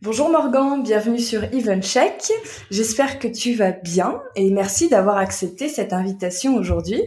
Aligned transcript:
Bonjour 0.00 0.30
Morgan, 0.30 0.84
bienvenue 0.84 1.18
sur 1.18 1.42
EventCheck. 1.42 2.30
J'espère 2.70 3.18
que 3.18 3.26
tu 3.26 3.54
vas 3.54 3.72
bien 3.72 4.22
et 4.36 4.48
merci 4.52 4.88
d'avoir 4.88 5.16
accepté 5.16 5.68
cette 5.68 5.92
invitation 5.92 6.54
aujourd'hui. 6.54 7.02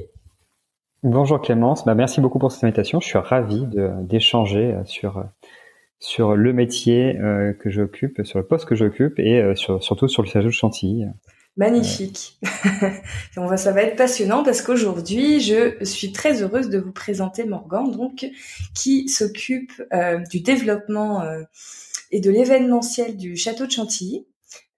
Bonjour 1.01 1.39
Clémence, 1.39 1.85
bah, 1.85 1.95
merci 1.95 2.19
beaucoup 2.19 2.37
pour 2.37 2.51
cette 2.51 2.65
invitation. 2.65 2.99
Je 2.99 3.07
suis 3.07 3.17
ravi 3.17 3.65
d'échanger 4.01 4.75
sur 4.83 5.23
sur 5.99 6.35
le 6.35 6.51
métier 6.51 7.17
euh, 7.17 7.53
que 7.53 7.69
j'occupe, 7.69 8.25
sur 8.25 8.39
le 8.39 8.45
poste 8.45 8.65
que 8.65 8.75
j'occupe 8.75 9.19
et 9.19 9.39
euh, 9.39 9.55
sur, 9.55 9.81
surtout 9.81 10.09
sur 10.09 10.23
le 10.23 10.27
château 10.27 10.47
de 10.47 10.51
Chantilly. 10.51 11.05
Magnifique. 11.55 12.39
On 13.37 13.45
va, 13.45 13.55
ça 13.55 13.71
va 13.71 13.83
être 13.83 13.95
passionnant 13.95 14.43
parce 14.43 14.61
qu'aujourd'hui, 14.61 15.39
je 15.39 15.81
suis 15.85 16.11
très 16.11 16.41
heureuse 16.41 16.69
de 16.69 16.79
vous 16.79 16.91
présenter 16.91 17.45
Morgan, 17.45 17.89
donc 17.89 18.25
qui 18.73 19.07
s'occupe 19.07 19.71
euh, 19.93 20.17
du 20.29 20.41
développement 20.41 21.23
et 22.11 22.19
de 22.19 22.31
l'événementiel 22.31 23.17
du 23.17 23.35
château 23.35 23.65
de 23.65 23.71
Chantilly. 23.71 24.25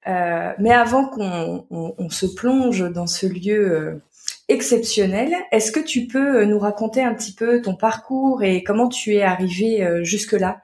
mais 0.06 0.72
avant 0.72 1.08
qu'on 1.08 1.66
on, 1.70 2.10
se 2.10 2.26
plonge 2.26 2.92
dans 2.92 3.08
ce 3.08 3.26
lieu 3.26 4.02
exceptionnel, 4.50 5.34
est-ce 5.52 5.72
que 5.72 5.80
tu 5.80 6.08
peux 6.08 6.46
nous 6.46 6.60
raconter 6.60 7.02
un 7.02 7.14
petit 7.14 7.34
peu 7.34 7.62
ton 7.62 7.76
parcours 7.76 8.44
et 8.44 8.64
comment 8.64 8.90
tu 8.90 9.16
es 9.16 9.24
arrivé 9.24 10.04
jusque-là? 10.04 10.62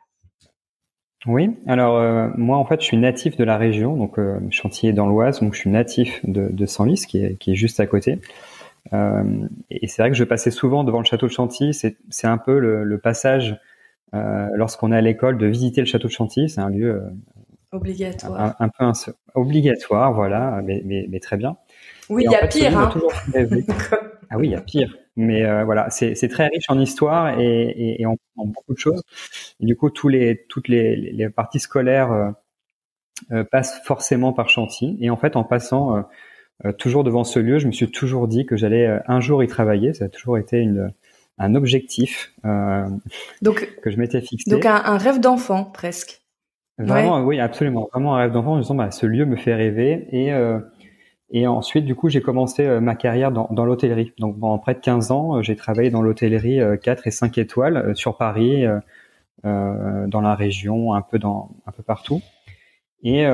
Oui, 1.25 1.49
alors 1.67 1.97
euh, 1.97 2.29
moi 2.37 2.57
en 2.57 2.65
fait 2.65 2.79
je 2.79 2.85
suis 2.85 2.97
natif 2.97 3.35
de 3.35 3.43
la 3.43 3.57
région, 3.57 3.97
donc 3.97 4.17
euh, 4.17 4.39
Chantilly 4.51 4.93
dans 4.93 5.05
l'Oise, 5.05 5.41
donc 5.41 5.53
je 5.53 5.59
suis 5.59 5.69
natif 5.69 6.21
de, 6.23 6.47
de 6.49 6.65
Senlis 6.65 7.05
qui 7.07 7.17
est, 7.17 7.37
est 7.45 7.55
juste 7.55 7.81
à 7.81 7.87
côté. 7.87 8.19
Euh, 8.93 9.47
et 9.69 9.87
c'est 9.87 10.01
vrai 10.01 10.11
que 10.11 10.17
je 10.17 10.23
passais 10.23 10.49
souvent 10.49 10.85
devant 10.85 10.99
le 10.99 11.05
château 11.05 11.27
de 11.27 11.31
Chantilly, 11.31 11.73
c'est 11.73 12.27
un 12.27 12.37
peu 12.37 12.57
le, 12.57 12.97
passage 12.97 13.51
euh, 13.51 13.55
lorsqu'on 14.13 14.91
est 14.91 14.97
à 14.97 15.01
l'école 15.01 15.37
de 15.37 15.47
visiter 15.47 15.81
le 15.81 15.87
château 15.87 16.07
de 16.07 16.13
Chantilly, 16.13 16.49
c'est 16.49 16.61
un 16.61 16.69
lieu 16.69 16.95
euh, 16.95 17.09
obligatoire, 17.71 18.55
un, 18.59 18.69
peu 18.69 18.85
obligatoire, 19.35 20.13
voilà, 20.13 20.61
mais, 20.63 20.81
mais, 20.85 21.05
mais, 21.09 21.19
très 21.19 21.37
bien. 21.37 21.57
Oui, 22.09 22.23
il 22.25 22.31
y 22.31 22.35
a 22.35 22.47
pire. 22.47 22.77
Hein. 22.77 22.91
ah 24.29 24.37
oui, 24.37 24.47
il 24.47 24.51
y 24.51 24.55
a 24.55 24.61
pire. 24.61 24.95
Mais 25.15 25.45
euh, 25.45 25.65
voilà, 25.65 25.89
c'est 25.89 26.29
très 26.29 26.47
riche 26.47 26.69
en 26.69 26.79
histoire 26.79 27.39
et, 27.39 28.01
et, 28.01 28.05
en, 28.05 28.15
beaucoup 28.37 28.73
de 28.73 28.79
choses. 28.79 29.03
Et 29.59 29.65
du 29.65 29.75
coup, 29.75 29.89
tous 29.89 30.07
les, 30.07 30.45
toutes 30.47 30.69
les, 30.69 30.95
les 30.95 31.29
parties 31.29 31.59
scolaires 31.59 32.11
euh, 32.11 32.31
euh, 33.31 33.43
passent 33.43 33.81
forcément 33.83 34.31
par 34.31 34.49
Chantilly. 34.49 34.97
Et 35.01 35.09
en 35.09 35.17
fait, 35.17 35.35
en 35.35 35.43
passant 35.43 36.05
toujours 36.77 37.03
devant 37.03 37.23
ce 37.23 37.39
lieu, 37.39 37.59
je 37.59 37.67
me 37.67 37.71
suis 37.71 37.89
toujours 37.89 38.27
dit 38.27 38.45
que 38.45 38.55
j'allais 38.55 38.99
un 39.07 39.19
jour 39.19 39.43
y 39.43 39.47
travailler. 39.47 39.93
Ça 39.93 40.05
a 40.05 40.09
toujours 40.09 40.37
été 40.37 40.59
une, 40.59 40.91
un 41.39 41.55
objectif 41.55 42.33
donc, 43.41 43.67
que 43.81 43.89
je 43.89 43.97
m'étais 43.97 44.21
fixé. 44.21 44.49
Donc 44.51 44.65
un, 44.65 44.75
un 44.75 44.97
rêve 44.97 45.19
d'enfant 45.19 45.65
presque. 45.65 46.21
Vraiment, 46.77 47.21
oui, 47.23 47.39
absolument. 47.39 47.89
Vraiment 47.91 48.15
un 48.15 48.19
rêve 48.19 48.31
d'enfant. 48.31 48.53
Je 48.53 48.57
me 48.57 48.61
disant, 48.61 48.75
bah, 48.75 48.91
ce 48.91 49.05
lieu 49.05 49.25
me 49.25 49.35
fait 49.35 49.55
rêver 49.55 50.07
et 50.11 50.31
et 51.31 51.47
ensuite, 51.47 51.85
du 51.85 51.95
coup, 51.95 52.09
j'ai 52.09 52.21
commencé 52.21 52.65
euh, 52.65 52.79
ma 52.79 52.95
carrière 52.95 53.31
dans, 53.31 53.47
dans 53.51 53.65
l'hôtellerie. 53.65 54.13
Donc, 54.17 54.39
pendant 54.39 54.57
près 54.57 54.73
de 54.73 54.79
15 54.79 55.11
ans, 55.11 55.37
euh, 55.37 55.41
j'ai 55.43 55.55
travaillé 55.55 55.89
dans 55.91 56.01
l'hôtellerie 56.01 56.59
4 56.81 56.99
euh, 56.99 57.01
et 57.05 57.11
5 57.11 57.37
étoiles 57.37 57.95
sur 57.95 58.17
Paris, 58.17 58.65
euh, 59.45 60.07
dans 60.07 60.21
la 60.21 60.35
région, 60.35 60.93
un 60.93 61.01
peu 61.01 61.19
dans 61.19 61.51
un 61.67 61.71
peu 61.71 61.83
partout. 61.83 62.21
Et, 63.03 63.25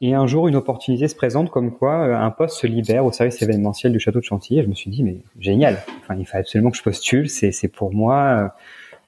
et 0.00 0.14
un 0.14 0.26
jour, 0.26 0.48
une 0.48 0.56
opportunité 0.56 1.08
se 1.08 1.14
présente 1.14 1.50
comme 1.50 1.72
quoi 1.72 2.16
un 2.16 2.30
poste 2.30 2.58
se 2.58 2.66
libère 2.66 3.04
au 3.04 3.12
service 3.12 3.40
événementiel 3.42 3.92
du 3.92 4.00
château 4.00 4.20
de 4.20 4.24
Chantilly. 4.24 4.60
Et 4.60 4.62
je 4.62 4.68
me 4.68 4.74
suis 4.74 4.90
dit, 4.90 5.02
mais 5.02 5.18
génial. 5.38 5.82
Enfin, 6.02 6.16
il 6.18 6.26
fallait 6.26 6.42
absolument 6.42 6.70
que 6.70 6.76
je 6.76 6.82
postule. 6.82 7.28
C'est, 7.28 7.68
pour 7.68 7.92
moi. 7.92 8.54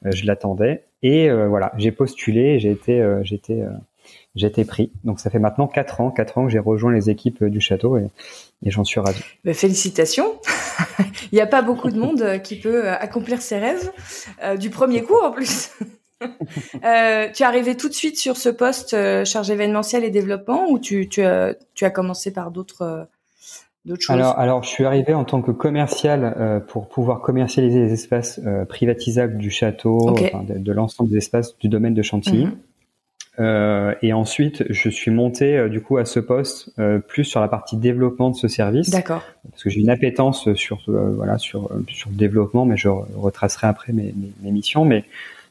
je 0.05 0.27
l'attendais. 0.27 0.85
Et 1.03 1.31
voilà, 1.31 1.73
j'ai 1.77 1.93
postulé. 1.93 2.59
J'ai 2.59 2.71
été, 2.71 4.65
pris. 4.65 4.91
Donc 5.05 5.21
ça 5.21 5.29
fait 5.29 5.39
maintenant 5.39 5.67
quatre 5.67 6.01
ans, 6.01 6.11
quatre 6.11 6.39
ans 6.39 6.47
que 6.47 6.53
j'ai 6.53 6.59
rejoint 6.59 6.93
les 6.93 7.11
équipes 7.11 7.45
du 7.45 7.61
château 7.61 7.99
et, 7.99 8.09
j'en 8.65 8.85
suis 8.85 9.01
ravi. 9.01 9.21
Félicitations. 9.53 10.41
Il 11.33 11.35
n'y 11.35 11.41
a 11.41 11.47
pas 11.47 11.63
beaucoup 11.63 11.91
de 11.91 11.99
monde 11.99 12.23
euh, 12.23 12.39
qui 12.39 12.57
peut 12.57 12.87
euh, 12.87 12.95
accomplir 12.95 13.43
ses 13.43 13.59
rêves 13.59 13.91
euh, 14.43 14.57
du 14.57 14.71
premier 14.71 15.03
coup 15.03 15.19
en 15.23 15.31
plus. 15.31 15.71
euh, 16.22 17.28
tu 17.32 17.43
es 17.43 17.47
arrivé 17.47 17.77
tout 17.77 17.88
de 17.88 17.94
suite 17.94 18.19
sur 18.19 18.37
ce 18.37 18.49
poste 18.49 18.97
chargé 19.25 19.53
événementiel 19.53 20.04
et 20.04 20.10
développement 20.10 20.69
ou 20.69 20.78
tu, 20.78 21.09
tu, 21.09 21.22
as, 21.22 21.54
tu 21.75 21.84
as 21.84 21.91
commencé 21.91 22.32
par 22.32 22.50
d'autres 22.50 23.06
d'autres 23.84 24.03
choses? 24.03 24.16
Alors, 24.16 24.38
alors, 24.38 24.62
je 24.62 24.69
suis 24.69 24.84
arrivé 24.84 25.15
en 25.15 25.25
tant 25.25 25.43
que 25.43 25.53
commercial 25.53 26.62
pour 26.69 26.88
pouvoir 26.88 27.21
commercialiser 27.21 27.81
les 27.81 27.93
espaces 27.93 28.41
privatisables 28.69 29.37
du 29.37 29.50
château, 29.50 30.15
de, 30.49 30.72
l'ensemble 30.72 31.10
des 31.10 31.19
espaces 31.19 31.56
du 31.59 31.69
domaine 31.69 31.94
de 31.94 32.03
Chantilly. 32.03 32.47
Mhm. 32.47 32.56
Euh, 33.38 33.94
et 34.03 34.12
ensuite, 34.12 34.65
je 34.71 34.88
suis 34.88 35.10
monté 35.10 35.56
euh, 35.56 35.69
du 35.69 35.82
coup 35.82 35.99
à 35.99 36.06
ce 36.06 36.21
poste 36.21 36.71
euh, 36.78 36.99
plus 36.99 37.25
sur 37.25 37.41
la 37.41 37.49
partie 37.49 37.76
développement 37.76 38.31
de 38.31 38.37
ce 38.37 38.49
service. 38.49 38.91
D'accord. 38.91 39.22
Parce 39.50 39.62
que 39.62 39.71
j'ai 39.71 39.81
une 39.81 39.91
appétence 39.91 40.53
sur 40.55 40.81
voilà 40.87 41.38
sur 41.38 41.71
sur 41.88 42.10
le 42.10 42.16
développement, 42.16 42.65
mais 42.65 42.76
je 42.76 42.88
retracerai 42.88 43.66
après 43.66 43.93
mes, 43.93 44.15
mes, 44.43 44.50
missions. 44.50 44.84
Mais 44.84 45.05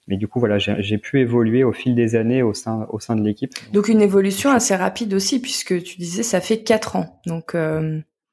mais 0.08 0.18
du 0.18 0.28
coup 0.28 0.40
voilà, 0.40 0.58
j'ai 0.58 0.98
pu 0.98 1.20
évoluer 1.20 1.64
au 1.64 1.72
fil 1.72 1.96
des 1.96 2.16
années 2.16 2.44
au 2.44 2.54
sein 2.54 2.88
au 2.90 3.00
sein 3.00 3.16
de 3.16 3.24
l'équipe. 3.24 3.54
Donc 3.74 3.88
une 3.88 4.02
évolution 4.02 4.52
assez 4.52 4.76
rapide 4.76 5.14
aussi, 5.14 5.42
puisque 5.42 5.82
tu 5.84 5.98
disais 5.98 6.24
ça 6.24 6.42
fait 6.42 6.64
quatre 6.64 6.96
ans. 6.96 7.22
Donc 7.26 7.56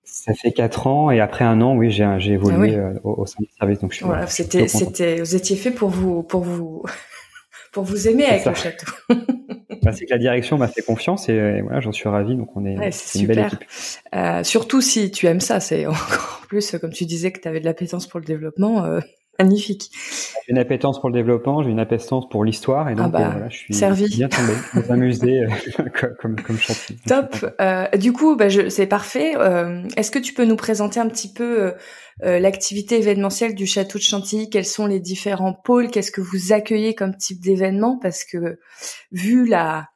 ça 0.04 0.34
fait 0.34 0.52
quatre 0.52 0.86
ans 0.86 1.10
et 1.10 1.20
après 1.20 1.44
un 1.44 1.60
an, 1.60 1.76
oui, 1.76 1.90
j'ai 1.90 2.06
j'ai 2.18 2.32
évolué 2.32 2.76
ah 2.76 2.98
au, 3.04 3.24
sein 3.24 3.38
du 3.40 3.48
service. 3.58 3.78
Donc 3.78 3.92
je 3.92 3.96
suis 3.96 4.04
voilà, 4.04 4.26
c'était 4.26 4.68
c'était 4.68 5.20
vous 5.20 5.34
étiez 5.34 5.56
fait 5.56 5.70
pour 5.70 5.88
vous 5.88 6.22
pour 6.22 6.42
vous 6.42 6.82
pour 7.72 7.84
vous 7.84 8.08
aimer 8.08 8.26
avec 8.26 8.44
le 8.44 8.54
château. 8.54 8.92
bah, 9.82 9.92
c'est 9.92 10.04
que 10.04 10.10
la 10.10 10.18
direction 10.18 10.58
m'a 10.58 10.68
fait 10.68 10.82
confiance 10.82 11.28
et, 11.28 11.60
voilà, 11.62 11.80
j'en 11.80 11.92
suis 11.92 12.08
ravi. 12.08 12.36
Donc 12.36 12.56
on 12.56 12.64
est, 12.64 12.90
c'est 12.90 13.20
une 13.20 13.26
belle 13.26 13.40
équipe. 13.40 13.64
Euh, 14.14 14.42
surtout 14.44 14.80
si 14.80 15.10
tu 15.10 15.26
aimes 15.26 15.40
ça, 15.40 15.60
c'est 15.60 15.86
encore 15.86 16.42
plus 16.48 16.76
comme 16.80 16.92
tu 16.92 17.06
disais 17.06 17.32
que 17.32 17.40
tu 17.40 17.48
avais 17.48 17.60
de 17.60 17.64
l'appétence 17.64 18.06
pour 18.06 18.20
le 18.20 18.26
développement. 18.26 18.84
Euh, 18.84 19.00
magnifique. 19.38 19.90
J'ai 20.44 20.52
une 20.52 20.58
appétence 20.58 21.00
pour 21.00 21.08
le 21.08 21.14
développement, 21.14 21.62
j'ai 21.62 21.70
une 21.70 21.80
appétence 21.80 22.28
pour 22.28 22.44
l'histoire 22.44 22.88
et 22.88 22.94
donc 22.94 23.06
ah 23.06 23.08
bah, 23.08 23.26
euh, 23.26 23.30
voilà, 23.30 23.48
je 23.48 23.56
suis 23.56 23.74
servi. 23.74 24.08
bien 24.08 24.28
tombé 24.28 24.52
dans 24.74 24.92
un 24.92 24.96
musée 24.96 25.40
euh, 25.40 25.84
comme, 26.20 26.36
comme, 26.40 26.58
chantier. 26.58 26.96
Top. 27.06 27.36
Euh, 27.60 27.86
du 27.96 28.12
coup, 28.12 28.36
bah, 28.36 28.48
c'est 28.68 28.86
parfait. 28.86 29.34
Euh, 29.36 29.82
Est-ce 29.96 30.10
que 30.10 30.18
tu 30.18 30.34
peux 30.34 30.44
nous 30.44 30.56
présenter 30.56 31.00
un 31.00 31.08
petit 31.08 31.32
peu 31.32 31.74
euh, 32.22 32.38
l'activité 32.38 32.98
événementielle 32.98 33.54
du 33.54 33.66
château 33.66 33.98
de 33.98 34.02
Chantilly, 34.02 34.50
quels 34.50 34.66
sont 34.66 34.86
les 34.86 35.00
différents 35.00 35.54
pôles, 35.54 35.90
qu'est-ce 35.90 36.12
que 36.12 36.20
vous 36.20 36.52
accueillez 36.52 36.94
comme 36.94 37.16
type 37.16 37.40
d'événement? 37.40 37.98
Parce 38.00 38.24
que 38.24 38.58
vu 39.10 39.46
la 39.46 39.88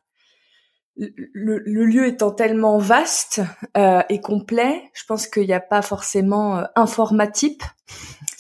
le, 0.97 1.85
lieu 1.85 2.06
étant 2.06 2.31
tellement 2.31 2.79
vaste 2.79 3.43
euh, 3.77 4.03
et 4.09 4.21
complet, 4.21 4.83
je 4.94 5.05
pense 5.06 5.27
qu'il 5.27 5.47
n'y 5.47 5.53
a 5.53 5.61
pas 5.61 5.83
forcément 5.83 6.59
euh, 6.59 6.65
un 6.75 6.87
format 6.87 7.27
type. 7.27 7.62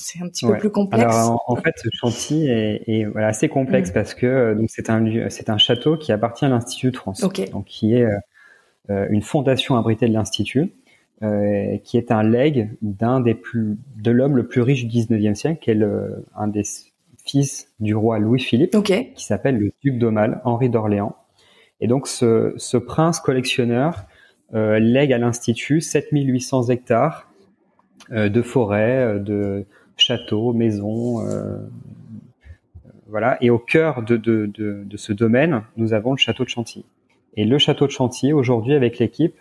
C'est 0.06 0.22
un 0.22 0.28
petit 0.28 0.46
peu 0.46 0.56
plus 0.56 0.70
complexe. 0.70 1.04
Alors, 1.04 1.42
en, 1.48 1.56
fait, 1.56 1.74
ce 1.76 1.88
chantier 1.92 2.82
est, 2.86 3.04
voilà, 3.04 3.28
assez 3.28 3.48
complexe 3.48 3.90
mm. 3.90 3.92
parce 3.92 4.14
que 4.14 4.26
euh, 4.26 4.54
donc 4.54 4.70
c'est 4.70 4.88
un 4.90 5.00
lieu, 5.00 5.28
c'est 5.30 5.50
un 5.50 5.58
château 5.58 5.96
qui 5.96 6.12
appartient 6.12 6.44
à 6.44 6.48
l'Institut 6.48 6.90
de 6.90 6.96
France, 6.96 7.20
donc 7.20 7.64
qui 7.64 7.94
est 7.94 8.06
une 8.88 9.22
fondation 9.22 9.76
abritée 9.76 10.06
de 10.06 10.12
l'Institut, 10.12 10.72
qui 11.20 11.96
est 11.96 12.12
un 12.12 12.22
legs 12.22 12.70
d'un 12.82 13.20
des 13.20 13.34
plus 13.34 13.78
de 13.96 14.10
l'homme 14.12 14.36
le 14.36 14.46
plus 14.46 14.60
riche 14.60 14.86
du 14.86 15.00
19e 15.00 15.34
siècle, 15.34 15.58
qui 15.60 15.70
est 15.72 15.74
le, 15.74 16.24
un 16.36 16.46
des 16.46 16.62
fils 17.24 17.72
du 17.80 17.94
roi 17.94 18.18
Louis-Philippe, 18.18 18.76
qui 18.82 19.24
s'appelle 19.24 19.58
le 19.58 19.72
duc 19.82 19.98
d'Aumale, 19.98 20.40
Henri 20.44 20.70
d'Orléans. 20.70 21.16
Et 21.80 21.88
donc 21.88 22.06
ce, 22.06 22.54
ce 22.56 22.76
prince 22.76 23.20
collectionneur 23.20 24.06
euh, 24.54 24.78
lègue 24.78 25.12
à 25.12 25.18
l'Institut 25.18 25.80
7800 25.80 26.68
hectares 26.68 27.28
euh, 28.12 28.28
de 28.28 28.42
forêts, 28.42 29.16
euh, 29.16 29.18
de 29.18 29.66
châteaux, 29.96 30.52
maisons. 30.52 31.26
Euh, 31.26 31.32
euh, 31.32 31.58
voilà. 33.08 33.38
Et 33.40 33.50
au 33.50 33.58
cœur 33.58 34.02
de, 34.02 34.16
de, 34.16 34.46
de, 34.46 34.96
ce 34.96 35.12
domaine, 35.12 35.62
nous 35.76 35.94
avons 35.94 36.12
le 36.12 36.18
château 36.18 36.44
de 36.44 36.48
Chantilly. 36.48 36.84
Et 37.34 37.44
le 37.44 37.58
château 37.58 37.86
de 37.86 37.92
Chantilly, 37.92 38.32
aujourd'hui, 38.32 38.74
avec 38.74 38.98
l'équipe, 38.98 39.36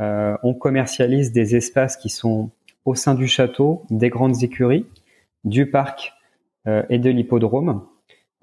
on 0.00 0.54
commercialise 0.54 1.32
des 1.32 1.56
espaces 1.56 1.96
qui 1.96 2.08
sont 2.08 2.50
au 2.84 2.94
sein 2.94 3.14
du 3.14 3.26
château, 3.26 3.82
des 3.90 4.10
grandes 4.10 4.44
écuries, 4.44 4.86
du 5.44 5.68
parc 5.68 6.12
et 6.66 6.98
de 6.98 7.10
l'hippodrome. 7.10 7.82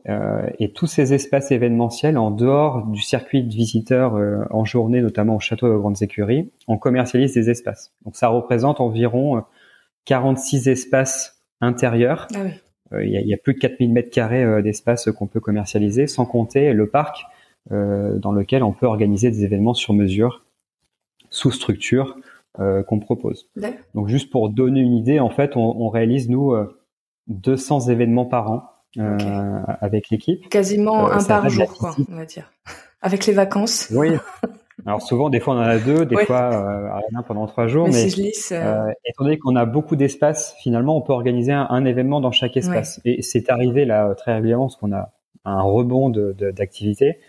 Euh, 0.07 0.47
et 0.59 0.71
tous 0.71 0.85
ces 0.85 1.13
espaces 1.13 1.51
événementiels, 1.51 2.17
en 2.17 2.29
dehors 2.29 2.85
du 2.85 3.01
circuit 3.01 3.43
de 3.43 3.51
visiteurs 3.51 4.15
euh, 4.15 4.43
en 4.51 4.63
journée, 4.63 5.01
notamment 5.01 5.35
au 5.35 5.39
château 5.39 5.67
de 5.67 5.77
Grandes 5.77 6.01
Écuries, 6.01 6.51
on 6.67 6.77
commercialise 6.77 7.33
des 7.33 7.49
espaces. 7.49 7.91
Donc 8.05 8.15
ça 8.15 8.27
représente 8.27 8.79
environ 8.79 9.43
46 10.05 10.67
euh, 10.67 10.71
espaces 10.71 11.34
intérieurs. 11.61 12.27
Ah 12.35 13.01
il 13.01 13.09
y, 13.09 13.17
a, 13.17 13.21
y, 13.21 13.33
a, 13.33 13.37
plus 13.37 13.55
de 13.55 13.59
4000 13.59 13.91
mètres 13.91 14.11
carrés 14.11 14.61
d'espace 14.61 15.09
qu'on 15.11 15.25
peut 15.25 15.39
commercialiser, 15.39 16.05
sans 16.07 16.25
compter 16.25 16.71
le 16.71 16.87
parc 16.87 17.25
dans 17.71 18.31
lequel 18.31 18.61
on 18.63 18.73
peut 18.73 18.85
organiser 18.85 19.31
des 19.31 19.43
événements 19.43 19.73
sur 19.73 19.93
mesure, 19.93 20.45
sous 21.31 21.51
structure 21.51 22.15
qu'on 22.53 22.99
propose. 22.99 23.49
Donc 23.95 24.07
juste 24.07 24.29
pour 24.29 24.49
donner 24.49 24.81
une 24.81 24.93
idée, 24.93 25.19
en 25.19 25.31
fait, 25.31 25.57
on, 25.57 25.81
on 25.81 25.89
réalise 25.89 26.29
nous 26.29 26.53
200 27.27 27.89
événements 27.89 28.25
par 28.25 28.51
an 28.51 28.75
euh, 28.97 29.17
avec 29.81 30.09
l'équipe. 30.09 30.47
Quasiment 30.49 31.09
euh, 31.09 31.15
un 31.15 31.23
par 31.23 31.49
jour, 31.49 31.73
quoi, 31.73 31.95
on 32.09 32.15
va 32.15 32.25
dire. 32.25 32.51
Avec 33.01 33.25
les 33.25 33.33
vacances. 33.33 33.91
Oui. 33.91 34.11
Alors 34.85 35.01
souvent, 35.01 35.29
des 35.29 35.39
fois 35.39 35.55
on 35.55 35.57
en 35.57 35.61
a 35.61 35.79
deux, 35.79 36.05
des 36.05 36.25
fois 36.25 36.53
euh, 36.53 36.93
rien 37.09 37.21
pendant 37.23 37.47
trois 37.47 37.67
jours. 37.67 37.87
Mais, 37.87 38.09
si 38.09 38.33
je 38.33 38.53
euh... 38.55 38.91
étant 39.05 39.23
donné 39.23 39.37
qu'on 39.37 39.55
a 39.55 39.65
beaucoup 39.65 39.95
d'espace, 39.95 40.55
finalement, 40.59 40.97
on 40.97 41.01
peut 41.01 41.13
organiser 41.13 41.53
un, 41.53 41.85
événement 41.85 42.19
dans 42.19 42.31
chaque 42.31 42.57
espace. 42.57 42.99
Et 43.05 43.21
c'est 43.21 43.49
arrivé 43.49 43.85
là 43.85 44.13
très 44.15 44.35
régulièrement 44.35 44.65
parce 44.65 44.75
qu'on 44.75 44.93
a 44.93 45.13
un 45.45 45.61
rebond 45.61 46.09
d'activité. 46.09 47.19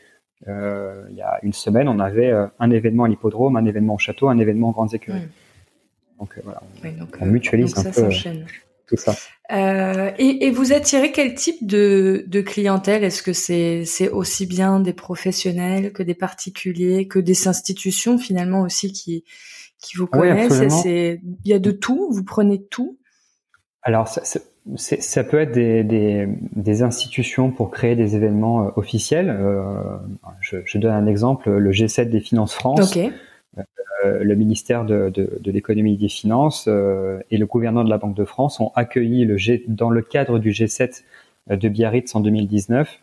De, 0.44 0.50
euh, 0.50 1.04
il 1.10 1.16
y 1.16 1.22
a 1.22 1.38
une 1.42 1.52
semaine, 1.52 1.88
on 1.88 2.00
avait 2.00 2.32
un 2.58 2.70
événement 2.70 3.04
à 3.04 3.08
l'hippodrome, 3.08 3.56
un 3.56 3.64
événement 3.64 3.94
au 3.94 3.98
château, 3.98 4.28
un 4.28 4.38
événement 4.38 4.68
en 4.68 4.72
grandes 4.72 4.94
écuries. 4.94 5.28
Donc 6.18 6.40
voilà, 6.44 6.62
on, 6.84 7.24
on 7.24 7.26
mutualise 7.26 7.74
donc 7.74 7.86
un 7.86 7.92
ça 7.92 8.02
peu 8.02 8.10
tout 8.86 8.96
ça. 8.96 9.14
Euh, 9.52 10.10
et, 10.18 10.46
et, 10.46 10.50
vous 10.50 10.72
attirez 10.72 11.12
quel 11.12 11.34
type 11.34 11.66
de, 11.66 12.24
de 12.26 12.40
clientèle? 12.40 13.04
Est-ce 13.04 13.22
que 13.22 13.32
c'est 13.32 14.08
aussi 14.10 14.46
bien 14.46 14.80
des 14.80 14.92
professionnels 14.92 15.92
que 15.92 16.02
des 16.02 16.14
particuliers, 16.14 17.06
que 17.06 17.18
des 17.18 17.48
institutions 17.48 18.18
finalement 18.18 18.62
aussi 18.62 18.92
qui 18.92 19.24
qui 19.80 19.96
vous 19.96 20.06
connaissent? 20.06 20.68
C'est 20.82 21.20
il 21.44 21.50
y 21.50 21.54
a 21.54 21.58
de 21.58 21.70
tout? 21.70 22.08
Vous 22.10 22.24
prenez 22.24 22.62
tout? 22.62 22.98
Alors 23.82 24.08
ça, 24.08 24.22
ça 24.74 25.24
peut 25.24 25.38
être 25.38 25.52
des, 25.52 25.84
des, 25.84 26.26
des, 26.56 26.82
institutions 26.82 27.52
pour 27.52 27.70
créer 27.70 27.94
des 27.94 28.16
événements 28.16 28.66
euh, 28.66 28.70
officiels. 28.74 29.30
Euh, 29.30 29.62
je, 30.40 30.56
je, 30.64 30.78
donne 30.78 30.92
un 30.92 31.06
exemple, 31.06 31.50
le 31.50 31.70
G7 31.70 32.08
des 32.08 32.20
Finances 32.20 32.54
France. 32.54 32.90
Okay. 32.90 33.12
Euh, 34.04 34.22
le 34.22 34.34
ministère 34.34 34.84
de, 34.84 35.12
l'économie 35.44 35.94
et 35.94 35.96
des 35.96 36.08
finances 36.08 36.66
euh, 36.68 37.20
et 37.30 37.38
le 37.38 37.46
gouvernement 37.46 37.84
de 37.84 37.90
la 37.90 37.98
Banque 37.98 38.16
de 38.16 38.24
France 38.24 38.60
ont 38.60 38.72
accueilli 38.74 39.24
le 39.24 39.36
G, 39.36 39.64
dans 39.68 39.90
le 39.90 40.02
cadre 40.02 40.38
du 40.38 40.50
G7 40.50 41.02
euh, 41.50 41.56
de 41.56 41.68
Biarritz 41.68 42.14
en 42.14 42.20
2019 42.20 43.00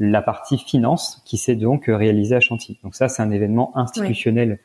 la 0.00 0.22
partie 0.22 0.58
finance 0.58 1.22
qui 1.24 1.36
s'est 1.38 1.56
donc 1.56 1.86
réalisée 1.88 2.36
à 2.36 2.40
Chantilly. 2.40 2.78
Donc 2.84 2.94
ça, 2.94 3.08
c'est 3.08 3.20
un 3.20 3.32
événement 3.32 3.76
institutionnel 3.76 4.60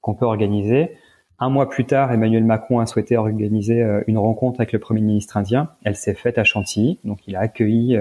qu'on 0.00 0.14
peut 0.14 0.24
organiser. 0.24 0.96
Un 1.38 1.50
mois 1.50 1.68
plus 1.68 1.84
tard, 1.84 2.10
Emmanuel 2.10 2.42
Macron 2.42 2.78
a 2.78 2.86
souhaité 2.86 3.18
organiser 3.18 3.86
une 4.06 4.16
rencontre 4.16 4.60
avec 4.60 4.72
le 4.72 4.78
Premier 4.78 5.02
ministre 5.02 5.36
indien. 5.36 5.68
Elle 5.84 5.94
s'est 5.94 6.14
faite 6.14 6.38
à 6.38 6.44
Chantilly, 6.44 7.00
donc 7.04 7.18
il 7.26 7.36
a 7.36 7.40
accueilli 7.40 7.98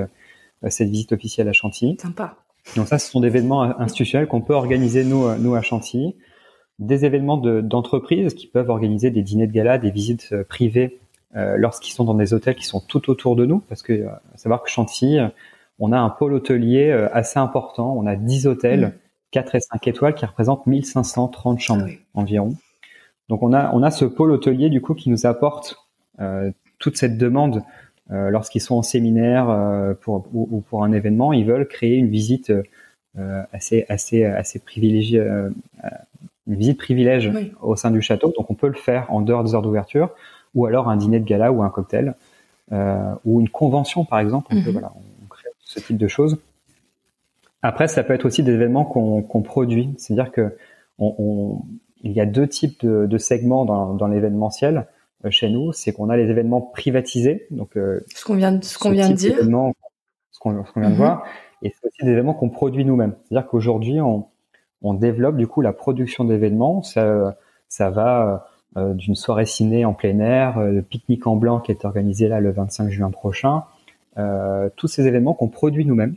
cette 0.70 0.88
visite 0.88 1.12
officielle 1.12 1.50
à 1.50 1.54
Chantilly. 1.54 1.98
Sympa. 2.00 2.38
Donc 2.78 2.88
ça, 2.88 3.00
ce 3.00 3.12
sont 3.12 3.20
des 3.20 3.28
événements 3.28 3.64
institutionnels 3.64 4.30
qu'on 4.30 4.40
peut 4.40 4.54
organiser 4.54 5.04
nous, 5.04 5.36
nous 5.40 5.56
à 5.56 5.62
Chantilly 5.62 6.16
des 6.80 7.06
événements 7.06 7.38
d'entreprise 7.38 8.34
qui 8.34 8.48
peuvent 8.48 8.70
organiser 8.70 9.10
des 9.10 9.24
dîners 9.24 9.48
de 9.48 9.52
gala, 9.52 9.78
des 9.78 9.92
visites 9.92 10.30
euh, 10.32 10.44
privées 10.44 11.00
euh, 11.36 11.58
lorsqu'ils 11.58 11.94
sont 11.94 12.04
dans 12.04 12.14
des 12.14 12.34
hôtels 12.34 12.56
qui 12.56 12.66
sont 12.66 12.80
tout 12.80 13.10
autour 13.10 13.36
de 13.36 13.46
nous, 13.46 13.60
parce 13.60 13.82
que 13.82 13.94
euh, 13.94 14.10
savoir 14.36 14.62
que 14.64 14.70
Chantilly, 14.70 15.20
on 15.80 15.92
a 15.92 15.98
un 15.98 16.10
pôle 16.10 16.34
hôtelier 16.34 16.92
assez 17.12 17.38
important, 17.38 17.94
on 17.96 18.08
a 18.08 18.16
10 18.16 18.48
hôtels, 18.48 18.98
4 19.32 19.54
mmh. 19.54 19.58
et 19.58 19.60
5 19.60 19.88
étoiles 19.88 20.16
qui 20.16 20.26
représentent 20.26 20.66
1530 20.66 21.60
chambres 21.60 21.86
ah 21.88 22.20
environ. 22.20 22.56
Donc 23.30 23.44
on 23.44 23.54
a 23.54 23.72
on 23.74 23.84
a 23.84 23.92
ce 23.92 24.06
pôle 24.06 24.32
hôtelier 24.32 24.70
du 24.70 24.82
coup 24.82 24.96
qui 24.96 25.12
nous 25.12 25.28
apporte 25.28 25.76
toute 26.80 26.98
cette 26.98 27.20
demande 27.20 27.62
lorsqu'ils 28.10 28.62
sont 28.62 28.76
en 28.76 28.82
séminaire 28.82 29.96
pour 30.02 30.26
ou, 30.34 30.62
pour 30.62 30.84
un 30.84 30.92
événement, 30.94 31.32
ils 31.32 31.46
veulent 31.46 31.68
créer 31.68 31.96
une 31.96 32.10
visite 32.10 32.52
assez 33.52 33.86
assez 33.88 34.24
assez 34.24 34.58
privilégiée 34.58 35.24
une 36.48 36.56
visite 36.56 36.78
privilège 36.78 37.32
au 37.62 37.76
sein 37.76 37.92
du 37.92 38.02
château, 38.02 38.34
donc 38.36 38.50
on 38.50 38.54
peut 38.54 38.68
le 38.68 38.74
faire 38.74 39.12
en 39.12 39.22
dehors 39.22 39.44
des 39.44 39.54
heures 39.54 39.62
d'ouverture, 39.62 40.10
ou 40.56 40.66
alors 40.66 40.90
un 40.90 40.96
dîner 40.96 41.20
de 41.20 41.26
gala 41.26 41.52
ou 41.52 41.62
un 41.62 41.70
cocktail, 41.70 42.16
euh, 42.72 43.14
ou 43.26 43.42
une 43.42 43.50
convention 43.50 44.06
par 44.06 44.20
exemple. 44.20 44.48
On, 44.52 44.62
peut, 44.62 44.70
mhm. 44.70 44.72
voilà, 44.72 44.94
on 44.96 45.28
crée 45.28 45.50
ce 45.60 45.80
type 45.80 45.98
de 45.98 46.08
choses. 46.08 46.38
Après, 47.62 47.88
ça 47.88 48.04
peut 48.04 48.14
être 48.14 48.26
aussi 48.26 48.44
des 48.44 48.54
événements 48.54 48.86
qu'on 48.86 49.42
produit, 49.42 49.94
c'est-à-dire 49.98 50.32
que 50.32 50.56
on, 51.00 51.16
on, 51.18 51.62
il 52.02 52.12
y 52.12 52.22
a 52.22 52.26
deux 52.26 52.48
types 52.48 52.86
de, 52.86 53.06
de 53.06 53.18
segments 53.18 53.66
dans, 53.66 53.94
dans 53.94 54.08
l'événementiel 54.08 54.88
euh, 55.26 55.32
chez 55.32 55.50
nous. 55.50 55.74
C'est 55.74 55.92
qu'on 55.92 56.10
a 56.10 56.18
les 56.18 56.30
événements 56.30 56.62
privatisés, 56.62 57.48
donc 57.52 57.76
euh, 57.76 58.00
ce 58.14 58.24
qu'on 58.24 58.36
vient, 58.36 58.60
ce 58.62 58.78
qu'on 58.78 58.92
vient 58.92 59.10
de 59.10 59.16
dire, 59.16 59.38
ce 59.40 60.40
qu'on 60.40 60.64
vient 60.76 60.90
de 60.90 60.96
voir, 60.96 61.26
et 61.64 61.72
c'est 61.72 61.88
aussi 61.88 62.04
des 62.04 62.12
événements 62.12 62.36
qu'on 62.36 62.50
produit 62.50 62.86
nous-mêmes. 62.86 63.16
C'est-à-dire 63.28 63.50
qu'aujourd'hui, 63.50 64.00
on, 64.00 64.28
on 64.82 64.94
développe 64.94 65.38
du 65.38 65.48
coup 65.48 65.62
la 65.62 65.74
production 65.74 66.24
d'événements. 66.24 66.82
Ça, 66.84 67.38
ça 67.70 67.90
va 67.90 68.48
euh, 68.78 68.94
d'une 68.94 69.16
soirée 69.16 69.46
ciné 69.46 69.86
en 69.86 69.94
plein 69.94 70.20
air, 70.20 70.60
euh, 70.60 70.72
le 70.72 70.82
pique-nique 70.82 71.26
en 71.26 71.36
blanc 71.36 71.60
qui 71.60 71.72
est 71.72 71.86
organisé 71.86 72.28
là 72.28 72.40
le 72.40 72.52
25 72.52 72.90
juin 72.90 73.10
prochain. 73.10 73.64
Euh, 74.18 74.70
tous 74.76 74.88
ces 74.88 75.08
événements 75.08 75.34
qu'on 75.34 75.48
produit 75.48 75.86
nous-mêmes 75.86 76.16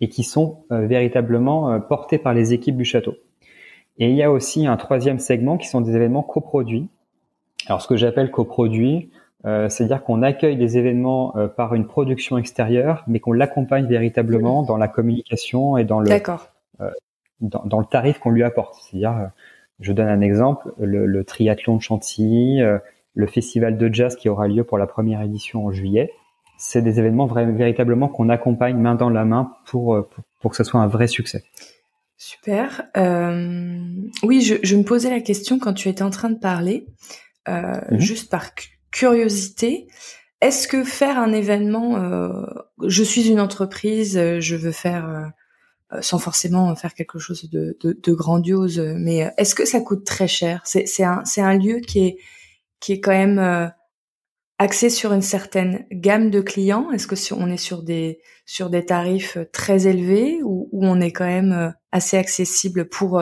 et 0.00 0.08
qui 0.08 0.24
sont 0.24 0.64
véritablement 0.68 1.80
portés 1.80 2.18
par 2.18 2.34
les 2.34 2.52
équipes 2.52 2.76
du 2.76 2.84
château. 2.84 3.14
Et 3.96 4.10
il 4.10 4.14
y 4.14 4.22
a 4.22 4.30
aussi 4.30 4.66
un 4.66 4.76
troisième 4.76 5.18
segment 5.18 5.56
qui 5.56 5.68
sont 5.68 5.80
des 5.80 5.96
événements 5.96 6.22
coproduits. 6.22 6.90
Alors 7.66 7.80
ce 7.80 7.88
que 7.88 7.96
j'appelle 7.96 8.30
coproduits, 8.30 9.10
c'est-à-dire 9.42 10.04
qu'on 10.04 10.20
accueille 10.20 10.58
des 10.58 10.76
événements 10.76 11.34
par 11.56 11.74
une 11.74 11.86
production 11.86 12.36
extérieure, 12.36 13.04
mais 13.06 13.20
qu'on 13.20 13.32
l'accompagne 13.32 13.86
véritablement 13.86 14.62
dans 14.62 14.76
la 14.76 14.86
communication 14.86 15.78
et 15.78 15.84
dans 15.84 16.00
le, 16.00 16.10
dans, 17.40 17.80
le 17.80 17.86
tarif 17.86 18.18
qu'on 18.18 18.30
lui 18.30 18.42
apporte. 18.42 18.76
C'est-à-dire, 18.82 19.16
euh, 19.16 19.26
je 19.80 19.92
donne 19.92 20.08
un 20.08 20.20
exemple, 20.20 20.72
le, 20.78 21.24
triathlon 21.24 21.76
de 21.76 21.82
Chantilly, 21.82 22.62
euh, 22.62 22.78
le 23.14 23.26
festival 23.26 23.78
de 23.78 23.92
jazz 23.92 24.16
qui 24.16 24.28
aura 24.28 24.48
lieu 24.48 24.64
pour 24.64 24.78
la 24.78 24.86
première 24.86 25.22
édition 25.22 25.66
en 25.66 25.72
juillet. 25.72 26.12
C'est 26.58 26.82
des 26.82 26.98
événements 26.98 27.26
véritablement 27.26 28.08
qu'on 28.08 28.28
accompagne 28.28 28.78
main 28.78 28.94
dans 28.94 29.10
la 29.10 29.24
main 29.24 29.52
pour, 29.66 29.94
euh, 29.94 30.08
pour, 30.40 30.50
que 30.50 30.56
ce 30.56 30.64
soit 30.64 30.80
un 30.80 30.86
vrai 30.86 31.06
succès. 31.06 31.44
Super. 32.16 32.84
Euh, 32.96 33.78
oui, 34.22 34.40
je, 34.40 34.54
je, 34.62 34.76
me 34.76 34.82
posais 34.82 35.10
la 35.10 35.20
question 35.20 35.58
quand 35.58 35.74
tu 35.74 35.90
étais 35.90 36.02
en 36.02 36.08
train 36.08 36.30
de 36.30 36.38
parler, 36.38 36.86
euh, 37.48 37.80
mhm. 37.90 38.00
juste 38.00 38.30
par 38.30 38.50
curiosité. 38.90 39.86
Est-ce 40.40 40.66
que 40.66 40.84
faire 40.84 41.18
un 41.18 41.32
événement, 41.32 41.96
euh, 41.96 42.44
je 42.86 43.02
suis 43.02 43.30
une 43.30 43.40
entreprise, 43.40 44.18
je 44.40 44.56
veux 44.56 44.72
faire 44.72 45.08
euh, 45.08 45.26
sans 46.00 46.18
forcément 46.18 46.74
faire 46.76 46.94
quelque 46.94 47.18
chose 47.18 47.48
de, 47.50 47.76
de, 47.80 47.98
de 48.00 48.12
grandiose. 48.12 48.78
Mais 48.96 49.26
euh, 49.26 49.30
est-ce 49.36 49.54
que 49.54 49.64
ça 49.64 49.80
coûte 49.80 50.04
très 50.04 50.28
cher? 50.28 50.62
C'est 50.64 51.02
un, 51.02 51.22
un 51.36 51.58
lieu 51.58 51.80
qui 51.80 52.06
est, 52.06 52.18
qui 52.80 52.92
est 52.92 53.00
quand 53.00 53.12
même 53.12 53.38
euh, 53.38 53.68
axé 54.58 54.90
sur 54.90 55.12
une 55.12 55.22
certaine 55.22 55.86
gamme 55.90 56.30
de 56.30 56.40
clients? 56.40 56.90
Est-ce 56.90 57.06
que 57.06 57.34
on 57.34 57.50
est 57.50 57.56
sur 57.56 57.82
des 57.82 58.20
sur 58.44 58.70
des 58.70 58.84
tarifs 58.84 59.38
très 59.52 59.86
élevés 59.88 60.40
ou, 60.44 60.68
on 60.72 61.00
est 61.00 61.12
quand 61.12 61.26
même 61.26 61.74
assez 61.90 62.16
accessible 62.16 62.88
pour 62.88 63.20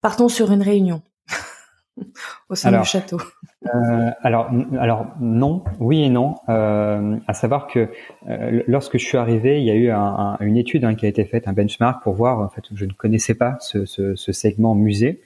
partons 0.00 0.28
sur 0.28 0.50
une 0.52 0.62
réunion? 0.62 1.02
au 2.48 2.54
sein 2.54 2.78
du 2.78 2.84
château 2.86 3.18
euh, 3.66 4.10
alors, 4.22 4.50
alors 4.78 5.06
non, 5.20 5.64
oui 5.80 6.04
et 6.04 6.08
non. 6.08 6.36
Euh, 6.48 7.16
à 7.26 7.34
savoir 7.34 7.66
que 7.66 7.88
euh, 8.28 8.62
lorsque 8.66 8.98
je 8.98 9.04
suis 9.04 9.18
arrivé, 9.18 9.60
il 9.60 9.66
y 9.66 9.70
a 9.70 9.74
eu 9.74 9.90
un, 9.90 10.36
une 10.40 10.56
étude 10.56 10.84
hein, 10.84 10.94
qui 10.94 11.06
a 11.06 11.08
été 11.08 11.24
faite, 11.24 11.48
un 11.48 11.52
benchmark 11.52 12.02
pour 12.02 12.14
voir. 12.14 12.40
En 12.40 12.48
fait, 12.48 12.62
je 12.72 12.84
ne 12.84 12.92
connaissais 12.92 13.34
pas 13.34 13.56
ce, 13.60 13.84
ce, 13.84 14.14
ce 14.14 14.32
segment 14.32 14.74
musée. 14.74 15.22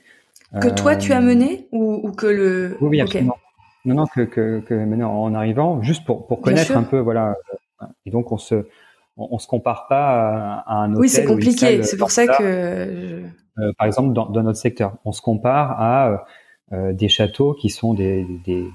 Que 0.61 0.69
toi 0.69 0.97
tu 0.97 1.13
as 1.13 1.19
euh, 1.19 1.23
mené 1.23 1.69
ou, 1.73 2.01
ou 2.03 2.13
que 2.13 2.27
le 2.27 2.77
Oui, 2.81 2.89
oui 2.89 3.01
absolument. 3.01 3.37
Non, 3.85 3.95
non, 3.95 4.07
que, 4.07 4.23
que, 4.23 4.61
que 4.61 4.75
maintenant 4.75 5.23
en 5.23 5.35
arrivant, 5.35 5.83
juste 5.83 6.05
pour, 6.05 6.27
pour 6.27 6.41
connaître 6.41 6.77
un 6.77 6.85
peu, 6.85 6.99
voilà. 6.99 7.35
Et 8.07 8.11
donc 8.11 8.33
on 8.33 8.39
se 8.39 8.67
on, 9.17 9.29
on 9.33 9.39
se 9.39 9.47
compare 9.47 9.87
pas 9.89 10.63
à, 10.67 10.75
un 10.77 10.91
hôtel. 10.91 11.01
Oui, 11.01 11.09
c'est 11.09 11.25
compliqué. 11.25 11.83
C'est 11.83 11.97
pour 11.97 12.11
ça 12.11 12.27
que. 12.27 13.23
Euh, 13.59 13.73
par 13.77 13.87
exemple, 13.87 14.15
dans, 14.15 14.27
dans, 14.27 14.43
notre 14.43 14.59
secteur, 14.59 14.97
on 15.05 15.13
se 15.13 15.21
compare 15.21 15.79
à 15.79 16.09
euh, 16.09 16.17
des 16.73 17.09
châteaux 17.09 17.55
qui 17.55 17.69
sont 17.69 17.95
des, 17.95 18.25
des, 18.45 18.67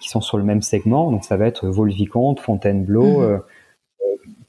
qui 0.00 0.08
sont 0.08 0.20
sur 0.20 0.38
le 0.38 0.44
même 0.44 0.62
segment. 0.62 1.10
Donc 1.10 1.24
ça 1.24 1.36
va 1.36 1.46
être 1.46 1.66
Vaux-le-Vicomte, 1.66 2.40
Fontainebleau, 2.40 3.20
mhm. 3.20 3.24
euh, 3.24 3.38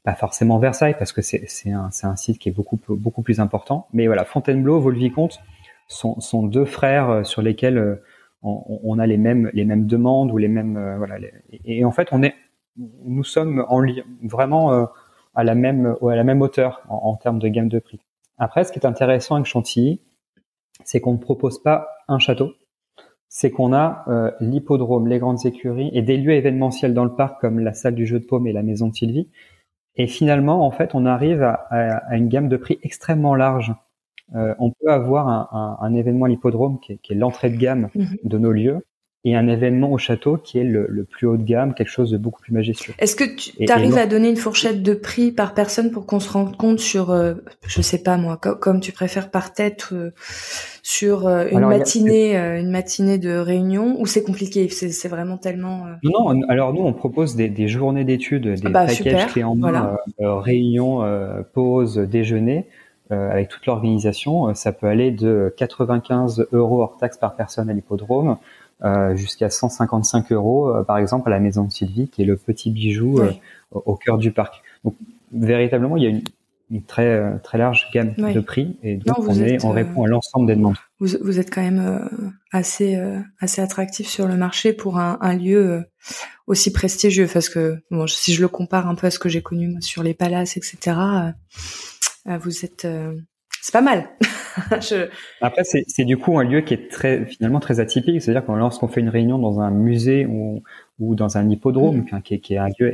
pas 0.04 0.14
forcément 0.14 0.58
Versailles 0.58 0.96
parce 0.98 1.12
que 1.12 1.22
c'est 1.22 1.70
un, 1.70 1.90
un 2.02 2.16
site 2.16 2.38
qui 2.38 2.48
est 2.48 2.52
beaucoup 2.52 2.78
beaucoup 2.88 3.22
plus 3.22 3.40
important. 3.40 3.88
Mais 3.92 4.06
voilà, 4.06 4.24
Fontainebleau, 4.24 4.80
Vaux-le-Vicomte 4.80 5.40
sont, 5.86 6.20
sont 6.20 6.42
deux 6.42 6.64
frères 6.64 7.24
sur 7.26 7.42
lesquels 7.42 8.00
on, 8.42 8.80
on, 8.82 8.98
a 8.98 9.06
les 9.06 9.16
mêmes 9.16 9.50
les 9.52 9.64
mêmes 9.64 9.86
demandes 9.86 10.30
ou 10.30 10.38
les 10.38 10.48
mêmes 10.48 10.96
voilà. 10.96 11.16
et, 11.64 11.84
en 11.84 11.90
fait, 11.90 12.08
on 12.12 12.22
est 12.22 12.34
nous 12.76 13.24
sommes 13.24 13.64
en 13.68 13.84
vraiment 14.22 14.88
à 15.34 15.44
la 15.44 15.54
même 15.54 15.96
à 16.02 16.16
la 16.16 16.24
même 16.24 16.42
hauteur 16.42 16.82
en, 16.88 16.96
en, 16.96 17.16
termes 17.16 17.38
de 17.38 17.48
gamme 17.48 17.68
de 17.68 17.78
prix. 17.78 18.00
Après, 18.38 18.64
ce 18.64 18.72
qui 18.72 18.78
est 18.78 18.86
intéressant 18.86 19.34
avec 19.34 19.46
Chantilly, 19.46 20.00
c'est 20.84 21.00
qu'on 21.00 21.14
ne 21.14 21.18
propose 21.18 21.60
pas 21.60 21.88
un 22.06 22.20
château, 22.20 22.52
c'est 23.28 23.50
qu'on 23.50 23.72
a 23.72 24.04
euh, 24.08 24.30
l'hippodrome, 24.40 25.06
les 25.06 25.18
grandes 25.18 25.44
écuries 25.44 25.90
et 25.92 26.02
des 26.02 26.16
lieux 26.16 26.32
événementiels 26.32 26.94
dans 26.94 27.04
le 27.04 27.14
parc 27.14 27.40
comme 27.40 27.60
la 27.60 27.72
salle 27.72 27.94
du 27.94 28.06
jeu 28.06 28.18
de 28.20 28.24
paume 28.24 28.46
et 28.46 28.52
la 28.52 28.62
maison 28.62 28.88
de 28.88 28.94
Sylvie. 28.94 29.28
Et 29.96 30.06
finalement, 30.06 30.64
en 30.66 30.70
fait, 30.70 30.94
on 30.94 31.06
arrive 31.06 31.42
à, 31.42 32.16
une 32.16 32.28
gamme 32.28 32.48
de 32.48 32.56
prix 32.56 32.78
extrêmement 32.82 33.34
large. 33.34 33.74
Euh, 34.34 34.54
on 34.58 34.70
peut 34.70 34.90
avoir 34.90 35.82
un, 35.82 35.94
événement 35.94 36.26
à 36.26 36.28
l'hippodrome 36.28 36.78
qui 36.80 36.92
est, 36.92 37.14
l'entrée 37.14 37.50
de 37.50 37.56
gamme 37.56 37.88
mhm. 37.94 38.16
de 38.22 38.38
nos 38.38 38.52
lieux 38.52 38.86
et 39.24 39.34
un 39.34 39.48
événement 39.48 39.90
au 39.90 39.98
château 39.98 40.36
qui 40.36 40.58
est 40.58 40.64
le, 40.64 41.04
plus 41.04 41.26
haut 41.26 41.36
de 41.36 41.42
gamme, 41.42 41.74
quelque 41.74 41.90
chose 41.90 42.10
de 42.12 42.18
beaucoup 42.18 42.40
plus 42.40 42.52
majestueux. 42.52 42.94
Est-ce 42.98 43.16
que 43.16 43.24
tu 43.24 43.70
arrives 43.70 43.98
à 43.98 44.06
donner 44.06 44.30
une 44.30 44.36
fourchette 44.36 44.82
de 44.82 44.94
prix 44.94 45.32
par 45.32 45.54
personne 45.54 45.90
pour 45.90 46.06
qu'on 46.06 46.20
se 46.20 46.30
rende 46.30 46.56
compte 46.56 46.78
sur, 46.78 47.10
euh, 47.10 47.34
je 47.66 47.82
sais 47.82 48.02
pas 48.02 48.16
moi, 48.16 48.36
comme 48.36 48.80
tu 48.80 48.92
préfères 48.92 49.30
par 49.30 49.52
tête, 49.52 49.88
euh, 49.92 50.12
sur 50.82 51.26
euh, 51.26 51.46
une 51.50 51.66
matinée, 51.66 52.36
une 52.36 52.70
matinée 52.70 53.18
de 53.18 53.36
réunion, 53.36 54.00
ou 54.00 54.06
c'est 54.06 54.22
compliqué, 54.22 54.68
c'est 54.68 55.08
vraiment 55.08 55.36
tellement. 55.36 55.86
Non, 56.04 56.32
non, 56.32 56.48
alors 56.48 56.72
nous 56.72 56.82
on 56.82 56.92
propose 56.92 57.34
des, 57.34 57.68
journées 57.68 58.04
d'études, 58.04 58.46
des 58.46 58.66
ah 58.66 58.70
bah, 58.70 58.86
packages 58.86 59.32
clés 59.32 59.44
en 59.44 59.56
main, 59.56 59.96
réunion, 60.18 61.04
pause, 61.52 61.98
déjeuner. 61.98 62.66
avec 63.10 63.48
toute 63.48 63.66
l'organisation, 63.66 64.54
ça 64.54 64.72
peut 64.72 64.86
aller 64.86 65.10
de 65.10 65.52
95 65.56 66.46
euros 66.52 66.82
hors 66.82 66.96
taxe 66.96 67.18
par 67.18 67.34
personne 67.34 67.68
à 67.68 67.72
l'hippodrome 67.72 68.38
euh, 68.84 69.16
jusqu'à 69.16 69.50
155 69.50 70.30
euros, 70.30 70.68
euh, 70.68 70.84
par 70.84 70.98
exemple, 70.98 71.28
à 71.28 71.30
la 71.30 71.40
maison 71.40 71.64
de 71.64 71.72
Sylvie, 71.72 72.08
qui 72.08 72.22
est 72.22 72.24
le 72.24 72.36
petit 72.36 72.70
bijou 72.70 73.18
euh, 73.20 73.32
au, 73.72 73.96
cœur 73.96 74.18
du 74.18 74.30
parc. 74.30 74.62
Donc, 74.84 74.94
véritablement, 75.32 75.96
il 75.96 76.02
y 76.04 76.06
a 76.06 76.10
une, 76.10 76.22
une 76.70 76.82
très 76.82 77.40
très 77.40 77.58
large 77.58 77.88
gamme 77.92 78.14
de 78.14 78.40
prix 78.40 78.76
et 78.82 78.96
donc 78.96 79.18
on, 79.20 79.34
est, 79.34 79.64
on 79.64 79.70
répond 79.70 80.04
à 80.04 80.08
l'ensemble 80.08 80.46
des 80.46 80.54
demandes. 80.54 80.76
Vous, 81.00 81.08
vous 81.22 81.40
êtes 81.40 81.52
quand 81.52 81.62
même 81.62 82.08
assez 82.52 83.02
assez 83.40 83.62
attractif 83.62 84.06
sur 84.06 84.28
le 84.28 84.36
marché 84.36 84.74
pour 84.74 84.98
un, 84.98 85.16
un 85.22 85.34
lieu 85.34 85.84
aussi 86.46 86.70
prestigieux 86.70 87.26
parce 87.32 87.48
que 87.48 87.78
bon, 87.90 88.06
si 88.06 88.34
je 88.34 88.42
le 88.42 88.48
compare 88.48 88.86
un 88.86 88.94
peu 88.94 89.06
à 89.06 89.10
ce 89.10 89.18
que 89.18 89.30
j'ai 89.30 89.40
connu 89.40 89.80
sur 89.80 90.02
les 90.02 90.12
palaces 90.12 90.58
etc 90.58 90.96
vous 92.26 92.64
êtes 92.66 92.86
c'est 93.62 93.72
pas 93.72 93.80
mal. 93.80 94.08
je... 94.80 95.08
Après, 95.40 95.62
c'est 95.64 96.04
du 96.04 96.16
coup 96.16 96.38
un 96.38 96.44
lieu 96.44 96.60
qui 96.60 96.74
est 96.74 96.90
très, 96.90 97.24
finalement 97.26 97.60
très 97.60 97.80
atypique. 97.80 98.20
C'est-à-dire 98.22 98.44
que 98.44 98.52
lorsqu'on 98.52 98.88
fait 98.88 99.00
une 99.00 99.08
réunion 99.08 99.38
dans 99.38 99.60
un 99.60 99.70
musée 99.70 100.26
ou, 100.26 100.62
ou 100.98 101.14
dans 101.14 101.36
un 101.36 101.48
hippodrome, 101.48 101.98
mm. 102.10 102.22
qui, 102.22 102.34
est, 102.34 102.38
qui, 102.40 102.54
est, 102.54 102.58
un 102.58 102.68
lieu 102.78 102.92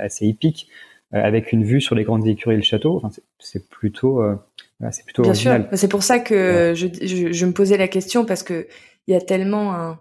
assez 0.00 0.26
épique, 0.26 0.68
euh, 1.14 1.22
avec 1.22 1.52
une 1.52 1.64
vue 1.64 1.80
sur 1.80 1.94
les 1.94 2.04
grandes 2.04 2.26
écuries 2.26 2.54
et 2.54 2.58
le 2.58 2.62
château, 2.62 2.96
enfin, 3.02 3.08
c'est 3.38 3.68
plutôt, 3.68 4.22
euh, 4.22 4.36
c'est 4.90 5.04
plutôt 5.04 5.22
Bien 5.22 5.34
sûr. 5.34 5.66
C'est 5.72 5.88
pour 5.88 6.02
ça 6.02 6.18
que 6.18 6.74
je, 6.76 6.86
je, 7.02 7.32
je, 7.32 7.46
me 7.46 7.52
posais 7.52 7.76
la 7.76 7.88
question 7.88 8.24
parce 8.24 8.42
que 8.42 8.66
il 9.06 9.14
y 9.14 9.16
a 9.16 9.20
tellement 9.20 9.74
un, 9.74 9.98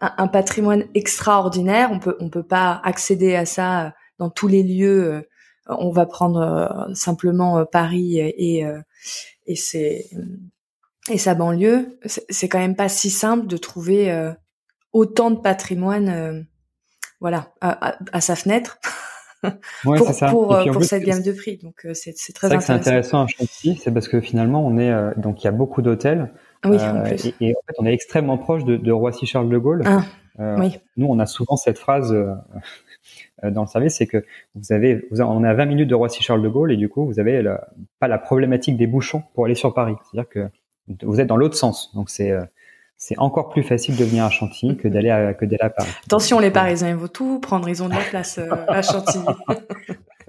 un, 0.00 0.28
patrimoine 0.28 0.84
extraordinaire. 0.94 1.90
On 1.92 1.98
peut, 1.98 2.16
on 2.20 2.28
peut 2.28 2.44
pas 2.44 2.80
accéder 2.84 3.34
à 3.34 3.46
ça 3.46 3.94
dans 4.18 4.30
tous 4.30 4.46
les 4.46 4.62
lieux. 4.62 5.26
Euh, 5.68 5.74
on 5.78 5.90
va 5.90 6.06
prendre 6.06 6.90
simplement 6.94 7.64
Paris 7.66 8.18
et, 8.18 8.64
et 9.46 9.56
c'est 9.56 10.08
et 11.10 11.18
sa 11.18 11.34
banlieue, 11.34 11.98
c'est 12.30 12.48
quand 12.48 12.58
même 12.58 12.76
pas 12.76 12.88
si 12.88 13.10
simple 13.10 13.46
de 13.46 13.58
trouver 13.58 14.10
euh, 14.10 14.32
autant 14.92 15.30
de 15.30 15.38
patrimoine, 15.38 16.08
euh, 16.08 16.40
voilà, 17.20 17.52
à, 17.60 18.20
sa 18.20 18.36
fenêtre. 18.36 18.78
Ouais, 19.84 19.98
pour, 19.98 20.08
ça. 20.08 20.30
pour, 20.30 20.58
pour 20.72 20.84
cette 20.84 21.02
gamme 21.02 21.20
de 21.20 21.30
prix. 21.30 21.58
Donc 21.58 21.86
c'est 21.92 22.14
très 22.32 22.46
intéressant. 22.46 22.66
C'est 22.66 22.72
intéressant 22.72 23.24
à 23.24 23.26
Chantilly, 23.26 23.76
c'est 23.76 23.92
parce 23.92 24.08
que 24.08 24.22
finalement 24.22 24.66
on 24.66 24.78
est 24.78 24.90
donc 25.18 25.42
il 25.42 25.44
y 25.44 25.48
a 25.48 25.52
beaucoup 25.52 25.82
d'hôtels. 25.82 26.32
Oui, 26.64 26.78
et, 26.78 27.34
et, 27.48 27.54
en 27.54 27.60
fait 27.66 27.74
on 27.76 27.84
est 27.84 27.92
extrêmement 27.92 28.38
proche 28.38 28.64
de, 28.64 28.78
de 28.78 28.90
Roissy 28.90 29.26
Charles 29.26 29.50
de 29.50 29.58
Gaulle. 29.58 29.82
Ah, 29.84 30.02
oui. 30.38 30.78
Nous 30.96 31.06
on 31.06 31.18
a 31.18 31.26
souvent 31.26 31.56
cette 31.56 31.78
phrase 31.78 32.12
euh, 32.12 32.32
dans 33.42 33.62
le 33.62 33.66
service, 33.66 33.96
c'est 33.96 34.06
que 34.06 34.24
vous 34.54 34.72
avez, 34.72 35.06
vous, 35.10 35.20
on 35.20 35.44
est 35.44 35.48
à 35.48 35.54
20 35.54 35.66
minutes 35.66 35.88
de 35.88 35.94
Roissy-Charles 35.94 36.42
de 36.42 36.48
Gaulle 36.48 36.72
et 36.72 36.76
du 36.76 36.88
coup, 36.88 37.04
vous 37.04 37.18
avez 37.18 37.42
pas 37.98 38.08
la 38.08 38.18
problématique 38.18 38.76
des 38.76 38.86
bouchons 38.86 39.22
pour 39.34 39.46
aller 39.46 39.54
sur 39.54 39.74
Paris. 39.74 39.94
C'est-à-dire 40.04 40.28
que 40.28 40.48
vous 41.02 41.20
êtes 41.20 41.26
dans 41.26 41.36
l'autre 41.36 41.56
sens. 41.56 41.92
Donc 41.94 42.10
c'est 42.10 42.30
euh, 42.30 42.44
c'est 42.96 43.18
encore 43.18 43.48
plus 43.48 43.62
facile 43.62 43.96
de 43.96 44.04
venir 44.04 44.24
à 44.24 44.30
Chantilly 44.30 44.76
que 44.76 44.88
d'aller 44.88 45.10
à, 45.10 45.34
que 45.34 45.44
d'aller 45.44 45.62
à 45.62 45.70
Paris. 45.70 45.90
Attention, 46.06 46.38
les 46.38 46.50
Parisiens, 46.50 46.90
ils 46.90 46.96
vont 46.96 47.08
tout 47.08 47.40
prendre. 47.40 47.68
Ils 47.68 47.82
ont 47.82 47.88
de 47.88 47.94
la 47.94 48.00
place 48.00 48.38
euh, 48.38 48.48
à 48.68 48.82
Chantilly. 48.82 49.24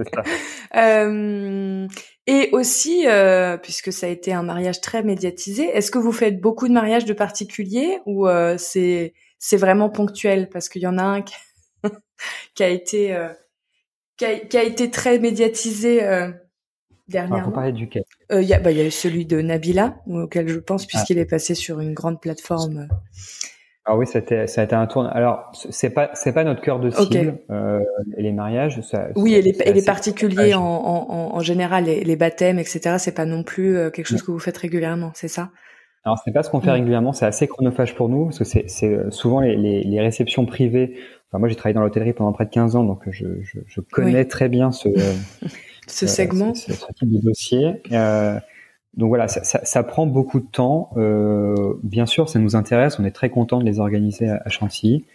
ça. 0.03 0.23
Euh, 0.75 1.87
et 2.27 2.49
aussi, 2.51 3.07
euh, 3.07 3.55
puisque 3.55 3.93
ça 3.93 4.07
a 4.07 4.09
été 4.09 4.33
un 4.33 4.43
mariage 4.43 4.81
très 4.81 5.03
médiatisé, 5.03 5.63
est-ce 5.63 5.89
que 5.89 5.99
vous 5.99 6.11
faites 6.11 6.41
beaucoup 6.41 6.67
de 6.67 6.73
mariages 6.73 7.05
de 7.05 7.13
particuliers 7.13 7.99
ou 8.05 8.27
euh, 8.27 8.57
c'est 8.57 9.13
c'est 9.39 9.55
vraiment 9.55 9.89
ponctuel? 9.89 10.49
Parce 10.49 10.67
qu'il 10.67 10.81
y 10.81 10.87
en 10.87 10.97
a 10.97 11.03
un 11.03 11.21
qui, 11.21 11.35
qui 12.55 12.63
a 12.63 12.69
été 12.69 13.15
euh, 13.15 13.29
qui, 14.17 14.25
a, 14.25 14.39
qui, 14.39 14.57
a, 14.57 14.63
été 14.63 14.89
très 14.89 15.19
médiatisé 15.19 16.03
euh, 16.03 16.29
dernièrement. 17.07 17.53
Ah, 17.57 17.71
duquel 17.71 18.03
euh, 18.31 18.41
Il 18.41 18.47
y, 18.47 18.53
a, 18.53 18.59
bah, 18.59 18.71
y 18.71 18.85
a 18.85 18.89
celui 18.91 19.25
de 19.25 19.41
Nabila 19.41 19.97
auquel 20.07 20.47
je 20.47 20.59
pense 20.59 20.85
puisqu'il 20.85 21.19
ah. 21.19 21.21
est 21.21 21.29
passé 21.29 21.55
sur 21.55 21.79
une 21.79 21.93
grande 21.93 22.21
plateforme. 22.21 22.87
Ah 23.87 23.95
oui, 23.95 24.07
ça 24.07 24.17
a 24.17 24.21
été, 24.21 24.47
ça 24.47 24.61
a 24.61 24.63
été 24.63 24.73
un 24.73 24.87
tour. 24.87 25.05
Alors, 25.05 25.51
c'est 25.69 25.91
pas, 25.91 26.09
c'est 26.15 26.33
pas 26.33 26.43
notre 26.43 26.61
cœur 26.61 26.79
de 26.79 26.89
cible. 26.89 27.37
Euh, 27.51 27.81
les 28.17 28.31
mariages, 28.31 28.81
ça, 28.81 29.09
Oui, 29.15 29.35
et 29.35 29.43
les, 29.43 29.55
et 29.63 29.73
les 29.73 29.83
particuliers 29.83 30.55
en, 30.55 30.63
en, 30.63 31.35
en, 31.35 31.39
général, 31.41 31.83
les, 31.83 32.03
les 32.03 32.15
baptêmes, 32.15 32.57
etc. 32.57 32.95
C'est 32.97 33.13
pas 33.13 33.25
non 33.25 33.43
plus 33.43 33.91
quelque 33.91 34.07
chose 34.07 34.23
que 34.23 34.31
vous 34.31 34.39
faites 34.39 34.57
régulièrement, 34.57 35.11
c'est 35.13 35.27
ça? 35.27 35.51
Alors, 36.05 36.19
c'est 36.23 36.31
pas 36.31 36.43
ce 36.43 36.51
qu'on 36.51 36.61
fait 36.61 36.71
régulièrement. 36.71 37.13
C'est 37.13 37.25
assez 37.25 37.47
chronophage 37.47 37.95
pour 37.95 38.09
nous 38.09 38.25
parce 38.25 38.37
que 38.37 38.43
c'est, 38.43 38.69
c'est 38.69 39.11
souvent 39.11 39.39
les, 39.39 39.55
les, 39.55 39.83
les 39.83 39.99
réceptions 39.99 40.45
privées 40.45 40.95
moi, 41.39 41.49
j'ai 41.49 41.55
travaillé 41.55 41.73
dans 41.73 41.81
l'hôtellerie 41.81 42.13
pendant 42.13 42.31
près 42.31 42.45
de 42.45 42.49
15 42.49 42.75
ans, 42.75 42.83
donc 42.83 43.03
je, 43.09 43.25
je, 43.41 43.59
je 43.65 43.81
connais 43.81 44.25
très 44.25 44.49
bien 44.49 44.71
ce, 44.71 44.89
ce 45.87 46.07
segment, 46.07 46.53
ce, 46.53 46.73
ce, 46.73 46.85
type 46.93 47.11
de 47.11 47.19
dossier. 47.19 47.81
Euh, 47.91 48.39
donc 48.95 49.09
voilà, 49.09 49.27
ça, 49.27 49.43
ça, 49.43 49.63
ça, 49.63 49.83
prend 49.83 50.05
beaucoup 50.05 50.39
de 50.39 50.47
temps. 50.47 50.91
Euh, 50.97 51.73
bien 51.83 52.05
sûr, 52.05 52.29
ça 52.29 52.39
nous 52.39 52.55
intéresse. 52.55 52.99
On 52.99 53.05
est 53.05 53.11
très 53.11 53.29
content 53.29 53.59
de 53.59 53.65
les 53.65 53.79
organiser 53.79 54.29
à, 54.29 54.49
Chantilly, 54.49 55.05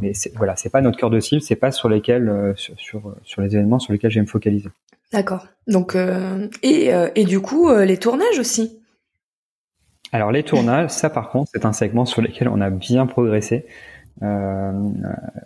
mais 0.00 0.12
voilà, 0.36 0.56
c'est 0.56 0.70
pas 0.70 0.82
notre 0.82 0.98
cœur 0.98 1.10
de 1.10 1.20
cible. 1.20 1.40
C'est 1.40 1.56
pas 1.56 1.72
sur 1.72 1.88
lesquels, 1.88 2.28
euh, 2.28 2.52
sur, 2.56 2.78
sur, 2.78 3.14
sur 3.24 3.42
les 3.42 3.54
événements 3.54 3.78
sur 3.78 3.92
lesquels 3.92 4.10
j'aime 4.10 4.24
me 4.24 4.28
focaliser. 4.28 4.68
D'accord. 5.12 5.46
Donc 5.66 5.96
euh, 5.96 6.48
et, 6.62 6.92
euh, 6.92 7.08
et 7.14 7.24
du 7.24 7.40
coup, 7.40 7.72
les 7.72 7.96
tournages 7.96 8.38
aussi. 8.38 8.79
Alors 10.12 10.32
les 10.32 10.42
tournages, 10.42 10.90
ça 10.90 11.10
par 11.10 11.30
contre, 11.30 11.50
c'est 11.52 11.64
un 11.64 11.72
segment 11.72 12.04
sur 12.04 12.22
lequel 12.22 12.48
on 12.48 12.60
a 12.60 12.70
bien 12.70 13.06
progressé. 13.06 13.66
Euh, 14.22 14.72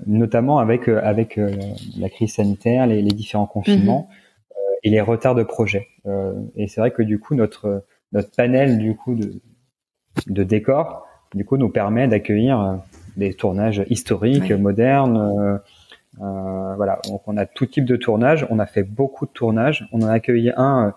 notamment 0.05 0.59
avec 0.59 0.89
euh, 0.89 1.01
avec 1.05 1.39
euh, 1.39 1.55
la 1.97 2.09
crise 2.09 2.35
sanitaire, 2.35 2.89
les, 2.89 3.03
les 3.03 3.11
différents 3.13 3.47
confinements 3.47 4.09
mhm. 4.11 4.57
et 4.83 4.91
les 4.91 5.01
retards 5.01 5.37
de 5.37 5.45
projet. 5.45 5.87
et 6.57 6.67
c'est 6.67 6.81
vrai 6.81 6.91
que 6.91 7.03
du 7.03 7.21
coup 7.21 7.37
notre 7.37 7.85
notre 8.13 8.33
panel 8.35 8.79
du 8.79 8.97
coup 8.97 9.15
de 9.15 9.41
de 10.27 10.43
décors 10.43 11.07
du 11.35 11.45
coup 11.45 11.57
nous 11.57 11.69
permet 11.69 12.09
d'accueillir 12.09 12.81
des 13.17 13.35
tournages 13.35 13.85
historiques, 13.89 14.51
modernes, 14.51 15.61
voilà, 16.19 17.01
donc 17.09 17.23
on 17.27 17.37
a 17.37 17.47
tout 17.47 17.67
type 17.67 17.85
de 17.85 17.97
tournage. 17.97 18.47
On 18.51 18.59
a 18.59 18.67
fait 18.67 18.83
beaucoup 18.83 19.27
de 19.27 19.31
tournages. 19.31 19.89
On 19.93 20.03
en 20.03 20.09
a 20.09 20.13
accueilli 20.13 20.53
un 20.57 20.95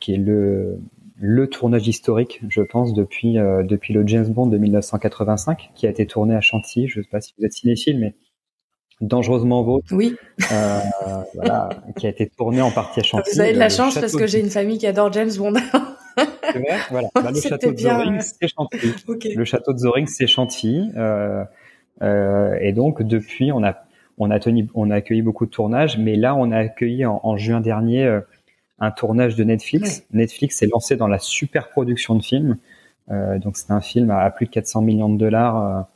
qui 0.00 0.14
est 0.14 0.18
le 0.18 0.78
le 1.20 1.48
tournage 1.48 1.86
historique, 1.86 2.40
je 2.48 2.62
pense, 2.62 2.94
depuis 2.94 3.34
depuis 3.34 3.92
le 3.92 4.06
James 4.06 4.26
Bond 4.26 4.46
de 4.46 4.56
1985, 4.56 5.70
qui 5.74 5.86
a 5.86 5.90
été 5.90 6.06
tourné 6.06 6.34
à 6.34 6.40
Chantilly. 6.40 6.88
Je 6.88 6.98
ne 6.98 7.04
sais 7.04 7.10
pas 7.10 7.20
si 7.20 7.34
vous 7.38 7.44
êtes 7.44 7.52
cinéphile, 7.52 7.98
mais 7.98 8.14
dangereusement 9.00 9.62
vôtre. 9.62 9.86
Oui. 9.92 10.16
Euh, 10.52 10.78
voilà, 11.34 11.68
qui 11.96 12.06
a 12.06 12.10
été 12.10 12.28
tourné 12.28 12.62
en 12.62 12.70
partie 12.70 13.00
à 13.00 13.02
Chantilly. 13.02 13.34
Vous 13.34 13.40
avez 13.40 13.52
de 13.52 13.58
la 13.58 13.68
chance 13.68 13.94
parce 13.98 14.16
que 14.16 14.26
j'ai 14.26 14.40
une 14.40 14.50
famille 14.50 14.78
qui 14.78 14.86
adore 14.86 15.12
James 15.12 15.30
Bond. 15.36 15.54
c'est 16.16 16.58
vrai, 16.58 16.78
voilà. 16.90 17.08
Bah, 17.14 17.30
le 17.32 17.40
château 17.40 17.72
de 17.72 17.78
Zoring, 17.78 18.20
c'est 18.20 18.48
Chantilly. 18.48 19.34
Le 19.34 19.44
château 19.44 19.72
de 19.72 19.78
Zoring, 19.78 20.06
c'est 20.06 20.26
Chantilly. 20.26 20.90
Euh, 20.96 21.44
euh, 22.02 22.56
et 22.60 22.72
donc 22.72 23.02
depuis, 23.02 23.52
on 23.52 23.62
a 23.62 23.76
on 24.20 24.30
a 24.30 24.38
tenu, 24.38 24.68
on 24.74 24.90
a 24.90 24.96
accueilli 24.96 25.22
beaucoup 25.22 25.46
de 25.46 25.50
tournages, 25.50 25.96
mais 25.96 26.14
là, 26.14 26.34
on 26.34 26.50
a 26.52 26.58
accueilli 26.58 27.06
en, 27.06 27.36
juin 27.38 27.60
dernier 27.60 28.04
euh, 28.04 28.20
un 28.80 28.90
tournage 28.90 29.36
de 29.36 29.44
Netflix. 29.44 30.04
Netflix 30.12 30.56
s'est 30.56 30.66
lancé 30.66 30.96
dans 30.96 31.08
la 31.08 31.18
super 31.18 31.68
production 31.68 32.14
de 32.14 32.22
films. 32.22 32.56
Euh, 33.10 33.38
donc 33.38 33.56
c'est 33.56 33.70
un 33.70 33.80
film 33.80 34.10
à, 34.10 34.30
plus 34.30 34.46
de 34.46 34.50
400 34.50 34.82
millions 34.82 35.08
de 35.08 35.18
dollars 35.18 35.86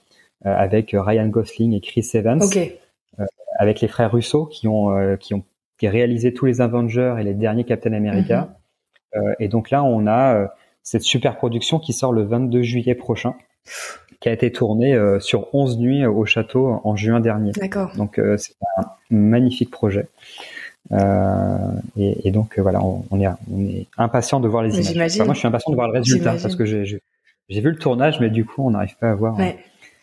avec 0.45 0.95
Ryan 0.95 1.29
Gosling 1.29 1.73
et 1.73 1.81
Chris 1.81 2.11
Evans. 2.13 2.43
Okay. 2.43 2.79
Euh, 3.21 3.25
avec 3.57 3.81
les 3.81 3.89
frères 3.89 4.11
Russo 4.11 4.47
qui 4.47 4.67
ont 4.67 4.97
euh, 4.97 5.17
qui 5.17 5.35
ont 5.35 5.45
qui 5.79 5.89
réalisé 5.89 6.33
tous 6.33 6.47
les 6.47 6.61
Avengers 6.61 7.17
et 7.21 7.23
les 7.23 7.35
derniers 7.35 7.65
Captain 7.65 7.93
America. 7.93 8.57
Mhm. 9.15 9.23
Euh, 9.23 9.35
et 9.39 9.49
donc 9.49 9.71
là, 9.71 9.85
on 9.85 10.07
a 10.07 10.49
cette 10.83 11.03
super 11.03 11.37
production 11.37 11.79
qui 11.79 11.93
sort 11.93 12.13
le 12.13 12.25
22 12.25 12.63
juillet 12.63 12.95
prochain 12.95 13.35
qui 14.21 14.29
a 14.29 14.33
été 14.33 14.51
tournée 14.53 14.99
sur 15.21 15.55
11 15.55 15.79
nuits 15.79 16.07
au 16.07 16.25
château 16.25 16.81
en 16.83 16.97
juin 16.97 17.21
dernier. 17.21 17.53
D'accord. 17.53 17.93
Donc 17.97 18.21
c'est 18.37 18.55
un 18.79 18.85
magnifique 19.11 19.71
projet. 19.71 20.09
Euh, 20.93 21.57
et, 21.97 22.29
et, 22.29 22.31
donc 22.31 22.59
voilà, 22.59 22.83
on, 22.85 23.05
on, 23.11 23.21
est, 23.21 23.27
on 23.51 23.65
est 23.65 23.87
impatient 23.97 24.41
de 24.41 24.49
voir 24.49 24.63
les 24.63 24.93
images. 24.93 25.19
moi, 25.19 25.35
je 25.35 25.39
suis 25.39 25.49
impatient 25.49 25.71
de 25.71 25.77
voir 25.77 25.89
le 25.89 25.95
résultat 25.95 26.37
parce 26.41 26.57
que 26.57 26.65
j'ai 26.65 27.01
vu 27.49 27.71
le 27.71 27.77
tournage, 27.77 28.21
mais 28.21 28.31
du 28.31 28.45
coup, 28.45 28.67
on 28.67 28.71
n'arrive 28.71 28.97
pas 28.99 29.11
à 29.11 29.15
voir. 29.15 29.39
Ouais. 29.39 29.59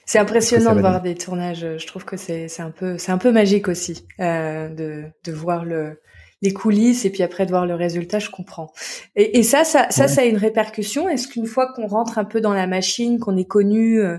C'est 0.05 0.19
impressionnant 0.19 0.75
de 0.75 0.81
voir 0.81 1.01
des 1.01 1.15
tournages. 1.15 1.65
Je 1.77 1.88
trouve 1.88 2.03
que 2.03 2.17
c'est 2.17 2.59
un 2.59 2.71
peu 2.71 2.97
c'est 2.97 3.11
un 3.13 3.17
peu 3.17 3.31
magique 3.31 3.67
aussi 3.67 4.05
euh, 4.19 4.67
de 4.67 5.05
de 5.23 5.31
voir 5.31 5.63
le 5.63 6.01
les 6.41 6.53
coulisses 6.53 7.05
et 7.05 7.11
puis 7.11 7.23
après 7.23 7.45
de 7.45 7.51
voir 7.51 7.65
le 7.65 7.75
résultat. 7.75 8.19
Je 8.19 8.29
comprends. 8.29 8.73
Et, 9.15 9.39
et 9.39 9.43
ça 9.43 9.63
ça 9.63 9.88
ça 9.89 10.09
ça 10.09 10.21
a 10.21 10.25
une 10.25 10.38
répercussion. 10.38 11.07
Est-ce 11.07 11.27
qu'une 11.27 11.45
fois 11.45 11.71
qu'on 11.73 11.88
rentre 11.88 12.17
un 12.17 12.25
peu 12.25 12.41
dans 12.41 12.53
la 12.53 12.67
machine, 12.67 13.19
qu'on 13.19 13.38
est 13.38 13.45
connu 13.45 14.01
euh, 14.01 14.17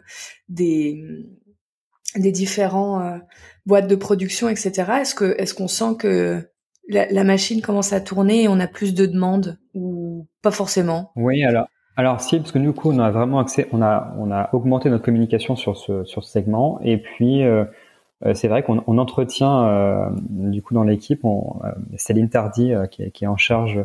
des 0.48 1.04
des 2.16 2.32
différents 2.32 3.00
euh, 3.02 3.18
boîtes 3.66 3.88
de 3.88 3.96
production, 3.96 4.48
etc. 4.48 4.84
Est-ce 5.00 5.14
que 5.14 5.34
est-ce 5.38 5.52
qu'on 5.52 5.68
sent 5.68 5.96
que 5.98 6.48
la, 6.88 7.10
la, 7.10 7.24
machine 7.24 7.62
commence 7.62 7.92
à 7.92 8.00
tourner 8.00 8.44
et 8.44 8.48
on 8.48 8.60
a 8.60 8.66
plus 8.66 8.94
de 8.94 9.06
demandes 9.06 9.58
ou 9.74 10.26
pas 10.42 10.50
forcément. 10.50 11.12
Oui, 11.16 11.44
alors 11.44 11.66
alors 11.96 12.20
si, 12.20 12.38
parce 12.38 12.52
que 12.52 12.58
du 12.58 12.72
coup, 12.72 12.90
on 12.90 12.98
a 12.98 13.10
vraiment 13.10 13.38
accès, 13.38 13.68
on 13.72 13.82
a, 13.82 14.14
on 14.18 14.30
a 14.30 14.48
augmenté 14.54 14.88
notre 14.88 15.04
communication 15.04 15.56
sur 15.56 15.76
ce, 15.76 16.04
sur 16.04 16.24
ce 16.24 16.30
segment, 16.30 16.80
et 16.82 16.96
puis 16.96 17.42
euh, 17.42 17.64
euh 18.24 18.32
c'est 18.34 18.48
vrai 18.48 18.62
qu'on 18.62 18.82
on 18.86 18.96
entretient 18.96 19.66
euh, 19.66 20.08
du 20.30 20.62
coup 20.62 20.72
dans 20.72 20.84
l'équipe, 20.84 21.22
euh, 21.24 21.68
Céline 21.96 22.30
Tardy 22.30 22.72
qui, 22.90 23.10
qui, 23.10 23.24
est 23.24 23.28
en 23.28 23.36
charge 23.36 23.84